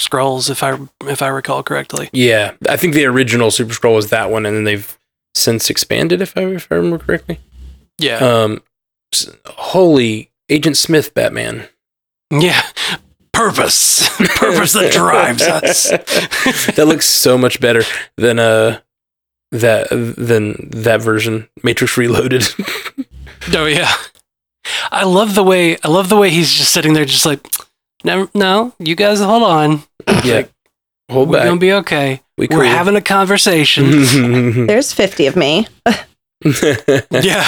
Skrulls 0.00 0.50
if 0.50 0.62
I 0.62 0.78
if 1.10 1.20
I 1.22 1.28
recall 1.28 1.62
correctly. 1.62 2.08
Yeah, 2.12 2.52
I 2.68 2.76
think 2.76 2.94
the 2.94 3.04
original 3.06 3.50
super 3.50 3.72
Skrull 3.74 3.94
was 3.94 4.10
that 4.10 4.30
one, 4.30 4.46
and 4.46 4.56
then 4.56 4.64
they've 4.64 4.98
since 5.34 5.68
expanded, 5.68 6.22
if 6.22 6.34
I, 6.36 6.42
if 6.46 6.66
I 6.72 6.76
remember 6.76 6.98
correctly. 7.04 7.38
Yeah. 7.98 8.16
Um, 8.18 8.62
holy 9.46 10.30
Agent 10.48 10.76
Smith, 10.76 11.12
Batman. 11.14 11.68
yeah. 12.30 12.62
Purpose. 13.36 14.08
Purpose 14.36 14.72
that 14.72 14.92
drives 14.92 15.42
us. 15.42 15.90
that 16.74 16.84
looks 16.88 17.08
so 17.08 17.36
much 17.38 17.60
better 17.60 17.82
than 18.16 18.38
uh 18.38 18.80
that 19.52 19.88
than 19.90 20.70
that 20.70 21.00
version 21.02 21.48
Matrix 21.62 21.96
Reloaded. 21.96 22.44
Oh 23.54 23.66
yeah. 23.66 23.92
I 24.90 25.04
love 25.04 25.36
the 25.36 25.44
way 25.44 25.76
I 25.84 25.88
love 25.88 26.08
the 26.08 26.16
way 26.16 26.30
he's 26.30 26.52
just 26.52 26.72
sitting 26.72 26.94
there 26.94 27.04
just 27.04 27.24
like 27.24 27.46
no 28.02 28.28
no, 28.34 28.72
you 28.80 28.96
guys 28.96 29.20
hold 29.20 29.44
on. 29.44 29.82
yeah, 30.24 30.46
hold 31.10 31.28
We're 31.28 31.38
back. 31.38 31.44
gonna 31.46 31.60
be 31.60 31.72
okay. 31.74 32.22
we 32.36 32.48
We're 32.50 32.64
having 32.64 32.96
a 32.96 33.00
conversation. 33.00 34.66
There's 34.66 34.92
50 34.92 35.26
of 35.28 35.36
me. 35.36 35.68
yeah. 37.12 37.46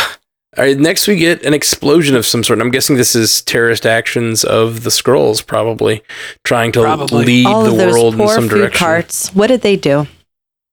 All 0.56 0.64
right, 0.64 0.78
next 0.78 1.06
we 1.06 1.16
get 1.16 1.44
an 1.44 1.52
explosion 1.52 2.16
of 2.16 2.24
some 2.26 2.42
sort. 2.42 2.60
I'm 2.60 2.70
guessing 2.70 2.96
this 2.96 3.14
is 3.14 3.42
terrorist 3.42 3.84
actions 3.84 4.44
of 4.44 4.82
the 4.82 4.90
Skrulls, 4.90 5.44
probably 5.46 6.02
trying 6.42 6.72
to 6.72 6.80
Probably. 6.82 7.24
lead 7.26 7.46
All 7.46 7.64
the 7.64 7.70
of 7.72 7.76
those 7.76 7.92
world 7.92 8.14
in 8.14 8.20
poor 8.20 8.34
some 8.34 8.48
food 8.48 8.56
direction. 8.58 8.78
carts. 8.78 9.34
What 9.34 9.48
did 9.48 9.60
they 9.60 9.76
do? 9.76 10.06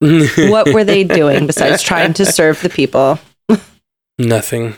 What 0.00 0.72
were 0.72 0.84
they 0.84 1.04
doing 1.04 1.46
besides 1.46 1.82
trying 1.82 2.14
to 2.14 2.24
serve 2.26 2.60
the 2.62 2.68
people? 2.70 3.18
Nothing. 4.18 4.74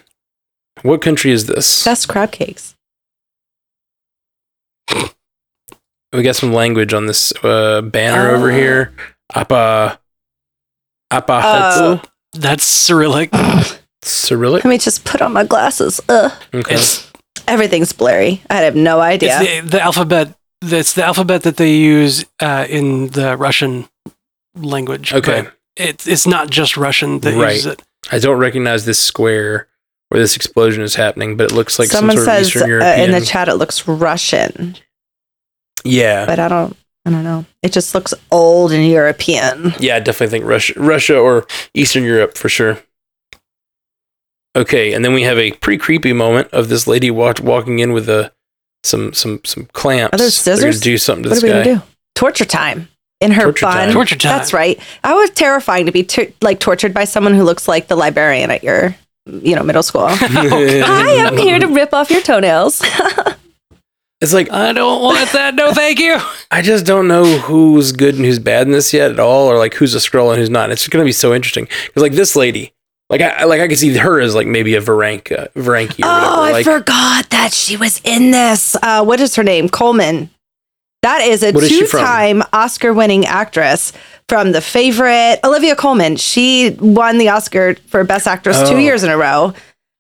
What 0.83 1.01
country 1.01 1.31
is 1.31 1.47
this? 1.47 1.85
Best 1.85 2.09
crab 2.09 2.33
cakes. 2.33 2.75
we 6.13 6.23
got 6.23 6.37
some 6.37 6.53
language 6.53 6.93
on 6.95 7.07
this 7.07 7.33
uh, 7.45 7.83
banner 7.83 8.31
over 8.31 8.51
Oh. 8.51 8.55
here. 8.55 8.93
Appa. 9.35 10.01
Appa. 11.11 11.41
Oh. 11.45 12.03
That's 12.33 12.65
Cyrillic. 12.65 13.31
Cyrillic. 14.03 14.65
Let 14.65 14.71
me 14.71 14.79
just 14.79 15.05
put 15.05 15.21
on 15.23 15.33
my 15.33 15.45
glasses. 15.45 16.01
Ugh. 16.09 16.33
Okay. 16.55 16.75
It's 16.75 17.11
Everything's 17.47 17.93
blurry. 17.93 18.43
I 18.51 18.57
have 18.57 18.77
no 18.77 19.01
idea. 19.01 19.39
it's 19.41 19.63
the, 19.71 19.79
the 19.79 19.83
alphabet. 19.83 20.35
That's 20.61 20.93
the 20.95 21.05
alphabet 21.05 21.43
that 21.45 21.57
they 21.57 21.75
use 21.77 22.25
uh, 22.41 22.67
in 22.69 23.09
the 23.09 23.37
Russian 23.37 23.89
language. 24.57 25.13
Okay. 25.15 25.43
but 25.43 25.55
It's 25.77 26.07
it's 26.07 26.27
not 26.27 26.51
just 26.51 26.77
Russian 26.77 27.21
that 27.21 27.35
Right. 27.35 27.53
uses 27.55 27.67
it. 27.67 27.83
I 28.11 28.19
don't 28.19 28.39
recognize 28.39 28.85
this 28.85 28.99
square 29.01 29.69
where 30.09 30.21
this 30.21 30.37
explosion 30.37 30.83
is 30.83 30.95
happening, 30.95 31.37
but 31.37 31.53
it 31.53 31.55
looks 31.55 31.79
like 31.79 31.89
Someone 31.89 32.17
some 32.17 32.25
sort 32.25 32.37
says 32.37 32.49
of 32.49 32.63
Eastern 32.63 32.83
uh, 32.83 32.95
in 32.99 33.11
the 33.13 33.21
chat 33.21 33.49
it 33.49 33.55
looks 33.55 33.87
Russian, 33.87 34.77
yeah. 35.85 36.25
but 36.27 36.39
I 36.39 36.49
don't. 36.49 36.77
I 37.05 37.11
don't 37.11 37.25
know. 37.25 37.47
It 37.63 37.73
just 37.73 37.95
looks 37.95 38.13
old 38.31 38.71
and 38.73 38.87
European. 38.87 39.73
Yeah, 39.81 39.97
I 39.97 40.01
definitely 40.01 40.29
think 40.31 40.45
Russia, 40.45 40.75
Russia 40.77 41.17
or 41.19 41.47
Eastern 41.73 42.05
Europe 42.05 42.37
for 42.37 42.51
sure. 42.51 42.79
Okay, 44.59 44.93
and 44.93 45.05
then 45.05 45.13
we 45.15 45.23
have 45.23 45.39
a 45.39 45.53
pretty 45.53 45.79
creepy 45.79 46.13
moment 46.13 46.49
of 46.53 46.69
this 46.69 46.87
lady 46.87 47.11
walk, 47.11 47.41
walking 47.41 47.79
in 47.79 47.93
with 47.93 48.09
a 48.09 48.33
some 48.85 49.13
some 49.13 49.41
some 49.45 49.67
clamps. 49.73 50.15
Are 50.15 50.19
there 50.19 50.25
They're 50.27 50.31
scissors? 50.31 50.77
gonna 50.77 50.85
do 50.85 50.99
something 50.99 51.23
to 51.25 51.29
What 51.31 51.33
are 51.33 51.41
this 51.41 51.43
we 51.45 51.49
guy. 51.51 51.65
gonna 51.65 51.77
do? 51.77 51.83
Torture 52.15 52.45
time 52.45 52.89
in 53.21 53.33
her 53.33 53.43
Torture 53.45 53.67
bun. 53.67 53.75
time. 53.77 53.93
Torture 53.93 54.17
time. 54.17 54.37
That's 54.39 54.53
right. 54.53 54.81
I 55.05 55.15
was 55.15 55.31
terrifying 55.31 55.87
to 55.87 55.93
be 55.93 56.03
t- 56.03 56.33
like 56.43 56.59
tortured 56.61 56.93
by 56.93 57.05
someone 57.05 57.35
who 57.35 57.45
looks 57.45 57.69
like 57.69 57.89
the 57.89 57.97
librarian 57.97 58.51
at 58.51 58.63
your, 58.65 58.97
you 59.27 59.55
know, 59.55 59.63
middle 59.63 59.83
school. 59.83 60.09
Hi, 60.11 61.27
I'm 61.27 61.37
here 61.37 61.59
to 61.61 61.67
rip 61.69 61.95
off 61.95 62.11
your 62.11 62.21
toenails. 62.23 62.83
It's 64.21 64.33
like 64.35 64.51
I 64.51 64.73
don't 64.73 65.01
want 65.01 65.31
that. 65.31 65.55
No, 65.55 65.73
thank 65.73 66.01
you. 66.01 66.19
I 66.51 66.61
just 66.61 66.85
don't 66.85 67.07
know 67.07 67.39
who's 67.39 67.93
good 67.93 68.17
and 68.17 68.25
who's 68.25 68.41
bad 68.41 68.67
in 68.67 68.73
this 68.73 68.93
yet 68.93 69.13
at 69.13 69.21
all, 69.21 69.47
or 69.47 69.59
like 69.59 69.75
who's 69.75 69.95
a 69.95 69.99
Skrull 69.99 70.31
and 70.31 70.41
who's 70.41 70.51
not. 70.51 70.73
It's 70.73 70.89
going 70.89 71.05
to 71.05 71.07
be 71.09 71.13
so 71.13 71.33
interesting 71.33 71.67
because 71.87 72.03
like 72.03 72.15
this 72.15 72.35
lady, 72.35 72.73
like 73.11 73.21
I 73.21 73.45
like 73.45 73.61
I 73.61 73.69
could 73.69 73.79
see 73.79 73.97
her 73.97 74.21
as 74.21 74.35
like 74.35 74.47
maybe 74.47 74.75
a 74.75 74.81
Varanka, 74.81 75.51
Veranke 75.53 76.01
oh. 76.03 76.43
I 76.45 76.53
like, 76.53 76.65
forgot 76.65 77.31
that 77.31 77.53
she 77.53 77.77
was 77.77 78.01
in 78.05 78.31
this. 78.31 78.77
Uh, 78.83 79.05
what 79.05 79.21
is 79.21 79.35
her 79.37 79.43
name? 79.45 79.69
Colman. 79.69 80.31
That 81.03 81.23
is 81.23 81.45
a 81.45 81.57
is 81.57 81.69
two-time 81.69 82.43
Oscar-winning 82.53 83.25
actress 83.25 83.93
from 84.29 84.51
The 84.51 84.61
Favorite. 84.61 85.39
Olivia 85.45 85.77
Colman. 85.77 86.17
She 86.17 86.77
won 86.81 87.19
the 87.19 87.29
Oscar 87.29 87.77
for 87.87 88.03
Best 88.03 88.27
Actress 88.27 88.57
Oh. 88.59 88.71
two 88.73 88.79
years 88.79 89.05
in 89.05 89.11
a 89.11 89.17
row. 89.17 89.55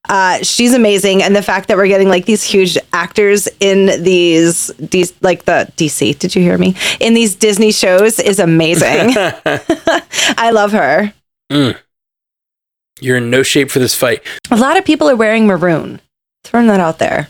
Uh, 0.09 0.38
she's 0.42 0.75
amazing, 0.75 1.23
and 1.23 1.37
the 1.37 1.42
fact 1.42 1.68
that 1.68 1.77
we're 1.77 1.87
getting 1.87 2.09
like 2.09 2.25
these 2.25 2.42
huge 2.42 2.77
actors 2.92 3.47
in 3.61 4.03
these, 4.03 4.68
these 4.79 5.12
like 5.21 5.44
the 5.44 5.71
DC. 5.77 6.18
Did 6.18 6.35
you 6.35 6.42
hear 6.42 6.59
me? 6.59 6.75
In 6.99 7.14
these 7.14 7.35
Disney 7.35 7.73
shows 7.73 8.18
is 8.18 8.38
amazing. 8.38 9.12
I 9.16 10.51
love 10.53 10.73
her. 10.73 11.12
You're 13.00 13.16
in 13.18 13.30
no 13.30 13.42
shape 13.42 13.70
for 13.70 13.78
this 13.78 13.94
fight. 13.94 14.22
A 14.50 14.56
lot 14.56 14.76
of 14.76 14.84
people 14.84 15.08
are 15.08 15.16
wearing 15.16 15.46
maroon. 15.46 16.00
Throwing 16.44 16.66
that 16.68 16.80
out 16.80 16.98
there. 16.98 17.28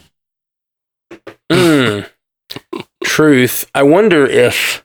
Mm. 1.50 2.08
Truth. 3.04 3.70
I 3.74 3.82
wonder 3.82 4.26
if 4.26 4.84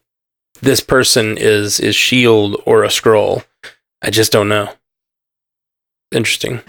this 0.61 0.81
person 0.81 1.37
is 1.37 1.79
is 1.79 1.95
Shield 1.95 2.61
or 2.65 2.83
a 2.83 2.87
Skrull. 2.87 3.43
I 4.01 4.09
just 4.09 4.31
don't 4.31 4.49
know. 4.49 4.73
Interesting. 6.11 6.61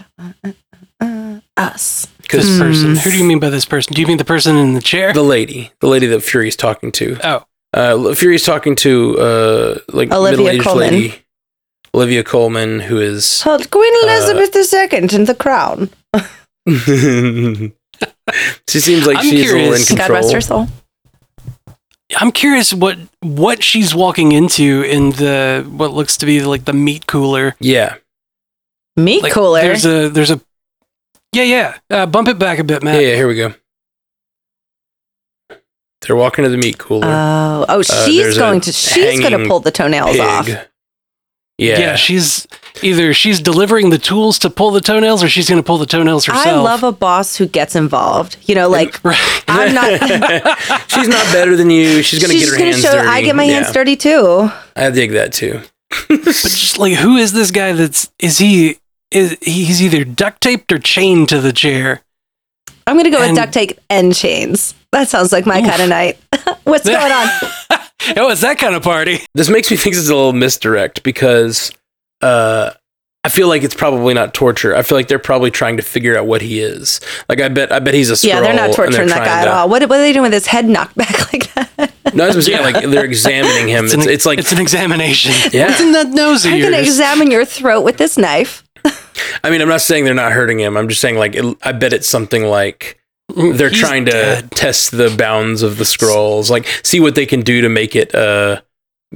Uh, 0.99 1.39
us. 1.57 2.07
Because 2.21 2.45
This 2.47 2.59
person. 2.59 2.91
Hmm. 2.91 2.95
Who 2.97 3.11
do 3.11 3.17
you 3.17 3.23
mean 3.25 3.39
by 3.39 3.49
this 3.49 3.65
person? 3.65 3.93
Do 3.93 4.01
you 4.01 4.07
mean 4.07 4.17
the 4.17 4.25
person 4.25 4.55
in 4.55 4.73
the 4.73 4.81
chair? 4.81 5.13
the 5.13 5.21
lady, 5.23 5.71
the 5.79 5.87
lady 5.87 6.07
that 6.07 6.21
Fury's 6.21 6.55
talking 6.55 6.91
to. 6.93 7.17
oh, 7.23 7.45
Uh, 7.73 8.13
Fury's 8.15 8.43
talking 8.43 8.75
to 8.77 9.17
uh, 9.19 9.77
like 9.93 10.11
Olivia 10.11 10.37
middle-aged 10.37 10.63
Colman. 10.63 10.89
lady, 10.93 11.13
Olivia 11.95 12.23
Colman, 12.23 12.81
who 12.81 12.99
is. 12.99 13.41
Called 13.41 13.71
Queen 13.71 13.93
Elizabeth 14.03 14.53
II 14.73 14.99
in 15.15 15.25
the 15.25 15.33
crown. 15.35 15.89
she 18.67 18.79
seems 18.81 19.07
like 19.07 19.17
I'm 19.17 19.23
she's 19.23 19.49
a 19.51 19.55
little 19.55 19.73
in 19.73 19.81
curious. 19.81 19.91
God 19.93 20.09
rest 20.09 20.33
her 20.33 20.41
soul. 20.41 20.67
I'm 22.17 22.31
curious 22.31 22.73
what 22.73 22.97
what 23.21 23.63
she's 23.63 23.95
walking 23.95 24.33
into 24.33 24.83
in 24.83 25.11
the 25.11 25.65
what 25.69 25.93
looks 25.93 26.17
to 26.17 26.25
be 26.25 26.41
like 26.43 26.65
the 26.65 26.73
meat 26.73 27.07
cooler. 27.07 27.55
Yeah, 27.59 27.95
Meat 28.97 29.23
Like, 29.23 29.33
cooler. 29.33 29.61
There's 29.61 29.85
a 29.85 30.09
there's 30.09 30.31
a 30.31 30.41
yeah 31.33 31.43
yeah. 31.43 31.77
Uh, 31.89 32.05
bump 32.05 32.27
it 32.27 32.37
back 32.37 32.59
a 32.59 32.63
bit, 32.63 32.83
yeah, 32.83 32.99
yeah. 32.99 33.15
Here 33.15 33.27
we 33.27 33.35
go. 33.35 33.53
They're 36.01 36.15
walking 36.15 36.43
to 36.43 36.49
the 36.49 36.57
meat 36.57 36.77
cooler. 36.77 37.07
oh, 37.07 37.65
oh, 37.67 37.79
Uh, 37.79 37.83
she's 37.83 38.21
there's 38.21 38.37
a 38.37 38.39
going 38.39 38.61
to. 38.61 38.71
She's 38.71 39.19
going 39.19 39.39
to 39.39 39.47
pull 39.47 39.59
the 39.61 39.71
toenails 39.71 40.19
off. 40.19 40.47
Pig. 41.57 41.79
Yeah. 41.79 41.95
she's 41.95 42.45
either 42.83 43.13
she's 43.13 43.39
delivering 43.39 43.89
the 43.89 43.97
tools 43.97 44.39
to 44.39 44.49
pull 44.49 44.71
the 44.71 44.81
toenails, 44.81 45.23
or 45.23 45.29
she's 45.29 45.47
going 45.49 45.61
to 45.61 45.65
pull 45.65 45.77
the 45.77 45.85
toenails 45.85 46.25
herself. 46.25 46.45
I 46.47 46.51
love 46.55 46.83
a 46.83 46.91
boss 46.91 47.37
who 47.37 47.45
gets 47.47 47.75
involved. 47.75 48.35
You 48.41 48.55
know, 48.55 48.67
like 48.69 48.99
I'm 49.47 49.73
not. 49.73 49.99
she's 50.91 51.07
not 51.07 51.25
better 51.31 51.55
than 51.55 51.69
you. 51.69 52.01
She's 52.01 52.21
gonna 52.21 52.33
get 52.33 52.49
her 52.49 52.57
gonna 52.57 52.71
hands 52.71 52.81
show. 52.81 52.91
dirty. 52.91 53.07
I 53.07 53.21
get 53.21 53.35
my 53.35 53.45
hands 53.45 53.67
Yeah. 53.67 53.73
dirty 53.73 53.95
too. 53.95 54.49
I 54.75 54.89
dig 54.89 55.11
that 55.11 55.31
too. 55.31 55.61
but 56.09 56.23
just 56.25 56.77
like 56.77 56.93
who 56.95 57.15
is 57.15 57.31
this 57.31 57.51
guy? 57.51 57.71
That's 57.71 58.11
is 58.19 58.37
he? 58.39 58.77
Is 59.11 59.37
he's 59.41 59.81
either 59.81 60.03
duct 60.03 60.41
taped 60.41 60.71
or 60.73 60.79
chained 60.79 61.29
to 61.29 61.39
the 61.39 61.53
chair? 61.53 62.01
I'm 62.85 62.97
gonna 62.97 63.09
go 63.11 63.21
And- 63.21 63.31
with 63.31 63.37
duct 63.41 63.53
tape 63.53 63.79
and 63.89 64.13
chains. 64.13 64.73
That 64.91 65.07
sounds 65.09 65.31
like 65.31 65.45
my 65.45 65.59
Oof. 65.59 65.67
kind 65.69 65.81
of 65.81 65.89
night. 65.89 66.17
What's 66.65 66.85
going 66.87 67.11
on? 67.11 67.27
Oh, 68.17 68.29
it's 68.29 68.41
that 68.41 68.57
kind 68.59 68.75
of 68.75 68.83
party. 68.83 69.19
This 69.33 69.49
makes 69.49 69.69
me 69.71 69.77
think 69.77 69.95
it's 69.95 70.09
a 70.09 70.15
little 70.15 70.33
misdirect 70.33 71.03
because 71.03 71.71
uh, 72.21 72.71
I 73.23 73.29
feel 73.29 73.47
like 73.47 73.63
it's 73.63 73.73
probably 73.73 74.13
not 74.13 74.33
torture. 74.33 74.75
I 74.75 74.83
feel 74.83 74.97
like 74.97 75.07
they're 75.07 75.17
probably 75.17 75.49
trying 75.49 75.77
to 75.77 75.83
figure 75.83 76.17
out 76.17 76.27
what 76.27 76.41
he 76.41 76.59
is. 76.59 77.01
Like 77.27 77.41
I 77.41 77.49
bet, 77.49 77.71
I 77.71 77.79
bet 77.79 77.93
he's 77.93 78.11
a 78.11 78.13
Skrull. 78.13 78.27
Yeah, 78.27 78.41
they're 78.41 78.53
not 78.53 78.65
and 78.65 78.75
torturing 78.75 79.07
that 79.07 79.15
trying 79.15 79.27
guy 79.27 79.41
at 79.41 79.47
all. 79.47 79.67
What, 79.67 79.81
what 79.89 79.99
are 79.99 80.01
they 80.01 80.13
doing 80.13 80.23
with 80.23 80.33
his 80.33 80.47
head 80.47 80.65
knocked 80.67 80.95
back 80.95 81.33
like 81.33 81.51
that? 81.55 81.91
No, 82.13 82.25
I 82.25 82.35
was 82.35 82.45
saying 82.45 82.61
like 82.61 82.83
they're 82.85 83.03
examining 83.03 83.67
him. 83.67 83.85
It's, 83.85 83.93
an, 83.93 84.01
it's 84.01 84.25
like 84.25 84.39
it's 84.39 84.51
an 84.51 84.61
examination. 84.61 85.33
Yeah. 85.51 85.67
What's 85.67 85.81
in 85.81 85.91
that 85.93 86.09
nose 86.09 86.45
of 86.45 86.53
I'm 86.53 86.61
gonna 86.61 86.77
examine 86.77 87.31
your 87.31 87.45
throat 87.45 87.81
with 87.81 87.97
this 87.97 88.17
knife. 88.17 88.63
I 89.43 89.49
mean, 89.49 89.61
I'm 89.61 89.67
not 89.67 89.81
saying 89.81 90.05
they're 90.05 90.13
not 90.13 90.31
hurting 90.31 90.59
him. 90.59 90.77
I'm 90.77 90.87
just 90.87 91.01
saying 91.01 91.17
like 91.17 91.35
it, 91.35 91.57
I 91.63 91.71
bet 91.71 91.93
it's 91.93 92.07
something 92.07 92.43
like 92.43 92.99
they're 93.33 93.69
He's 93.69 93.79
trying 93.79 94.05
to 94.05 94.11
dead. 94.11 94.51
test 94.51 94.91
the 94.91 95.13
bounds 95.17 95.61
of 95.63 95.77
the 95.77 95.83
Skrulls, 95.83 96.49
like 96.49 96.65
see 96.83 96.99
what 96.99 97.15
they 97.15 97.25
can 97.25 97.41
do 97.41 97.61
to 97.61 97.69
make 97.69 97.95
it 97.95 98.13
uh 98.13 98.61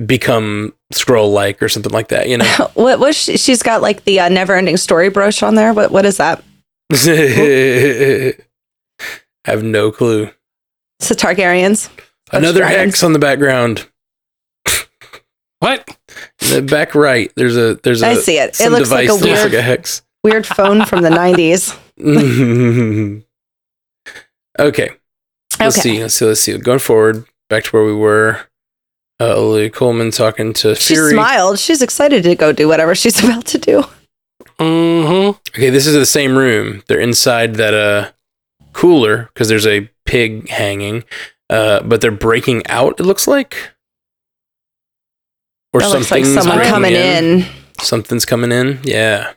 become 0.05 0.73
Skrull 0.93 1.31
like 1.31 1.61
or 1.61 1.69
something 1.69 1.91
like 1.91 2.07
that. 2.09 2.27
You 2.29 2.37
know. 2.39 2.71
What 2.73 2.99
was 2.99 3.15
she, 3.15 3.37
she's 3.37 3.61
got 3.63 3.81
like 3.81 4.03
the 4.05 4.19
uh, 4.21 4.29
never-ending 4.29 4.77
story 4.77 5.09
brooch 5.09 5.43
on 5.43 5.55
there? 5.55 5.73
What 5.73 5.91
what 5.91 6.05
is 6.05 6.17
that? 6.17 6.43
I 6.93 8.33
have 9.45 9.63
no 9.63 9.91
clue. 9.91 10.31
It's 10.99 11.09
the 11.09 11.15
Targaryens. 11.15 11.89
Bunch 12.31 12.43
Another 12.43 12.65
hex 12.65 13.03
on 13.03 13.13
the 13.13 13.19
background. 13.19 13.87
What? 15.61 15.89
In 16.41 16.49
the 16.51 16.61
back 16.61 16.95
right, 16.95 17.31
there's 17.35 17.57
a 17.57 17.75
there's 17.83 18.01
a 18.01 18.07
I 18.07 18.13
see 18.15 18.37
it. 18.39 18.51
It 18.51 18.55
some 18.55 18.71
looks 18.71 18.89
like 18.89 19.03
a 19.05 19.07
that 19.07 19.13
looks 19.15 19.25
weird- 19.25 19.43
like 19.51 19.53
a 19.53 19.61
hex. 19.61 20.01
Weird 20.23 20.47
phone 20.47 20.85
from 20.85 21.01
the 21.01 21.09
90s. 21.09 21.77
Okay. 24.59 24.91
Let's 25.59 25.77
Okay. 25.77 25.81
see. 25.95 26.01
Let's 26.01 26.13
see. 26.13 26.25
Let's 26.25 26.41
see. 26.41 26.57
Going 26.57 26.79
forward, 26.79 27.25
back 27.49 27.63
to 27.65 27.69
where 27.71 27.85
we 27.85 27.93
were. 27.93 28.41
Uh, 29.21 29.35
Olivia 29.35 29.69
Colman 29.69 30.11
talking 30.11 30.53
to 30.53 30.75
She 30.75 30.93
Fury. 30.93 31.11
smiled. 31.11 31.59
She's 31.59 31.81
excited 31.81 32.23
to 32.23 32.35
go 32.35 32.53
do 32.53 32.67
whatever 32.69 32.95
she's 32.95 33.21
about 33.23 33.45
to 33.47 33.57
do. 33.57 33.83
Mm-hmm. 34.59 35.37
Okay, 35.55 35.69
this 35.69 35.85
is 35.87 35.93
the 35.93 36.05
same 36.05 36.37
room. 36.37 36.83
They're 36.87 36.99
inside 36.99 37.55
that 37.55 37.73
uh 37.73 38.11
cooler 38.73 39.29
because 39.33 39.49
there's 39.49 39.67
a 39.67 39.89
pig 40.05 40.49
hanging. 40.49 41.03
Uh, 41.49 41.81
but 41.81 41.99
they're 41.99 42.11
breaking 42.11 42.65
out. 42.67 42.99
It 42.99 43.03
looks 43.03 43.27
like, 43.27 43.71
or 45.73 45.79
That 45.81 45.89
looks 45.89 46.11
like 46.11 46.23
something's 46.23 46.45
someone 46.45 46.65
coming 46.67 46.93
in. 46.93 47.45
Something's 47.81 48.25
coming 48.25 48.51
in. 48.51 48.79
Yeah. 48.83 49.33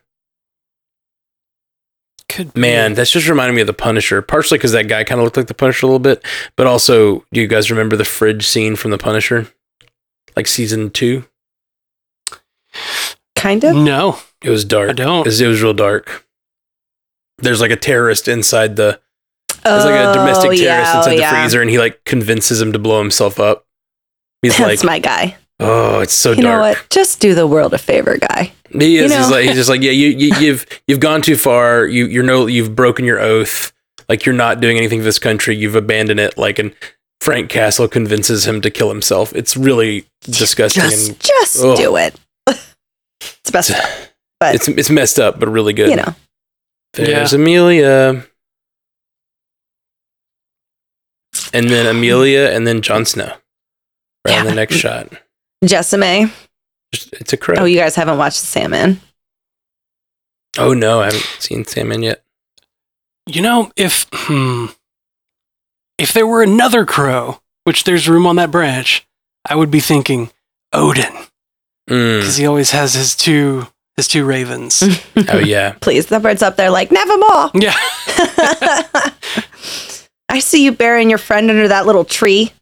Could 2.33 2.55
be. 2.55 2.61
Man, 2.61 2.95
that's 2.95 3.11
just 3.11 3.29
reminding 3.29 3.55
me 3.55 3.61
of 3.61 3.67
the 3.67 3.73
Punisher. 3.75 4.23
Partially 4.23 4.59
because 4.59 4.73
that 4.73 4.89
guy 4.89 5.05
kind 5.05 5.21
of 5.21 5.25
looked 5.25 5.37
like 5.37 5.47
the 5.49 5.55
Punisher 5.55 5.87
a 5.87 5.89
little 5.89 5.99
bit, 5.99 6.25
but 6.57 6.67
also, 6.67 7.25
do 7.33 7.41
you 7.41 7.47
guys 7.47 7.71
remember 7.71 7.97
the 7.97 8.05
fridge 8.05 8.47
scene 8.47 8.77
from 8.77 8.91
the 8.91 8.99
Punisher, 8.99 9.49
like 10.37 10.47
season 10.47 10.91
two? 10.91 11.25
Kind 13.37 13.65
of. 13.65 13.75
No, 13.77 14.19
It 14.43 14.51
was 14.51 14.65
dark. 14.65 14.91
I 14.91 14.93
don't. 14.93 15.21
It 15.21 15.27
was, 15.27 15.41
it 15.41 15.47
was 15.47 15.63
real 15.63 15.75
dark. 15.75 16.27
There's 17.39 17.61
like 17.61 17.71
a 17.71 17.77
terrorist 17.77 18.29
inside 18.29 18.77
the. 18.77 19.01
There's 19.65 19.85
like 19.85 19.95
a 19.95 20.11
Oh, 20.11 20.15
domestic 20.15 20.43
terrorist 20.51 20.63
yeah, 20.63 20.97
inside 20.99 21.13
oh, 21.13 21.15
the 21.15 21.21
yeah. 21.21 21.31
freezer, 21.43 21.61
and 21.61 21.71
he 21.71 21.79
like 21.79 22.03
convinces 22.05 22.61
him 22.61 22.73
to 22.73 22.79
blow 22.79 22.99
himself 23.01 23.39
up. 23.41 23.67
He's 24.43 24.59
like, 24.59 24.69
That's 24.69 24.85
my 24.85 24.99
guy. 24.99 25.37
Oh, 25.61 26.01
it's 26.01 26.15
so 26.15 26.31
you 26.33 26.43
dark. 26.43 26.45
know 26.55 26.61
what? 26.61 26.87
Just 26.91 27.21
do 27.21 27.35
the 27.35 27.47
world 27.47 27.75
a 27.75 27.79
favor, 27.79 28.17
guy. 28.19 28.53
He 28.73 28.99
is. 28.99 29.11
You 29.11 29.19
he's 29.19 29.29
know? 29.29 29.37
like 29.37 29.45
he's 29.47 29.55
just 29.55 29.69
like 29.69 29.83
yeah. 29.83 29.93
You, 29.93 30.09
you 30.09 30.35
you've 30.41 30.67
you've 30.87 31.01
gone 31.01 31.23
too 31.23 31.37
far. 31.37 31.87
You 31.87 32.07
you're 32.07 32.23
no. 32.23 32.47
You've 32.47 32.75
broken 32.75 33.05
your 33.05 33.21
oath. 33.21 33.73
Like 34.09 34.27
you're 34.27 34.35
not 34.35 34.61
doing 34.61 34.77
anything 34.77 35.01
for 35.01 35.05
this 35.05 35.19
country. 35.19 35.57
You've 35.57 35.77
abandoned 35.77 36.21
it. 36.21 36.37
Like 36.37 36.59
and 36.59 36.75
Frank 37.21 37.51
Castle 37.51 37.87
convinces 37.89 38.47
him 38.47 38.61
to 38.63 38.71
kill 38.71 38.89
himself. 38.89 39.33
It's 39.35 39.57
really 39.57 40.07
disgusting 40.23 40.83
Just, 40.83 41.09
and 41.09 41.21
just 41.21 41.65
Ugh. 41.65 41.77
do 41.77 41.97
it. 41.97 42.19
it's 42.47 42.67
the 43.45 43.53
best. 43.53 43.71
But 44.41 44.57
it's 44.57 44.67
it's 44.69 44.91
messed 44.91 45.21
up, 45.21 45.39
but 45.39 45.49
really 45.49 45.73
good. 45.73 45.91
you 45.91 45.97
know, 45.97 46.15
There's 46.95 47.33
Emilia. 47.33 48.25
And 51.55 51.69
then 51.69 51.87
Emilia 51.87 52.51
and 52.51 52.67
then 52.67 52.83
Jon 52.83 53.05
Snow. 53.05 53.35
Right 54.27 54.39
in 54.41 54.47
the 54.47 54.55
next 54.55 54.77
shot. 54.77 55.09
Jessame. 55.65 56.33
Just, 56.95 57.13
it's 57.15 57.33
a 57.33 57.37
crow. 57.37 57.57
Oh, 57.59 57.65
you 57.65 57.79
guys 57.79 57.95
haven't 57.97 58.19
watched 58.19 58.43
The 58.53 58.99
Oh 60.59 60.75
no, 60.75 61.01
I 61.01 61.07
haven't 61.07 61.23
seen 61.39 61.65
Salmon 61.65 62.03
yet. 62.03 62.23
You 63.27 63.41
know, 63.41 63.71
if 63.77 64.07
hmm, 64.13 64.67
if 65.99 66.13
there 66.13 66.27
were 66.27 66.43
another 66.43 66.85
crow, 66.85 67.41
which 67.65 67.85
there's 67.85 68.09
room 68.09 68.27
on 68.27 68.37
that 68.37 68.51
branch, 68.51 69.07
I 69.49 69.55
would 69.57 69.71
be 69.71 69.81
thinking 69.81 70.31
Odin 70.73 71.13
Mm. 71.91 72.21
because 72.21 72.37
he 72.37 72.47
always 72.47 72.71
has 72.71 72.95
his 72.95 73.17
two 73.17 73.67
his 73.97 74.07
two 74.07 74.25
ravens. 74.25 74.83
Oh 75.29 75.39
yeah. 75.39 75.73
Please, 75.81 76.07
the 76.07 76.21
bird's 76.21 76.43
up 76.43 76.57
there 76.57 76.71
like 76.71 76.91
nevermore. 76.93 77.51
yeah, 77.55 77.75
I 80.29 80.39
see 80.41 80.65
you 80.65 80.73
burying 80.73 81.09
your 81.11 81.19
friend 81.19 81.51
under 81.51 81.69
that 81.69 81.87
little 81.87 82.05
tree. 82.05 82.53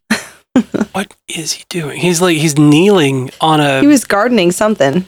what 0.93 1.15
is 1.29 1.53
he 1.53 1.65
doing? 1.69 1.99
He's 1.99 2.21
like 2.21 2.37
he's 2.37 2.59
kneeling 2.59 3.31
on 3.41 3.61
a 3.61 3.81
He 3.81 3.87
was 3.87 4.05
gardening 4.05 4.51
something. 4.53 5.05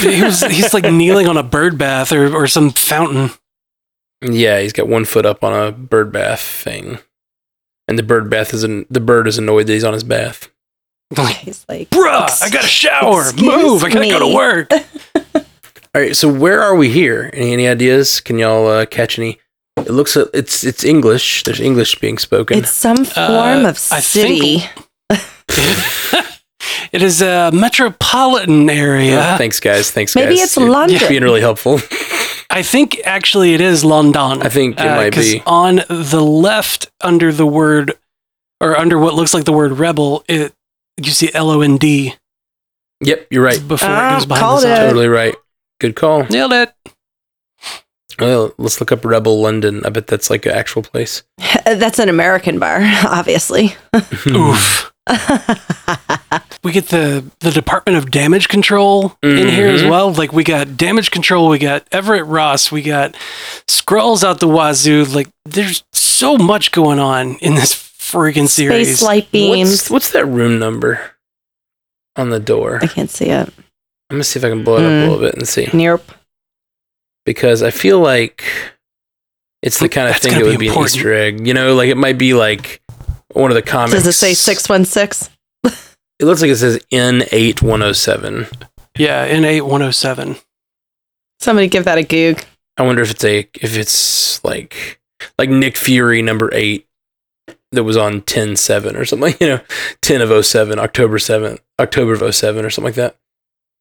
he 0.00 0.22
was, 0.22 0.40
he's 0.46 0.72
like 0.74 0.84
kneeling 0.90 1.28
on 1.28 1.36
a 1.36 1.42
bird 1.42 1.76
bath 1.78 2.12
or 2.12 2.34
or 2.34 2.46
some 2.46 2.70
fountain. 2.70 3.30
Yeah, 4.22 4.60
he's 4.60 4.72
got 4.72 4.88
one 4.88 5.04
foot 5.04 5.26
up 5.26 5.44
on 5.44 5.52
a 5.52 5.70
bird 5.72 6.10
bath 6.12 6.40
thing. 6.40 6.98
And 7.88 7.98
the 7.98 8.02
bird 8.02 8.28
bath 8.30 8.52
is 8.54 8.64
an, 8.64 8.86
the 8.90 8.98
bird 8.98 9.28
is 9.28 9.38
annoyed 9.38 9.66
that 9.68 9.72
he's 9.74 9.84
on 9.84 9.92
his 9.92 10.02
bath. 10.04 10.48
Like, 11.16 11.36
He's 11.36 11.64
like, 11.68 11.88
bruh, 11.90 12.42
I 12.42 12.50
got 12.50 12.62
to 12.62 12.66
shower. 12.68 13.20
Excuse 13.20 13.42
Move. 13.42 13.84
I 13.84 13.90
gotta 13.90 14.08
go 14.08 14.18
to 14.18 14.34
work. 14.34 14.70
All 15.94 16.02
right, 16.02 16.16
so 16.16 16.28
where 16.32 16.60
are 16.62 16.74
we 16.74 16.90
here? 16.90 17.30
Any, 17.32 17.52
any 17.52 17.68
ideas? 17.68 18.20
Can 18.20 18.38
y'all 18.38 18.66
uh, 18.66 18.86
catch 18.86 19.18
any? 19.18 19.38
It 19.76 19.90
looks 19.90 20.16
uh, 20.16 20.26
it's 20.34 20.64
it's 20.64 20.82
English. 20.82 21.44
There's 21.44 21.60
English 21.60 21.94
being 22.00 22.18
spoken. 22.18 22.58
It's 22.58 22.72
some 22.72 23.04
form 23.04 23.66
Uh, 23.66 23.68
of 23.68 23.76
I 23.92 24.00
city. 24.00 24.58
think- 24.60 24.85
it 26.92 27.02
is 27.02 27.22
a 27.22 27.50
metropolitan 27.52 28.68
area. 28.70 29.18
Oh, 29.34 29.36
thanks, 29.38 29.60
guys. 29.60 29.90
Thanks, 29.90 30.14
Maybe 30.14 30.26
guys. 30.26 30.30
Maybe 30.36 30.40
it's 30.42 30.56
London. 30.56 30.70
You're 30.70 31.00
London. 31.00 31.08
Being 31.08 31.22
really 31.22 31.40
helpful. 31.40 31.80
I 32.50 32.62
think 32.62 33.00
actually 33.04 33.54
it 33.54 33.60
is 33.60 33.84
London. 33.84 34.42
I 34.42 34.48
think 34.48 34.78
it 34.80 34.84
might 34.84 35.14
be. 35.14 35.42
on 35.46 35.76
the 35.88 36.22
left 36.22 36.90
under 37.00 37.32
the 37.32 37.46
word 37.46 37.92
or 38.60 38.76
under 38.78 38.98
what 38.98 39.14
looks 39.14 39.34
like 39.34 39.44
the 39.44 39.52
word 39.52 39.72
rebel. 39.72 40.24
It 40.28 40.54
you 40.96 41.10
see 41.10 41.30
L 41.34 41.50
O 41.50 41.60
N 41.60 41.76
D 41.76 42.14
Yep, 43.02 43.26
you're 43.30 43.44
right. 43.44 43.60
before 43.66 43.88
Ah, 43.90 44.12
it 44.12 44.16
goes 44.16 44.26
behind 44.26 44.62
the 44.62 44.72
it. 44.72 44.86
Totally 44.86 45.08
right. 45.08 45.34
Good 45.80 45.96
call. 45.96 46.24
Nailed 46.24 46.52
it. 46.54 46.72
Well, 48.18 48.54
let's 48.56 48.80
look 48.80 48.90
up 48.92 49.04
Rebel 49.04 49.38
London. 49.42 49.84
I 49.84 49.90
bet 49.90 50.06
that's 50.06 50.30
like 50.30 50.46
an 50.46 50.52
actual 50.52 50.82
place. 50.82 51.22
That's 51.66 51.98
an 51.98 52.08
American 52.08 52.58
bar, 52.58 52.78
obviously. 53.04 53.74
Oof. 54.26 54.90
We 56.64 56.72
get 56.72 56.88
the 56.88 57.24
the 57.40 57.52
Department 57.52 57.96
of 57.96 58.10
Damage 58.10 58.48
Control 58.48 59.16
in 59.22 59.46
here 59.46 59.68
as 59.68 59.82
Mhm. 59.82 59.90
well. 59.90 60.12
Like 60.12 60.32
we 60.32 60.42
got 60.42 60.76
Damage 60.76 61.12
Control, 61.12 61.48
we 61.48 61.58
got 61.60 61.86
Everett 61.92 62.26
Ross, 62.26 62.72
we 62.72 62.82
got 62.82 63.14
Skrulls 63.68 64.24
out 64.24 64.40
the 64.40 64.48
wazoo. 64.48 65.04
Like 65.04 65.28
there's 65.44 65.84
so 65.92 66.36
much 66.36 66.72
going 66.72 66.98
on 66.98 67.36
in 67.36 67.54
this 67.54 67.72
friggin' 67.72 68.48
series. 68.48 68.88
Space 68.98 69.02
light 69.02 69.30
beams. 69.30 69.70
What's, 69.70 69.90
what's 69.90 70.10
that 70.10 70.26
room 70.26 70.58
number 70.58 71.00
on 72.16 72.30
the 72.30 72.40
door? 72.40 72.80
I 72.82 72.88
can't 72.88 73.10
see 73.10 73.26
it. 73.26 73.48
I'm 74.10 74.16
gonna 74.16 74.24
see 74.24 74.40
if 74.40 74.44
I 74.44 74.48
can 74.48 74.64
blow 74.64 74.78
it 74.78 74.84
up 74.84 74.90
Hmm. 74.90 74.96
a 74.96 75.02
little 75.12 75.18
bit 75.20 75.34
and 75.36 75.46
see 75.46 75.68
Near 75.72 76.00
because 77.24 77.62
I 77.62 77.70
feel 77.70 78.00
like 78.00 78.42
it's 79.62 79.78
the 79.78 79.88
kind 79.88 80.08
of 80.08 80.14
That's 80.14 80.24
thing 80.26 80.34
that 80.34 80.44
would 80.44 80.58
be 80.58 80.66
important. 80.66 80.94
an 80.94 80.98
Easter 81.00 81.14
egg. 81.14 81.46
You 81.46 81.54
know, 81.54 81.76
like 81.76 81.90
it 81.90 81.96
might 81.96 82.18
be 82.18 82.34
like 82.34 82.80
one 83.36 83.50
of 83.50 83.54
the 83.54 83.62
comics. 83.62 83.92
Does 83.92 84.06
it 84.06 84.12
say 84.12 84.34
616? 84.34 85.32
It 86.18 86.24
looks 86.24 86.40
like 86.40 86.50
it 86.50 86.56
says 86.56 86.84
N 86.90 87.24
eight 87.30 87.60
one 87.62 87.80
zero 87.80 87.92
seven. 87.92 88.46
yeah, 88.96 89.28
N8107. 89.28 90.42
Somebody 91.40 91.68
give 91.68 91.84
that 91.84 91.98
a 91.98 92.02
goog. 92.02 92.42
I 92.78 92.82
wonder 92.82 93.02
if 93.02 93.10
it's 93.10 93.24
a 93.24 93.40
if 93.60 93.76
it's 93.76 94.42
like 94.42 94.98
like 95.38 95.50
Nick 95.50 95.76
Fury 95.76 96.22
number 96.22 96.48
eight 96.54 96.86
that 97.72 97.84
was 97.84 97.96
on 97.98 98.22
10 98.22 98.56
7 98.56 98.96
or 98.96 99.04
something 99.04 99.28
like 99.32 99.40
you 99.42 99.48
know 99.48 99.60
10 100.00 100.22
of 100.22 100.44
07 100.46 100.78
October 100.78 101.18
7th 101.18 101.58
October 101.78 102.12
of 102.14 102.34
07 102.34 102.64
or 102.64 102.70
something 102.70 102.88
like 102.88 102.94
that 102.94 103.16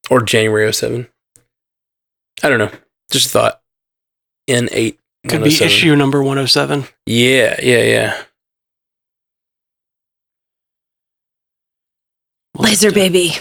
or 0.10 0.22
January 0.22 0.72
07 0.74 1.08
I 2.44 2.50
don't 2.50 2.60
know 2.60 2.72
just 3.12 3.28
a 3.28 3.30
thought 3.30 3.62
N 4.48 4.68
eight 4.72 5.00
Could 5.28 5.44
be 5.44 5.50
issue 5.50 5.96
number 5.96 6.22
one 6.24 6.38
oh 6.38 6.46
seven. 6.46 6.86
yeah 7.06 7.58
yeah 7.62 7.84
yeah 7.84 8.22
Laser 12.56 12.91
baby. 12.91 13.32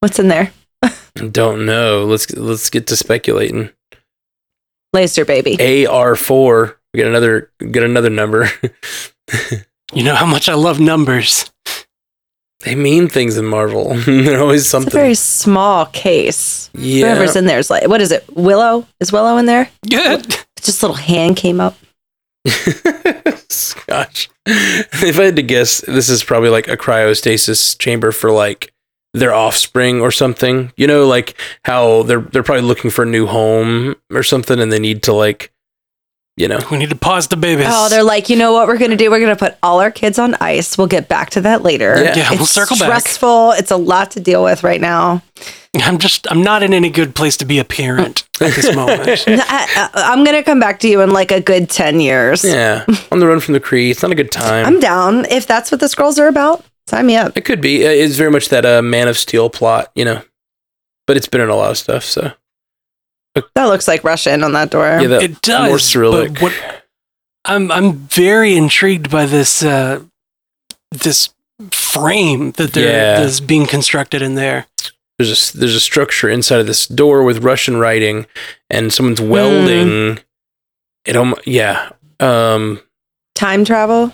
What's 0.00 0.18
in 0.18 0.28
there? 0.28 0.52
don't 1.30 1.66
know 1.66 2.04
let's 2.04 2.30
let's 2.36 2.70
get 2.70 2.86
to 2.86 2.96
speculating 2.96 3.70
Laser 4.92 5.24
baby. 5.24 5.86
AR 5.86 6.14
four 6.16 6.78
we 6.92 6.98
get 6.98 7.06
another 7.08 7.50
get 7.70 7.82
another 7.82 8.10
number 8.10 8.48
You 9.92 10.04
know 10.04 10.14
how 10.14 10.26
much 10.26 10.48
I 10.48 10.54
love 10.54 10.78
numbers. 10.80 11.50
they 12.60 12.74
mean 12.74 13.08
things 13.08 13.36
in 13.36 13.44
Marvel 13.46 13.94
they're 14.06 14.40
always 14.40 14.60
It's 14.62 14.68
a 14.68 14.70
something 14.70 14.92
very 14.92 15.14
small 15.14 15.86
case. 15.86 16.70
yeah 16.74 17.06
Whoever's 17.06 17.36
in 17.36 17.46
there 17.46 17.58
is 17.58 17.70
like, 17.70 17.88
what 17.88 18.00
is 18.00 18.12
it? 18.12 18.24
Willow? 18.36 18.86
Is 19.00 19.12
Willow 19.12 19.36
in 19.38 19.46
there? 19.46 19.68
Good. 19.88 20.36
Just 20.60 20.82
a 20.82 20.86
little 20.86 20.96
hand 21.02 21.36
came 21.36 21.60
up. 21.60 21.76
Gosh. 23.86 24.30
If 24.46 25.18
I 25.18 25.24
had 25.24 25.36
to 25.36 25.42
guess, 25.42 25.80
this 25.82 26.08
is 26.08 26.24
probably 26.24 26.50
like 26.50 26.68
a 26.68 26.76
cryostasis 26.76 27.78
chamber 27.78 28.12
for 28.12 28.30
like 28.30 28.72
their 29.14 29.32
offspring 29.34 30.00
or 30.00 30.10
something. 30.10 30.72
You 30.76 30.86
know, 30.86 31.06
like 31.06 31.36
how 31.64 32.02
they're 32.04 32.20
they're 32.20 32.42
probably 32.42 32.62
looking 32.62 32.90
for 32.90 33.02
a 33.02 33.06
new 33.06 33.26
home 33.26 33.96
or 34.10 34.22
something 34.22 34.60
and 34.60 34.72
they 34.72 34.78
need 34.78 35.02
to 35.04 35.12
like 35.12 35.52
you 36.38 36.48
know. 36.48 36.58
We 36.70 36.78
need 36.78 36.90
to 36.90 36.96
pause 36.96 37.28
the 37.28 37.36
babies. 37.36 37.66
Oh, 37.68 37.88
they're 37.88 38.02
like, 38.02 38.28
you 38.28 38.36
know 38.36 38.52
what 38.52 38.68
we're 38.68 38.78
going 38.78 38.90
to 38.90 38.96
do? 38.96 39.10
We're 39.10 39.20
going 39.20 39.34
to 39.34 39.38
put 39.38 39.56
all 39.62 39.80
our 39.80 39.90
kids 39.90 40.18
on 40.18 40.34
ice. 40.36 40.78
We'll 40.78 40.86
get 40.86 41.08
back 41.08 41.30
to 41.30 41.40
that 41.42 41.62
later. 41.62 42.02
Yeah. 42.02 42.16
Yeah, 42.16 42.30
we'll 42.30 42.42
it's 42.42 42.50
circle 42.50 42.76
back. 42.76 42.86
stressful. 42.86 43.52
It's 43.52 43.70
a 43.70 43.76
lot 43.76 44.12
to 44.12 44.20
deal 44.20 44.44
with 44.44 44.62
right 44.62 44.80
now. 44.80 45.22
I'm 45.74 45.98
just 45.98 46.26
I'm 46.30 46.42
not 46.42 46.62
in 46.62 46.72
any 46.72 46.90
good 46.90 47.14
place 47.14 47.36
to 47.38 47.44
be 47.44 47.58
a 47.58 47.64
parent 47.64 48.26
at 48.40 48.54
this 48.54 48.74
moment. 48.74 49.00
I, 49.26 50.12
am 50.12 50.24
going 50.24 50.36
to 50.36 50.42
come 50.42 50.58
back 50.58 50.80
to 50.80 50.88
you 50.88 51.00
in 51.02 51.10
like 51.10 51.30
a 51.30 51.40
good 51.40 51.68
10 51.68 52.00
years. 52.00 52.44
Yeah. 52.44 52.84
On 53.12 53.18
the 53.18 53.26
run 53.26 53.40
from 53.40 53.54
the 53.54 53.60
Kree. 53.60 53.90
It's 53.90 54.02
not 54.02 54.10
a 54.10 54.14
good 54.14 54.32
time. 54.32 54.66
I'm 54.66 54.80
down. 54.80 55.26
If 55.26 55.46
that's 55.46 55.70
what 55.70 55.80
the 55.80 55.86
Skrulls 55.86 56.18
are 56.18 56.28
about, 56.28 56.64
sign 56.86 57.06
me 57.06 57.16
up. 57.16 57.36
it 57.36 57.44
could 57.44 57.60
be. 57.60 57.82
It's 57.82 58.16
very 58.16 58.30
much 58.30 58.48
that 58.48 58.64
uh, 58.64 58.82
Man 58.82 59.08
of 59.08 59.18
Steel 59.18 59.50
plot, 59.50 59.90
you 59.94 60.04
know. 60.04 60.22
But 61.06 61.16
it's 61.16 61.28
been 61.28 61.40
in 61.40 61.48
a 61.48 61.56
lot 61.56 61.70
of 61.70 61.78
stuff, 61.78 62.04
so 62.04 62.32
That 63.54 63.64
looks 63.66 63.86
like 63.86 64.02
Russian 64.04 64.42
on 64.42 64.52
that 64.52 64.70
door. 64.70 64.84
yeah, 65.00 65.06
that, 65.08 65.22
it 65.22 65.40
does. 65.42 65.68
more 65.68 65.78
Cyrillic. 65.78 66.32
But 66.34 66.42
what 66.42 66.52
I'm 67.44 67.70
I'm 67.70 67.92
very 67.94 68.56
intrigued 68.56 69.10
by 69.10 69.26
this 69.26 69.62
uh, 69.62 70.02
this 70.90 71.30
frame 71.70 72.52
that 72.52 72.72
they're 72.72 72.88
Yeah. 72.90 73.20
that's 73.20 73.40
being 73.40 73.66
constructed 73.66 74.22
in 74.22 74.34
there. 74.34 74.66
there's 75.18 75.52
a 75.54 75.58
there's 75.58 75.74
a 75.74 75.80
structure 75.80 76.28
inside 76.28 76.60
of 76.60 76.66
this 76.66 76.86
door 76.86 77.22
with 77.24 77.42
Russian 77.44 77.76
writing, 77.76 78.26
and 78.70 78.92
someone's 78.92 79.20
Hmm. 79.20 79.28
welding. 79.28 80.18
It 81.04 81.16
almost 81.16 81.46
yeah. 81.46 81.90
Um, 82.20 82.80
Time 83.34 83.64
travel. 83.64 84.12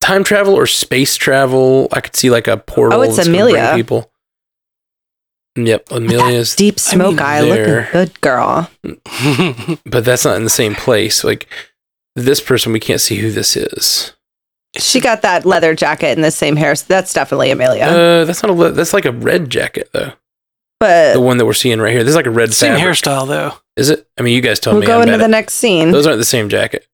time 0.00 0.22
travel 0.24 0.54
or 0.54 0.66
space 0.66 1.16
travel. 1.16 1.88
I 1.92 2.00
could 2.00 2.14
see 2.16 2.30
like 2.30 2.46
a 2.48 2.56
portal. 2.56 2.98
Oh, 3.00 3.02
it's 3.02 3.16
that's 3.16 3.28
gonna 3.28 3.38
Emilia. 3.38 3.72
People. 3.74 4.09
Yep, 5.66 5.92
Emilia's. 5.92 6.54
Deep 6.56 6.78
smoke 6.78 7.10
mean, 7.16 7.18
eye 7.20 7.42
there. 7.42 7.80
looking 7.82 7.92
good 7.92 8.20
girl. 8.20 8.70
but 9.86 10.04
that's 10.04 10.24
not 10.24 10.36
in 10.36 10.44
the 10.44 10.50
same 10.50 10.74
place. 10.74 11.24
Like 11.24 11.48
this 12.16 12.40
person, 12.40 12.72
we 12.72 12.80
can't 12.80 13.00
see 13.00 13.16
who 13.16 13.30
this 13.30 13.56
is. 13.56 14.12
She 14.76 15.00
got 15.00 15.22
that 15.22 15.44
leather 15.44 15.74
jacket 15.74 16.08
and 16.16 16.22
the 16.24 16.30
same 16.30 16.56
hair. 16.56 16.74
So 16.76 16.84
that's 16.88 17.12
definitely 17.12 17.50
Emilia. 17.50 17.84
Uh, 17.86 18.24
that's 18.24 18.42
not 18.42 18.50
a. 18.50 18.54
le- 18.54 18.70
That's 18.72 18.92
like 18.94 19.04
a 19.04 19.12
red 19.12 19.50
jacket 19.50 19.90
though. 19.92 20.12
but 20.78 21.14
The 21.14 21.20
one 21.20 21.38
that 21.38 21.46
we're 21.46 21.52
seeing 21.54 21.80
right 21.80 21.92
here. 21.92 22.04
This 22.04 22.10
is 22.10 22.16
like 22.16 22.26
a 22.26 22.30
red 22.30 22.52
Same 22.54 22.76
fabric. 22.76 22.94
hairstyle 22.96 23.26
though. 23.26 23.54
Is 23.76 23.90
it? 23.90 24.08
I 24.18 24.22
mean, 24.22 24.34
you 24.34 24.40
guys 24.40 24.60
tell 24.60 24.74
we'll 24.74 24.80
me. 24.82 24.86
go 24.86 24.96
I'm 25.00 25.08
into 25.08 25.18
the 25.18 25.24
at- 25.24 25.30
next 25.30 25.54
scene. 25.54 25.90
Those 25.90 26.06
aren't 26.06 26.18
the 26.18 26.24
same 26.24 26.48
jacket, 26.48 26.86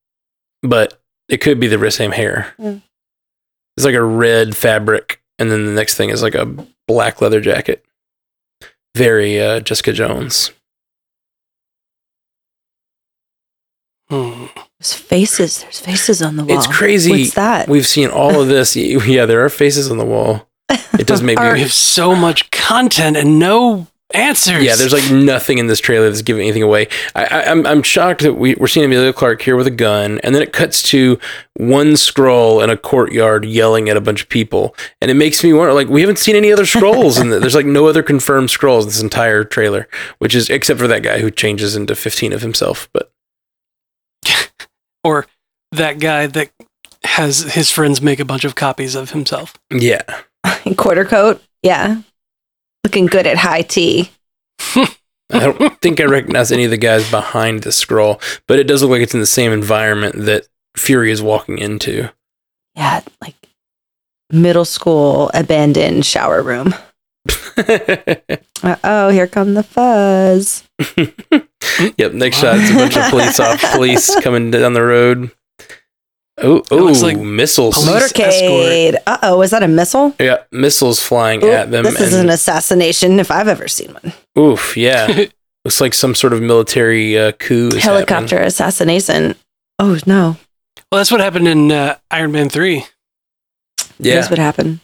but 0.62 0.98
it 1.28 1.38
could 1.42 1.60
be 1.60 1.66
the 1.66 1.90
same 1.90 2.12
hair. 2.12 2.54
Mm. 2.58 2.80
It's 3.76 3.84
like 3.84 3.94
a 3.94 4.02
red 4.02 4.56
fabric, 4.56 5.20
and 5.38 5.50
then 5.50 5.66
the 5.66 5.72
next 5.72 5.96
thing 5.96 6.08
is 6.08 6.22
like 6.22 6.34
a 6.34 6.46
black 6.88 7.20
leather 7.20 7.42
jacket. 7.42 7.84
Very 8.96 9.38
uh, 9.38 9.60
Jessica 9.60 9.92
Jones. 9.92 10.52
Hmm. 14.08 14.46
There's 14.78 14.94
faces. 14.94 15.62
There's 15.62 15.80
faces 15.80 16.22
on 16.22 16.36
the 16.36 16.44
wall. 16.44 16.56
It's 16.56 16.66
crazy. 16.66 17.10
What's 17.10 17.34
that? 17.34 17.68
We've 17.68 17.86
seen 17.86 18.08
all 18.08 18.40
of 18.40 18.48
this. 18.48 18.74
Yeah, 18.76 19.26
there 19.26 19.44
are 19.44 19.50
faces 19.50 19.90
on 19.90 19.98
the 19.98 20.04
wall. 20.06 20.48
It 20.98 21.06
does 21.06 21.22
make 21.22 21.38
me. 21.38 21.44
We 21.52 21.60
have 21.60 21.72
so 21.74 22.14
much 22.14 22.50
content 22.50 23.18
and 23.18 23.38
no 23.38 23.86
answers. 24.14 24.62
Yeah, 24.64 24.76
there's 24.76 24.92
like 24.92 25.10
nothing 25.10 25.58
in 25.58 25.66
this 25.66 25.80
trailer 25.80 26.08
that's 26.08 26.22
giving 26.22 26.42
anything 26.42 26.62
away. 26.62 26.88
I, 27.14 27.24
I, 27.24 27.50
I'm 27.50 27.66
I'm 27.66 27.82
shocked 27.82 28.22
that 28.22 28.34
we, 28.34 28.54
we're 28.54 28.66
seeing 28.66 28.84
Emilia 28.84 29.12
Clarke 29.12 29.42
here 29.42 29.56
with 29.56 29.66
a 29.66 29.72
gun, 29.72 30.20
and 30.22 30.34
then 30.34 30.42
it 30.42 30.52
cuts 30.52 30.82
to 30.90 31.18
one 31.54 31.92
Skrull 31.92 32.62
in 32.62 32.70
a 32.70 32.76
courtyard 32.76 33.44
yelling 33.44 33.88
at 33.88 33.96
a 33.96 34.00
bunch 34.00 34.22
of 34.22 34.28
people, 34.28 34.74
and 35.00 35.10
it 35.10 35.14
makes 35.14 35.42
me 35.42 35.52
wonder. 35.52 35.72
Like 35.72 35.88
we 35.88 36.00
haven't 36.00 36.18
seen 36.18 36.36
any 36.36 36.52
other 36.52 36.64
Skrulls, 36.64 37.20
and 37.20 37.32
there's 37.32 37.54
like 37.54 37.66
no 37.66 37.86
other 37.86 38.02
confirmed 38.02 38.48
Skrulls 38.48 38.82
in 38.82 38.86
this 38.88 39.02
entire 39.02 39.44
trailer, 39.44 39.88
which 40.18 40.34
is 40.34 40.48
except 40.50 40.78
for 40.80 40.86
that 40.86 41.02
guy 41.02 41.18
who 41.20 41.30
changes 41.30 41.76
into 41.76 41.94
15 41.94 42.32
of 42.32 42.42
himself. 42.42 42.88
But 42.92 43.10
or 45.04 45.26
that 45.72 45.98
guy 45.98 46.26
that 46.26 46.50
has 47.04 47.40
his 47.54 47.70
friends 47.70 48.00
make 48.02 48.18
a 48.20 48.24
bunch 48.24 48.44
of 48.44 48.54
copies 48.54 48.94
of 48.94 49.10
himself. 49.10 49.54
yeah, 49.70 50.02
Quarter 50.76 51.04
coat. 51.04 51.42
Yeah. 51.62 52.02
Looking 52.86 53.06
good 53.06 53.26
at 53.26 53.36
high 53.36 53.62
tea. 53.62 54.12
I 54.76 54.86
don't 55.30 55.80
think 55.80 56.00
I 56.00 56.04
recognize 56.04 56.52
any 56.52 56.66
of 56.66 56.70
the 56.70 56.76
guys 56.76 57.10
behind 57.10 57.64
the 57.64 57.70
Skrull, 57.70 58.22
but 58.46 58.60
it 58.60 58.68
does 58.68 58.80
look 58.80 58.92
like 58.92 59.00
it's 59.00 59.12
in 59.12 59.18
the 59.18 59.26
same 59.26 59.50
environment 59.50 60.14
that 60.26 60.46
Fury 60.76 61.10
is 61.10 61.20
walking 61.20 61.58
into. 61.58 62.10
Yeah. 62.76 63.00
Like 63.20 63.34
middle 64.30 64.64
school 64.64 65.32
abandoned 65.34 66.06
shower 66.06 66.42
room. 66.42 66.76
Uh 68.62 68.76
oh, 68.84 69.08
here 69.08 69.26
come 69.26 69.54
the 69.54 69.64
fuzz. 69.64 70.62
Yep. 71.98 72.12
Next 72.12 72.36
shot, 72.38 72.56
it's 72.58 72.70
a 72.70 72.74
bunch 72.74 72.96
of 72.96 73.10
police 73.10 73.40
off 73.40 73.60
police 73.72 74.20
coming 74.20 74.52
down 74.52 74.74
the 74.74 74.82
road. 74.84 75.32
Oh, 76.38 76.62
oh, 76.70 76.76
looks 76.76 77.02
like 77.02 77.16
missiles! 77.18 77.82
police 77.82 78.12
Motorcade. 78.12 78.96
Uh 79.06 79.18
oh, 79.22 79.40
is 79.42 79.50
that 79.52 79.62
a 79.62 79.68
missile? 79.68 80.14
Yeah, 80.20 80.42
missiles 80.52 81.02
flying 81.02 81.42
Ooh, 81.42 81.50
at 81.50 81.70
them. 81.70 81.84
this 81.84 81.98
is 82.00 82.12
an 82.12 82.28
assassination 82.28 83.18
if 83.18 83.30
I've 83.30 83.48
ever 83.48 83.68
seen 83.68 83.94
one. 83.94 84.12
oof, 84.38 84.76
yeah. 84.76 85.24
Looks 85.64 85.80
like 85.80 85.94
some 85.94 86.14
sort 86.14 86.32
of 86.34 86.42
military 86.42 87.18
uh, 87.18 87.32
coup. 87.32 87.68
Is 87.68 87.82
Helicopter 87.82 88.38
assassination. 88.38 89.34
Oh 89.78 89.98
no. 90.06 90.36
Well, 90.92 90.98
that's 91.00 91.10
what 91.10 91.20
happened 91.20 91.48
in 91.48 91.72
uh, 91.72 91.96
Iron 92.10 92.32
Man 92.32 92.48
3. 92.50 92.84
Yeah, 93.98 94.14
that's 94.16 94.30
what 94.30 94.38
happened. 94.38 94.80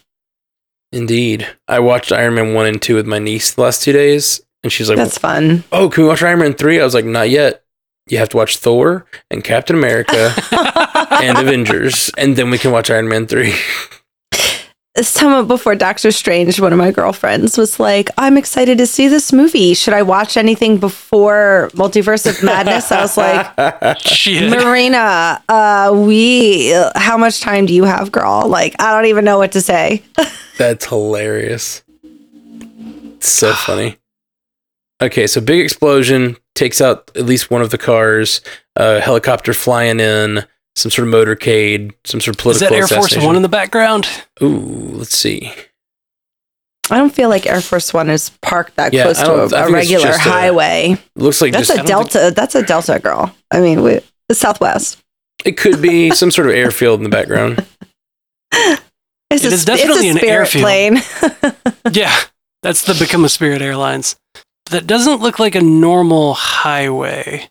indeed. 0.91 1.47
I 1.69 1.79
watched 1.81 2.13
Iron 2.13 2.35
Man 2.35 2.55
one 2.55 2.67
and 2.67 2.81
two 2.81 2.95
with 2.97 3.07
my 3.07 3.19
niece 3.19 3.53
the 3.55 3.61
last 3.63 3.83
two 3.83 3.93
days, 3.93 4.41
and 4.63 4.73
she's 4.73 4.89
like, 4.89 4.97
That's 4.97 5.19
fun. 5.19 5.65
"Oh, 5.71 5.89
can 5.91 6.05
we 6.05 6.09
watch 6.09 6.23
Iron 6.23 6.39
Man 6.41 6.55
3? 6.55 6.81
I 6.81 6.85
was 6.85 6.95
like, 6.95 7.05
"Not 7.05 7.29
yet. 7.31 7.63
You 8.09 8.19
have 8.19 8.29
to 8.31 8.37
watch 8.37 8.57
Thor 8.57 9.07
and 9.31 9.45
Captain 9.45 9.77
America 9.77 10.35
and 11.23 11.39
Avengers, 11.39 12.11
and 12.19 12.37
then 12.37 12.51
we 12.51 12.59
can 12.59 12.73
watch 12.73 12.91
Iron 12.91 13.09
Man 13.09 13.27
3. 13.27 13.55
Someone 15.01 15.47
before 15.47 15.75
Doctor 15.75 16.11
Strange, 16.13 16.61
one 16.61 16.71
of 16.73 16.79
my 16.79 16.91
girlfriends 16.91 17.57
was 17.57 17.81
like, 17.81 18.11
I'm 18.19 18.37
excited 18.37 18.77
to 18.77 18.87
see 18.87 19.09
this 19.09 19.33
movie. 19.33 19.73
Should 19.73 19.95
I 19.95 20.03
watch 20.03 20.37
anything 20.37 20.77
before 20.77 21.71
Multiverse 21.73 22.27
of 22.29 22.43
Madness? 22.43 22.93
I 22.93 23.01
was 23.01 23.17
like, 23.17 23.99
Shit. 24.01 24.51
Marina, 24.51 25.43
uh, 25.49 25.93
we, 25.95 26.73
how 26.95 27.17
much 27.17 27.41
time 27.41 27.65
do 27.65 27.73
you 27.73 27.85
have, 27.85 28.13
girl? 28.13 28.47
Like, 28.47 28.77
I 28.83 28.93
don't 28.95 29.07
even 29.07 29.25
know 29.25 29.39
what 29.39 29.53
to 29.53 29.63
say. 29.63 30.03
That's 30.59 30.85
hilarious. 30.85 31.83
It's 32.03 33.31
so 33.31 33.55
funny. 33.55 33.97
Okay, 35.03 35.27
so 35.27 35.41
big 35.41 35.61
explosion 35.61 36.37
takes 36.55 36.81
out 36.81 37.11
at 37.17 37.25
least 37.27 37.51
one 37.51 37.61
of 37.61 37.71
the 37.71 37.79
cars. 37.79 38.41
Uh, 38.77 39.01
helicopter 39.01 39.53
flying 39.53 40.01
in. 40.01 40.45
Some 40.77 40.91
sort 40.91 41.07
of 41.09 41.13
motorcade. 41.15 41.93
Some 42.05 42.21
sort 42.21 42.37
of 42.37 42.41
political. 42.43 42.75
Is 42.77 42.89
that 42.89 42.95
Air 42.95 43.01
Force. 43.01 43.17
One 43.17 43.37
in 43.37 43.43
the 43.43 43.49
background? 43.49 44.09
Ooh, 44.43 44.57
let's 44.95 45.15
see. 45.17 45.53
I 46.91 46.97
don't 46.99 47.13
feel 47.15 47.29
like 47.29 47.47
Air 47.47 47.61
Force 47.61 47.93
One 47.93 48.09
is 48.11 48.31
parked 48.43 48.77
that 48.77 48.93
Yeah, 48.93 49.05
close 49.05 49.19
to 49.19 49.25
don't- 49.25 49.53
a, 49.53 49.57
I 49.57 49.61
a 49.61 49.65
think 49.67 49.77
it's 49.79 49.91
regular 49.91 50.07
just 50.07 50.27
a- 50.27 50.31
highway. 50.31 50.97
Looks 51.17 51.41
like 51.43 51.53
That's 51.53 51.69
just 51.69 51.81
a 51.81 51.85
Delta. 51.85 52.33
That's 52.35 52.55
a 52.55 52.63
Delta 52.63 52.99
girl. 52.99 53.35
I 53.51 53.61
mean, 53.61 53.83
we, 53.83 54.01
the 54.29 54.35
Southwest. 54.35 54.99
it 55.45 55.57
could 55.57 55.83
be 55.83 56.11
some 56.15 56.31
sort 56.31 56.49
of 56.49 56.55
airfield 56.55 57.01
in 57.01 57.05
the 57.05 57.11
background. 57.11 57.67
It's 59.31 59.45
It 59.45 59.53
a, 59.53 59.55
is 59.55 59.65
definitely 59.65 60.09
it's 60.09 60.11
an 60.11 60.17
a 60.17 60.21
spirit 60.21 60.55
airfield. 60.55 60.63
plane. 60.65 61.55
Yeah, 61.93 62.15
that's 62.63 62.85
the 62.85 62.95
Become 62.95 63.25
a 63.25 63.29
Spirit 63.29 63.61
Airlines. 63.61 64.17
That 64.73 64.87
doesn't 64.87 65.21
look 65.21 65.39
like 65.39 65.55
a 65.55 65.61
normal 65.61 66.35
highway. 66.35 67.49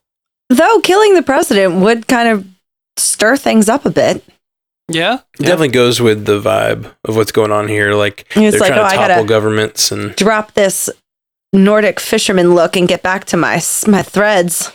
Though 0.50 0.80
killing 0.82 1.14
the 1.16 1.22
president 1.24 1.76
would 1.82 2.08
kind 2.08 2.28
of 2.28 2.46
stir 2.98 3.38
things 3.38 3.70
up 3.70 3.86
a 3.86 3.90
bit. 3.90 4.24
Yeah? 4.90 5.14
It 5.16 5.22
Yeah. 5.40 5.46
definitely 5.48 5.70
goes 5.70 6.02
with 6.02 6.26
the 6.26 6.42
vibe 6.42 6.92
of 7.06 7.16
what's 7.16 7.32
going 7.32 7.52
on 7.52 7.68
here. 7.70 7.94
Like 7.94 8.26
It's 8.36 8.36
they're 8.36 8.60
like, 8.60 8.74
trying 8.74 8.80
oh, 8.80 8.84
to 8.84 8.88
I 8.88 8.96
topple 8.96 9.08
gotta 9.16 9.28
governments 9.28 9.92
and 9.92 10.16
drop 10.16 10.54
this 10.54 10.90
Nordic 11.54 12.00
fisherman 12.00 12.54
look 12.56 12.76
and 12.76 12.88
get 12.88 13.02
back 13.04 13.26
to 13.26 13.38
my 13.38 13.56
s- 13.56 13.88
my 13.88 14.02
threads. 14.04 14.72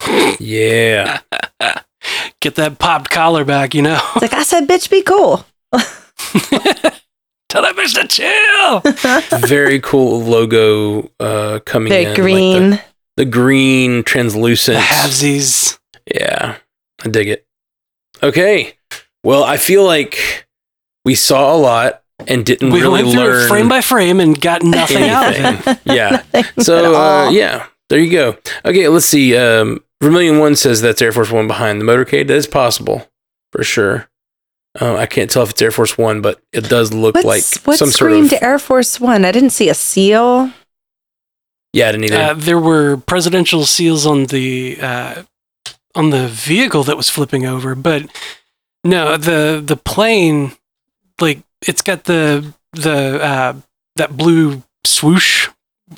yeah. 0.40 1.20
Get 2.40 2.56
that 2.56 2.78
popped 2.78 3.10
collar 3.10 3.44
back, 3.46 3.74
you 3.74 3.80
know? 3.80 3.98
It's 4.16 4.22
like 4.22 4.34
I 4.34 4.42
said, 4.42 4.68
bitch, 4.68 4.90
be 4.90 5.00
cool. 5.02 5.46
Tell 7.54 7.62
that 7.62 7.76
bitch 7.76 7.94
to 7.94 8.08
chill. 8.08 9.38
Very 9.46 9.78
cool 9.78 10.20
logo 10.22 11.08
uh 11.20 11.60
coming 11.64 11.92
in. 11.92 12.02
The 12.02 12.06
like 12.08 12.16
green. 12.16 12.70
the, 12.70 12.82
the 13.18 13.24
green 13.24 14.02
translucent 14.02 14.76
The 14.78 14.82
halvesies. 14.82 15.78
Yeah, 16.12 16.56
I 17.04 17.08
dig 17.08 17.28
it. 17.28 17.46
Okay. 18.24 18.74
Well, 19.22 19.44
I 19.44 19.58
feel 19.58 19.84
like 19.84 20.48
we 21.04 21.14
saw 21.14 21.54
a 21.54 21.56
lot 21.56 22.02
and 22.26 22.44
didn't 22.44 22.72
We 22.72 22.82
really 22.82 23.04
went 23.04 23.14
through 23.14 23.22
learn 23.22 23.48
frame 23.48 23.68
by 23.68 23.82
frame 23.82 24.18
and 24.18 24.40
got 24.40 24.64
nothing 24.64 25.04
out 25.04 25.28
of 25.28 25.36
it. 25.36 25.78
yeah. 25.84 26.24
Nothing 26.34 26.64
So, 26.64 26.96
uh, 26.96 27.30
yeah, 27.30 27.66
there 27.88 28.00
you 28.00 28.10
go. 28.10 28.36
Okay, 28.64 28.88
let's 28.88 29.06
see. 29.06 29.36
Um, 29.36 29.84
Vermilion 30.02 30.40
One 30.40 30.56
says 30.56 30.80
that's 30.80 31.00
Air 31.00 31.12
Force 31.12 31.30
One 31.30 31.46
behind 31.46 31.80
the 31.80 31.84
motorcade. 31.84 32.26
That 32.26 32.34
is 32.34 32.48
possible 32.48 33.08
for 33.52 33.62
sure. 33.62 34.08
Uh, 34.80 34.96
I 34.96 35.06
can't 35.06 35.30
tell 35.30 35.42
if 35.44 35.50
it's 35.50 35.62
Air 35.62 35.70
Force 35.70 35.96
One, 35.96 36.20
but 36.20 36.40
it 36.52 36.68
does 36.68 36.92
look 36.92 37.14
What's, 37.14 37.26
like 37.26 37.66
what 37.66 37.78
some 37.78 37.90
sort 37.90 38.12
of. 38.12 38.32
Air 38.40 38.58
Force 38.58 39.00
One? 39.00 39.24
I 39.24 39.30
didn't 39.30 39.50
see 39.50 39.68
a 39.68 39.74
seal. 39.74 40.50
Yeah, 41.72 41.88
I 41.88 41.92
didn't 41.92 42.04
either. 42.04 42.16
Uh, 42.16 42.34
there 42.34 42.58
were 42.58 42.96
presidential 42.96 43.64
seals 43.64 44.06
on 44.06 44.26
the 44.26 44.78
uh, 44.80 45.22
on 45.94 46.10
the 46.10 46.28
vehicle 46.28 46.82
that 46.84 46.96
was 46.96 47.08
flipping 47.08 47.46
over, 47.46 47.74
but 47.74 48.06
no, 48.82 49.16
the 49.16 49.62
the 49.64 49.76
plane, 49.76 50.52
like 51.20 51.40
it's 51.62 51.82
got 51.82 52.04
the 52.04 52.52
the 52.72 53.22
uh, 53.22 53.54
that 53.96 54.16
blue 54.16 54.62
swoosh 54.84 55.48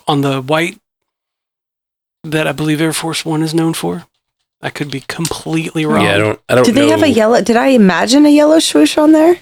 on 0.07 0.21
the 0.21 0.43
white 0.43 0.79
that 2.25 2.47
I 2.47 2.53
believe 2.53 2.81
Air 2.81 2.93
Force 2.93 3.25
One 3.25 3.43
is 3.43 3.55
known 3.55 3.73
for. 3.75 4.07
I 4.62 4.71
could 4.71 4.90
be 4.90 5.01
completely 5.03 5.85
wrong. 5.87 6.03
yeah, 6.05 6.14
I 6.14 6.19
don't. 6.19 6.40
I 6.49 6.55
don't. 6.55 6.64
Did 6.64 6.75
they 6.75 6.88
have 6.88 7.03
a 7.03 7.09
yellow? 7.09 7.40
Did 7.42 7.57
I 7.57 7.69
imagine 7.69 8.25
a 8.27 8.31
yellow 8.31 8.59
swoosh 8.59 8.97
on 8.99 9.12
there? 9.12 9.37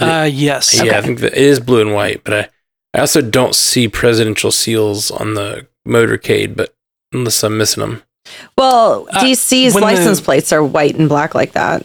I 0.00 0.20
uh, 0.20 0.24
yes. 0.24 0.80
Yeah, 0.82 0.98
I 0.98 1.02
think 1.02 1.20
that 1.20 1.32
it 1.32 1.38
is 1.38 1.58
blue 1.60 1.80
and 1.80 1.92
white, 1.94 2.22
but 2.24 2.34
I, 2.34 2.48
I 2.94 3.00
also 3.00 3.20
don't 3.20 3.54
see 3.54 3.88
presidential 3.88 4.50
seals 4.52 5.10
on 5.10 5.34
the 5.34 5.66
motorcade, 5.86 6.56
but 6.56 6.74
unless 7.12 7.42
I'm 7.42 7.58
missing 7.58 7.80
them. 7.80 8.02
Well, 8.56 9.08
Uh, 9.10 9.20
DC's 9.24 9.74
the- 9.74 9.80
license 9.80 10.20
plates 10.20 10.52
are 10.52 10.62
white 10.62 10.94
and 10.94 11.08
black 11.08 11.34
like 11.34 11.52
that. 11.52 11.84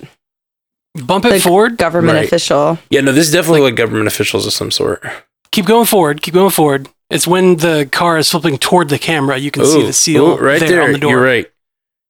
Bump 1.06 1.26
it 1.26 1.30
The 1.34 1.40
forward. 1.40 1.78
Government 1.78 2.18
Right. 2.18 2.26
official. 2.26 2.78
Yeah, 2.90 3.02
no, 3.02 3.12
this 3.12 3.28
is 3.28 3.34
definitely 3.34 3.62
like, 3.62 3.76
government 3.76 4.08
officials 4.08 4.46
of 4.46 4.54
some 4.54 4.72
sort. 4.72 5.04
Keep 5.52 5.66
going 5.66 5.86
forward. 5.86 6.22
Keep 6.22 6.36
going 6.36 6.52
forward. 6.52 6.88
It's 7.10 7.28
when 7.28 7.58
the 7.58 7.88
car 7.92 8.18
is 8.18 8.30
flipping 8.30 8.58
toward 8.58 8.90
the 8.90 9.00
camera. 9.00 9.38
You 9.38 9.52
can 9.52 9.66
see 9.66 9.84
the 9.86 9.94
seal 9.94 10.26
ooh, 10.34 10.38
right 10.38 10.60
there. 10.60 10.84
on 10.84 10.92
the 10.94 10.98
door. 10.98 11.12
You're 11.12 11.22
right. 11.24 11.52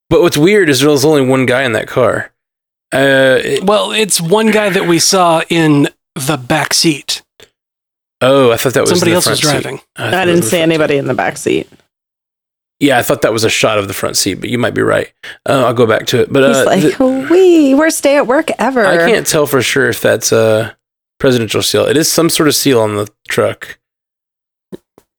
But 0.09 0.21
what's 0.21 0.37
weird 0.37 0.69
is 0.69 0.81
there's 0.81 1.03
only 1.05 1.25
one 1.25 1.45
guy 1.45 1.63
in 1.63 1.73
that 1.73 1.87
car. 1.87 2.31
Uh, 2.93 3.39
it- 3.43 3.63
Well, 3.63 3.91
it's 3.91 4.21
one 4.21 4.51
guy 4.51 4.69
that 4.69 4.87
we 4.87 4.99
saw 4.99 5.41
in 5.49 5.89
the 6.15 6.37
back 6.37 6.73
seat. 6.73 7.21
oh, 8.21 8.51
I 8.51 8.57
thought 8.57 8.73
that 8.73 8.81
was 8.81 8.89
Somebody 8.91 9.11
the 9.11 9.15
else 9.15 9.27
was 9.29 9.39
front 9.41 9.55
seat. 9.57 9.61
driving. 9.63 9.81
thought 9.97 10.13
I 10.13 10.23
it 10.23 10.25
didn't 10.27 10.43
see 10.43 10.49
front- 10.51 10.61
anybody 10.63 10.97
in 10.97 11.07
the 11.07 11.13
back 11.13 11.37
seat. 11.37 11.67
Yeah, 12.79 12.97
I 12.97 13.03
thought 13.03 13.21
that 13.21 13.31
was 13.33 13.43
a 13.45 13.49
shot 13.49 13.77
of 13.77 13.87
the 13.87 13.93
front 13.93 14.17
seat, 14.17 14.35
but 14.35 14.49
you 14.49 14.57
might 14.57 14.73
be 14.73 14.81
right. 14.81 15.11
Uh, 15.47 15.63
I'll 15.65 15.73
go 15.73 15.85
back 15.85 16.07
to 16.07 16.19
it. 16.21 16.31
But 16.31 16.43
He's 16.47 16.57
uh, 16.57 16.65
like, 16.65 17.29
"We, 17.29 17.73
worst 17.73 18.03
day 18.03 18.17
at 18.17 18.27
work 18.27 18.49
ever." 18.59 18.85
I 18.85 18.97
can't 19.09 19.25
tell 19.25 19.45
for 19.45 19.61
sure 19.61 19.87
if 19.89 20.01
that's 20.01 20.31
a 20.33 20.75
presidential 21.17 21.61
seal. 21.61 21.85
It 21.85 21.95
is 21.95 22.11
some 22.11 22.29
sort 22.29 22.49
of 22.49 22.55
seal 22.55 22.81
on 22.81 22.95
the 22.95 23.09
truck. 23.29 23.79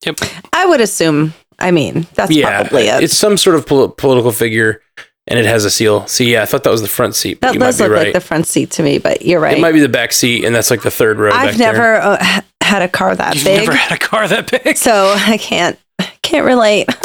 Yep. 0.04 0.18
I 0.52 0.66
would 0.66 0.80
assume. 0.82 1.32
I 1.58 1.70
mean, 1.70 2.06
that's 2.14 2.30
yeah, 2.30 2.62
probably 2.62 2.88
it. 2.88 3.02
it's 3.02 3.16
some 3.16 3.36
sort 3.36 3.56
of 3.56 3.66
pol- 3.66 3.88
political 3.88 4.32
figure, 4.32 4.82
and 5.26 5.38
it 5.38 5.46
has 5.46 5.64
a 5.64 5.70
seal. 5.70 6.06
See, 6.06 6.32
yeah, 6.32 6.42
I 6.42 6.46
thought 6.46 6.64
that 6.64 6.70
was 6.70 6.82
the 6.82 6.88
front 6.88 7.14
seat. 7.14 7.40
That 7.40 7.54
does 7.58 7.80
look 7.80 7.90
right. 7.90 8.04
like 8.04 8.12
the 8.12 8.20
front 8.20 8.46
seat 8.46 8.70
to 8.72 8.82
me, 8.82 8.98
but 8.98 9.22
you're 9.22 9.40
right. 9.40 9.56
It 9.56 9.60
might 9.60 9.72
be 9.72 9.80
the 9.80 9.88
back 9.88 10.12
seat, 10.12 10.44
and 10.44 10.54
that's 10.54 10.70
like 10.70 10.82
the 10.82 10.90
third 10.90 11.18
row. 11.18 11.30
I've 11.32 11.50
back 11.50 11.56
there. 11.56 11.72
never. 11.72 11.96
Uh, 11.96 12.40
had 12.62 12.82
a 12.82 12.88
car 12.88 13.14
that 13.14 13.36
You've 13.36 13.44
big, 13.44 13.60
never 13.60 13.76
had 13.76 13.92
a 13.92 13.98
car 13.98 14.26
that 14.26 14.50
big. 14.50 14.76
so 14.76 15.14
I 15.16 15.38
can't 15.38 15.78
can't 16.22 16.44
relate. 16.44 16.88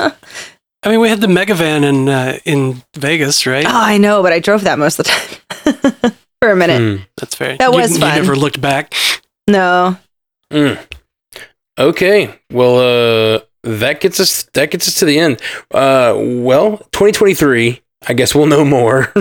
I 0.84 0.89
mean, 0.89 0.99
we 0.99 1.08
had 1.10 1.22
the 1.22 1.28
Megavan 1.28 1.84
in 1.84 2.10
uh, 2.10 2.39
in 2.45 2.82
Vegas, 2.97 3.45
right? 3.45 3.66
Oh, 3.66 3.70
I 3.72 3.97
know, 3.99 4.24
but 4.24 4.34
I 4.34 4.39
drove 4.39 4.64
that 4.64 4.80
most 4.80 4.99
of 4.99 5.06
the 5.06 5.12
time 6.02 6.14
for 6.41 6.49
a 6.49 6.56
minute. 6.56 6.82
Mm, 6.82 7.06
That's 7.18 7.36
fair. 7.36 7.58
That 7.58 7.72
You- 7.72 7.78
was 7.78 7.93
you, 7.93 7.99
fun. 7.99 8.16
never 8.16 8.36
looked 8.36 8.60
back. 8.60 8.95
No, 9.47 9.97
mm. 10.52 10.80
Okay. 11.78 12.39
Well, 12.52 13.36
uh, 13.36 13.39
that 13.64 13.99
gets 14.01 14.20
us 14.20 14.43
that 14.53 14.72
gets 14.72 14.88
us 14.88 14.95
to 14.95 15.05
the 15.05 15.20
end. 15.20 15.41
Uh, 15.72 16.16
well, 16.18 16.78
2023. 16.91 17.82
I 18.07 18.14
guess 18.14 18.34
we'll 18.34 18.47
know 18.47 18.66
more. 18.66 19.03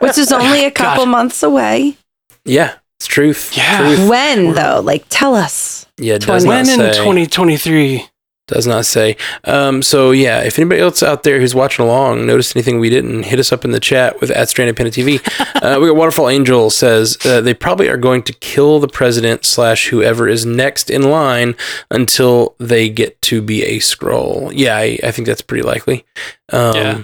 which 0.00 0.18
is 0.18 0.32
only 0.32 0.64
a 0.64 0.70
God. 0.70 0.74
couple 0.74 1.06
months 1.06 1.42
away. 1.44 1.96
yeah, 2.44 2.74
it's 2.98 3.06
truth. 3.06 3.56
Yeah. 3.56 3.78
Truth. 3.94 4.08
When 4.08 4.52
though? 4.54 4.80
Like, 4.80 5.04
tell 5.08 5.34
us. 5.36 5.86
Yeah, 5.98 6.14
it 6.14 6.22
does 6.22 6.44
when 6.44 6.66
not 6.66 6.72
in 6.72 6.92
2023? 6.94 8.06
Does 8.48 8.64
not 8.66 8.86
say. 8.86 9.16
Um, 9.42 9.82
so 9.82 10.12
yeah, 10.12 10.40
if 10.42 10.56
anybody 10.56 10.80
else 10.80 11.02
out 11.02 11.24
there 11.24 11.40
who's 11.40 11.54
watching 11.54 11.84
along 11.84 12.26
noticed 12.26 12.54
anything 12.54 12.78
we 12.78 12.88
didn't, 12.88 13.24
hit 13.24 13.40
us 13.40 13.52
up 13.52 13.64
in 13.64 13.72
the 13.72 13.80
chat 13.80 14.20
with 14.20 14.30
at 14.30 14.48
Stranded 14.48 14.76
Panda 14.76 14.92
TV. 14.92 15.20
uh, 15.62 15.80
we 15.80 15.88
got 15.88 15.96
Waterfall 15.96 16.28
Angel 16.28 16.70
says 16.70 17.18
uh, 17.26 17.40
they 17.40 17.54
probably 17.54 17.88
are 17.88 17.96
going 17.96 18.22
to 18.22 18.32
kill 18.32 18.78
the 18.78 18.86
president 18.86 19.44
slash 19.44 19.88
whoever 19.88 20.28
is 20.28 20.46
next 20.46 20.90
in 20.90 21.02
line 21.02 21.56
until 21.90 22.54
they 22.58 22.88
get 22.88 23.20
to 23.22 23.42
be 23.42 23.64
a 23.64 23.78
Skrull. 23.80 24.52
Yeah, 24.54 24.76
I, 24.76 24.98
I 25.02 25.10
think 25.10 25.26
that's 25.26 25.42
pretty 25.42 25.64
likely. 25.64 26.04
Um, 26.52 26.74
Yeah. 26.76 27.02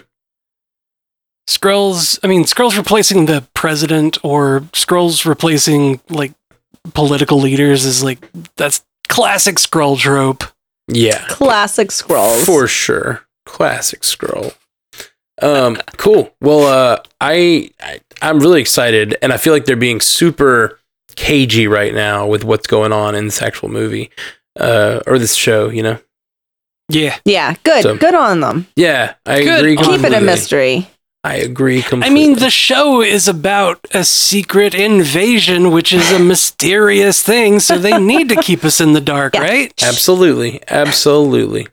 Skrulls, 1.49 2.21
I 2.23 2.29
mean, 2.29 2.45
Skrulls 2.45 2.77
replacing 2.77 3.27
the 3.27 3.45
president 3.53 4.17
or 4.23 4.61
Skrulls 4.73 5.27
replacing 5.27 6.01
like 6.09 6.33
political 6.95 7.41
leaders 7.41 7.85
is 7.85 8.03
like, 8.03 8.31
that's 8.57 8.85
classic 9.09 9.57
Skrull 9.57 9.99
trope. 9.99 10.45
Yeah, 10.89 11.25
Classic 11.29 11.89
Skrulls. 11.89 12.45
for 12.45 12.67
sure. 12.67 13.23
Classic 13.47 14.01
Skrull. 14.03 14.55
Um, 15.41 15.77
cool. 15.97 16.35
Well, 16.41 16.67
uh, 16.67 17.03
I, 17.21 17.71
I 17.81 18.01
I'm 18.21 18.39
really 18.39 18.61
excited, 18.61 19.17
and 19.23 19.33
I 19.33 19.37
feel 19.37 19.53
like 19.53 19.65
they're 19.65 19.77
being 19.77 20.01
super 20.01 20.79
cagey 21.17 21.67
right 21.67 21.95
now 21.95 22.27
with 22.27 22.45
what's 22.45 22.67
going 22.67 22.93
on 22.93 23.15
in 23.15 23.27
this 23.27 23.43
actual 23.43 23.69
movie, 23.69 24.11
uh, 24.59 25.01
or 25.07 25.19
this 25.19 25.35
show. 25.35 25.69
You 25.69 25.83
know? 25.83 25.99
Yeah. 26.89 27.17
Yeah, 27.25 27.55
good. 27.65 27.83
So- 27.83 27.97
good 27.97 28.15
on 28.15 28.41
them. 28.41 28.67
Yeah, 28.77 29.15
I 29.27 29.43
Good 29.43 29.59
agree. 29.61 29.77
Keep 29.77 30.05
it 30.05 30.13
a 30.15 30.21
mystery. 30.21 30.89
I 31.25 31.37
agree 31.37 31.85
I 31.93 32.11
mean, 32.11 32.35
the 32.41 32.51
show 32.51 33.01
is 33.01 33.29
about 33.29 33.79
a 33.95 34.03
secret 34.05 34.75
invasion, 34.75 35.71
which 35.71 35.93
is 35.93 36.11
a 36.11 36.19
mysterious 36.19 37.23
thing, 37.23 37.61
so 37.61 37.79
they 37.79 37.97
need 37.99 38.29
to 38.31 38.37
keep 38.37 38.65
us 38.65 38.81
in 38.81 38.93
the 38.93 39.01
dark, 39.01 39.35
Yeah. 39.37 39.41
right? 39.43 39.83
absolutely, 39.85 40.61
absolutely. 40.69 41.69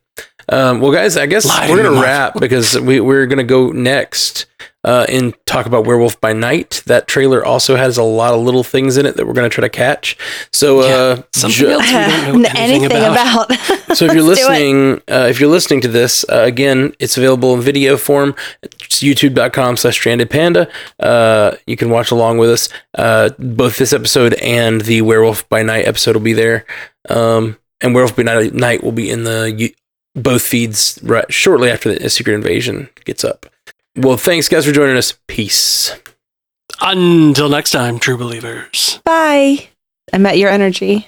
Um, 0.49 0.81
well, 0.81 0.91
guys, 0.91 1.17
I 1.17 1.25
guess 1.25 1.45
Lie 1.45 1.69
we're 1.69 1.83
gonna 1.83 2.01
wrap 2.01 2.39
because 2.39 2.79
we 2.79 2.99
we're 2.99 3.27
gonna 3.27 3.43
go 3.43 3.69
next 3.71 4.47
uh, 4.83 5.05
and 5.07 5.35
talk 5.45 5.67
about 5.67 5.85
Werewolf 5.85 6.19
by 6.19 6.33
Night. 6.33 6.81
That 6.87 7.07
trailer 7.07 7.45
also 7.45 7.75
has 7.75 7.97
a 7.97 8.03
lot 8.03 8.33
of 8.33 8.41
little 8.41 8.63
things 8.63 8.97
in 8.97 9.05
it 9.05 9.15
that 9.17 9.27
we're 9.27 9.33
gonna 9.33 9.49
try 9.49 9.61
to 9.61 9.69
catch. 9.69 10.17
So, 10.51 10.79
uh, 10.79 11.21
Something 11.33 11.55
ju- 11.55 11.69
else 11.69 11.85
we 11.85 11.91
don't 11.91 12.41
know 12.41 12.49
anything, 12.55 12.91
about. 12.97 13.51
So 13.95 14.05
if 14.05 14.13
you're 14.13 14.21
Let's 14.23 14.39
do 14.41 14.45
it. 14.45 14.49
listening, 14.49 15.01
uh, 15.09 15.27
if 15.29 15.39
you're 15.39 15.49
listening 15.49 15.81
to 15.81 15.87
this, 15.87 16.23
uh, 16.29 16.43
again, 16.43 16.93
it's 16.99 17.17
available 17.17 17.55
in 17.55 17.61
video 17.61 17.97
form. 17.97 18.35
It's 18.89 19.01
youtube.com 19.03 19.77
slash 19.77 19.93
stranded 19.93 20.31
panda. 20.31 20.67
Uh, 20.99 21.55
you 21.67 21.77
can 21.77 21.91
watch 21.91 22.09
along 22.09 22.39
with 22.39 22.49
us. 22.49 22.69
Uh, 22.97 23.29
both 23.37 23.77
this 23.77 23.93
episode 23.93 24.33
and 24.35 24.81
the 24.81 25.01
Werewolf 25.03 25.47
by 25.47 25.61
Night 25.61 25.87
episode 25.87 26.15
will 26.15 26.23
be 26.23 26.33
there. 26.33 26.65
Um, 27.07 27.57
and 27.81 27.93
Werewolf 27.93 28.15
by 28.15 28.23
Night, 28.23 28.53
Night 28.55 28.83
will 28.83 28.91
be 28.91 29.11
in 29.11 29.25
the 29.25 29.53
you- 29.55 29.73
both 30.15 30.41
feeds 30.41 30.99
right 31.03 31.31
shortly 31.31 31.69
after 31.69 31.93
the 31.93 32.09
Secret 32.09 32.33
Invasion 32.33 32.89
gets 33.05 33.23
up. 33.23 33.45
Well, 33.95 34.17
thanks 34.17 34.49
guys 34.49 34.65
for 34.65 34.71
joining 34.71 34.97
us. 34.97 35.13
Peace. 35.27 35.95
Until 36.81 37.47
next 37.49 37.69
time, 37.71 37.99
true 37.99 38.17
believers. 38.17 38.99
Bye. 39.05 39.69
I 40.11 40.17
met 40.17 40.39
your 40.39 40.49
energy. 40.49 41.07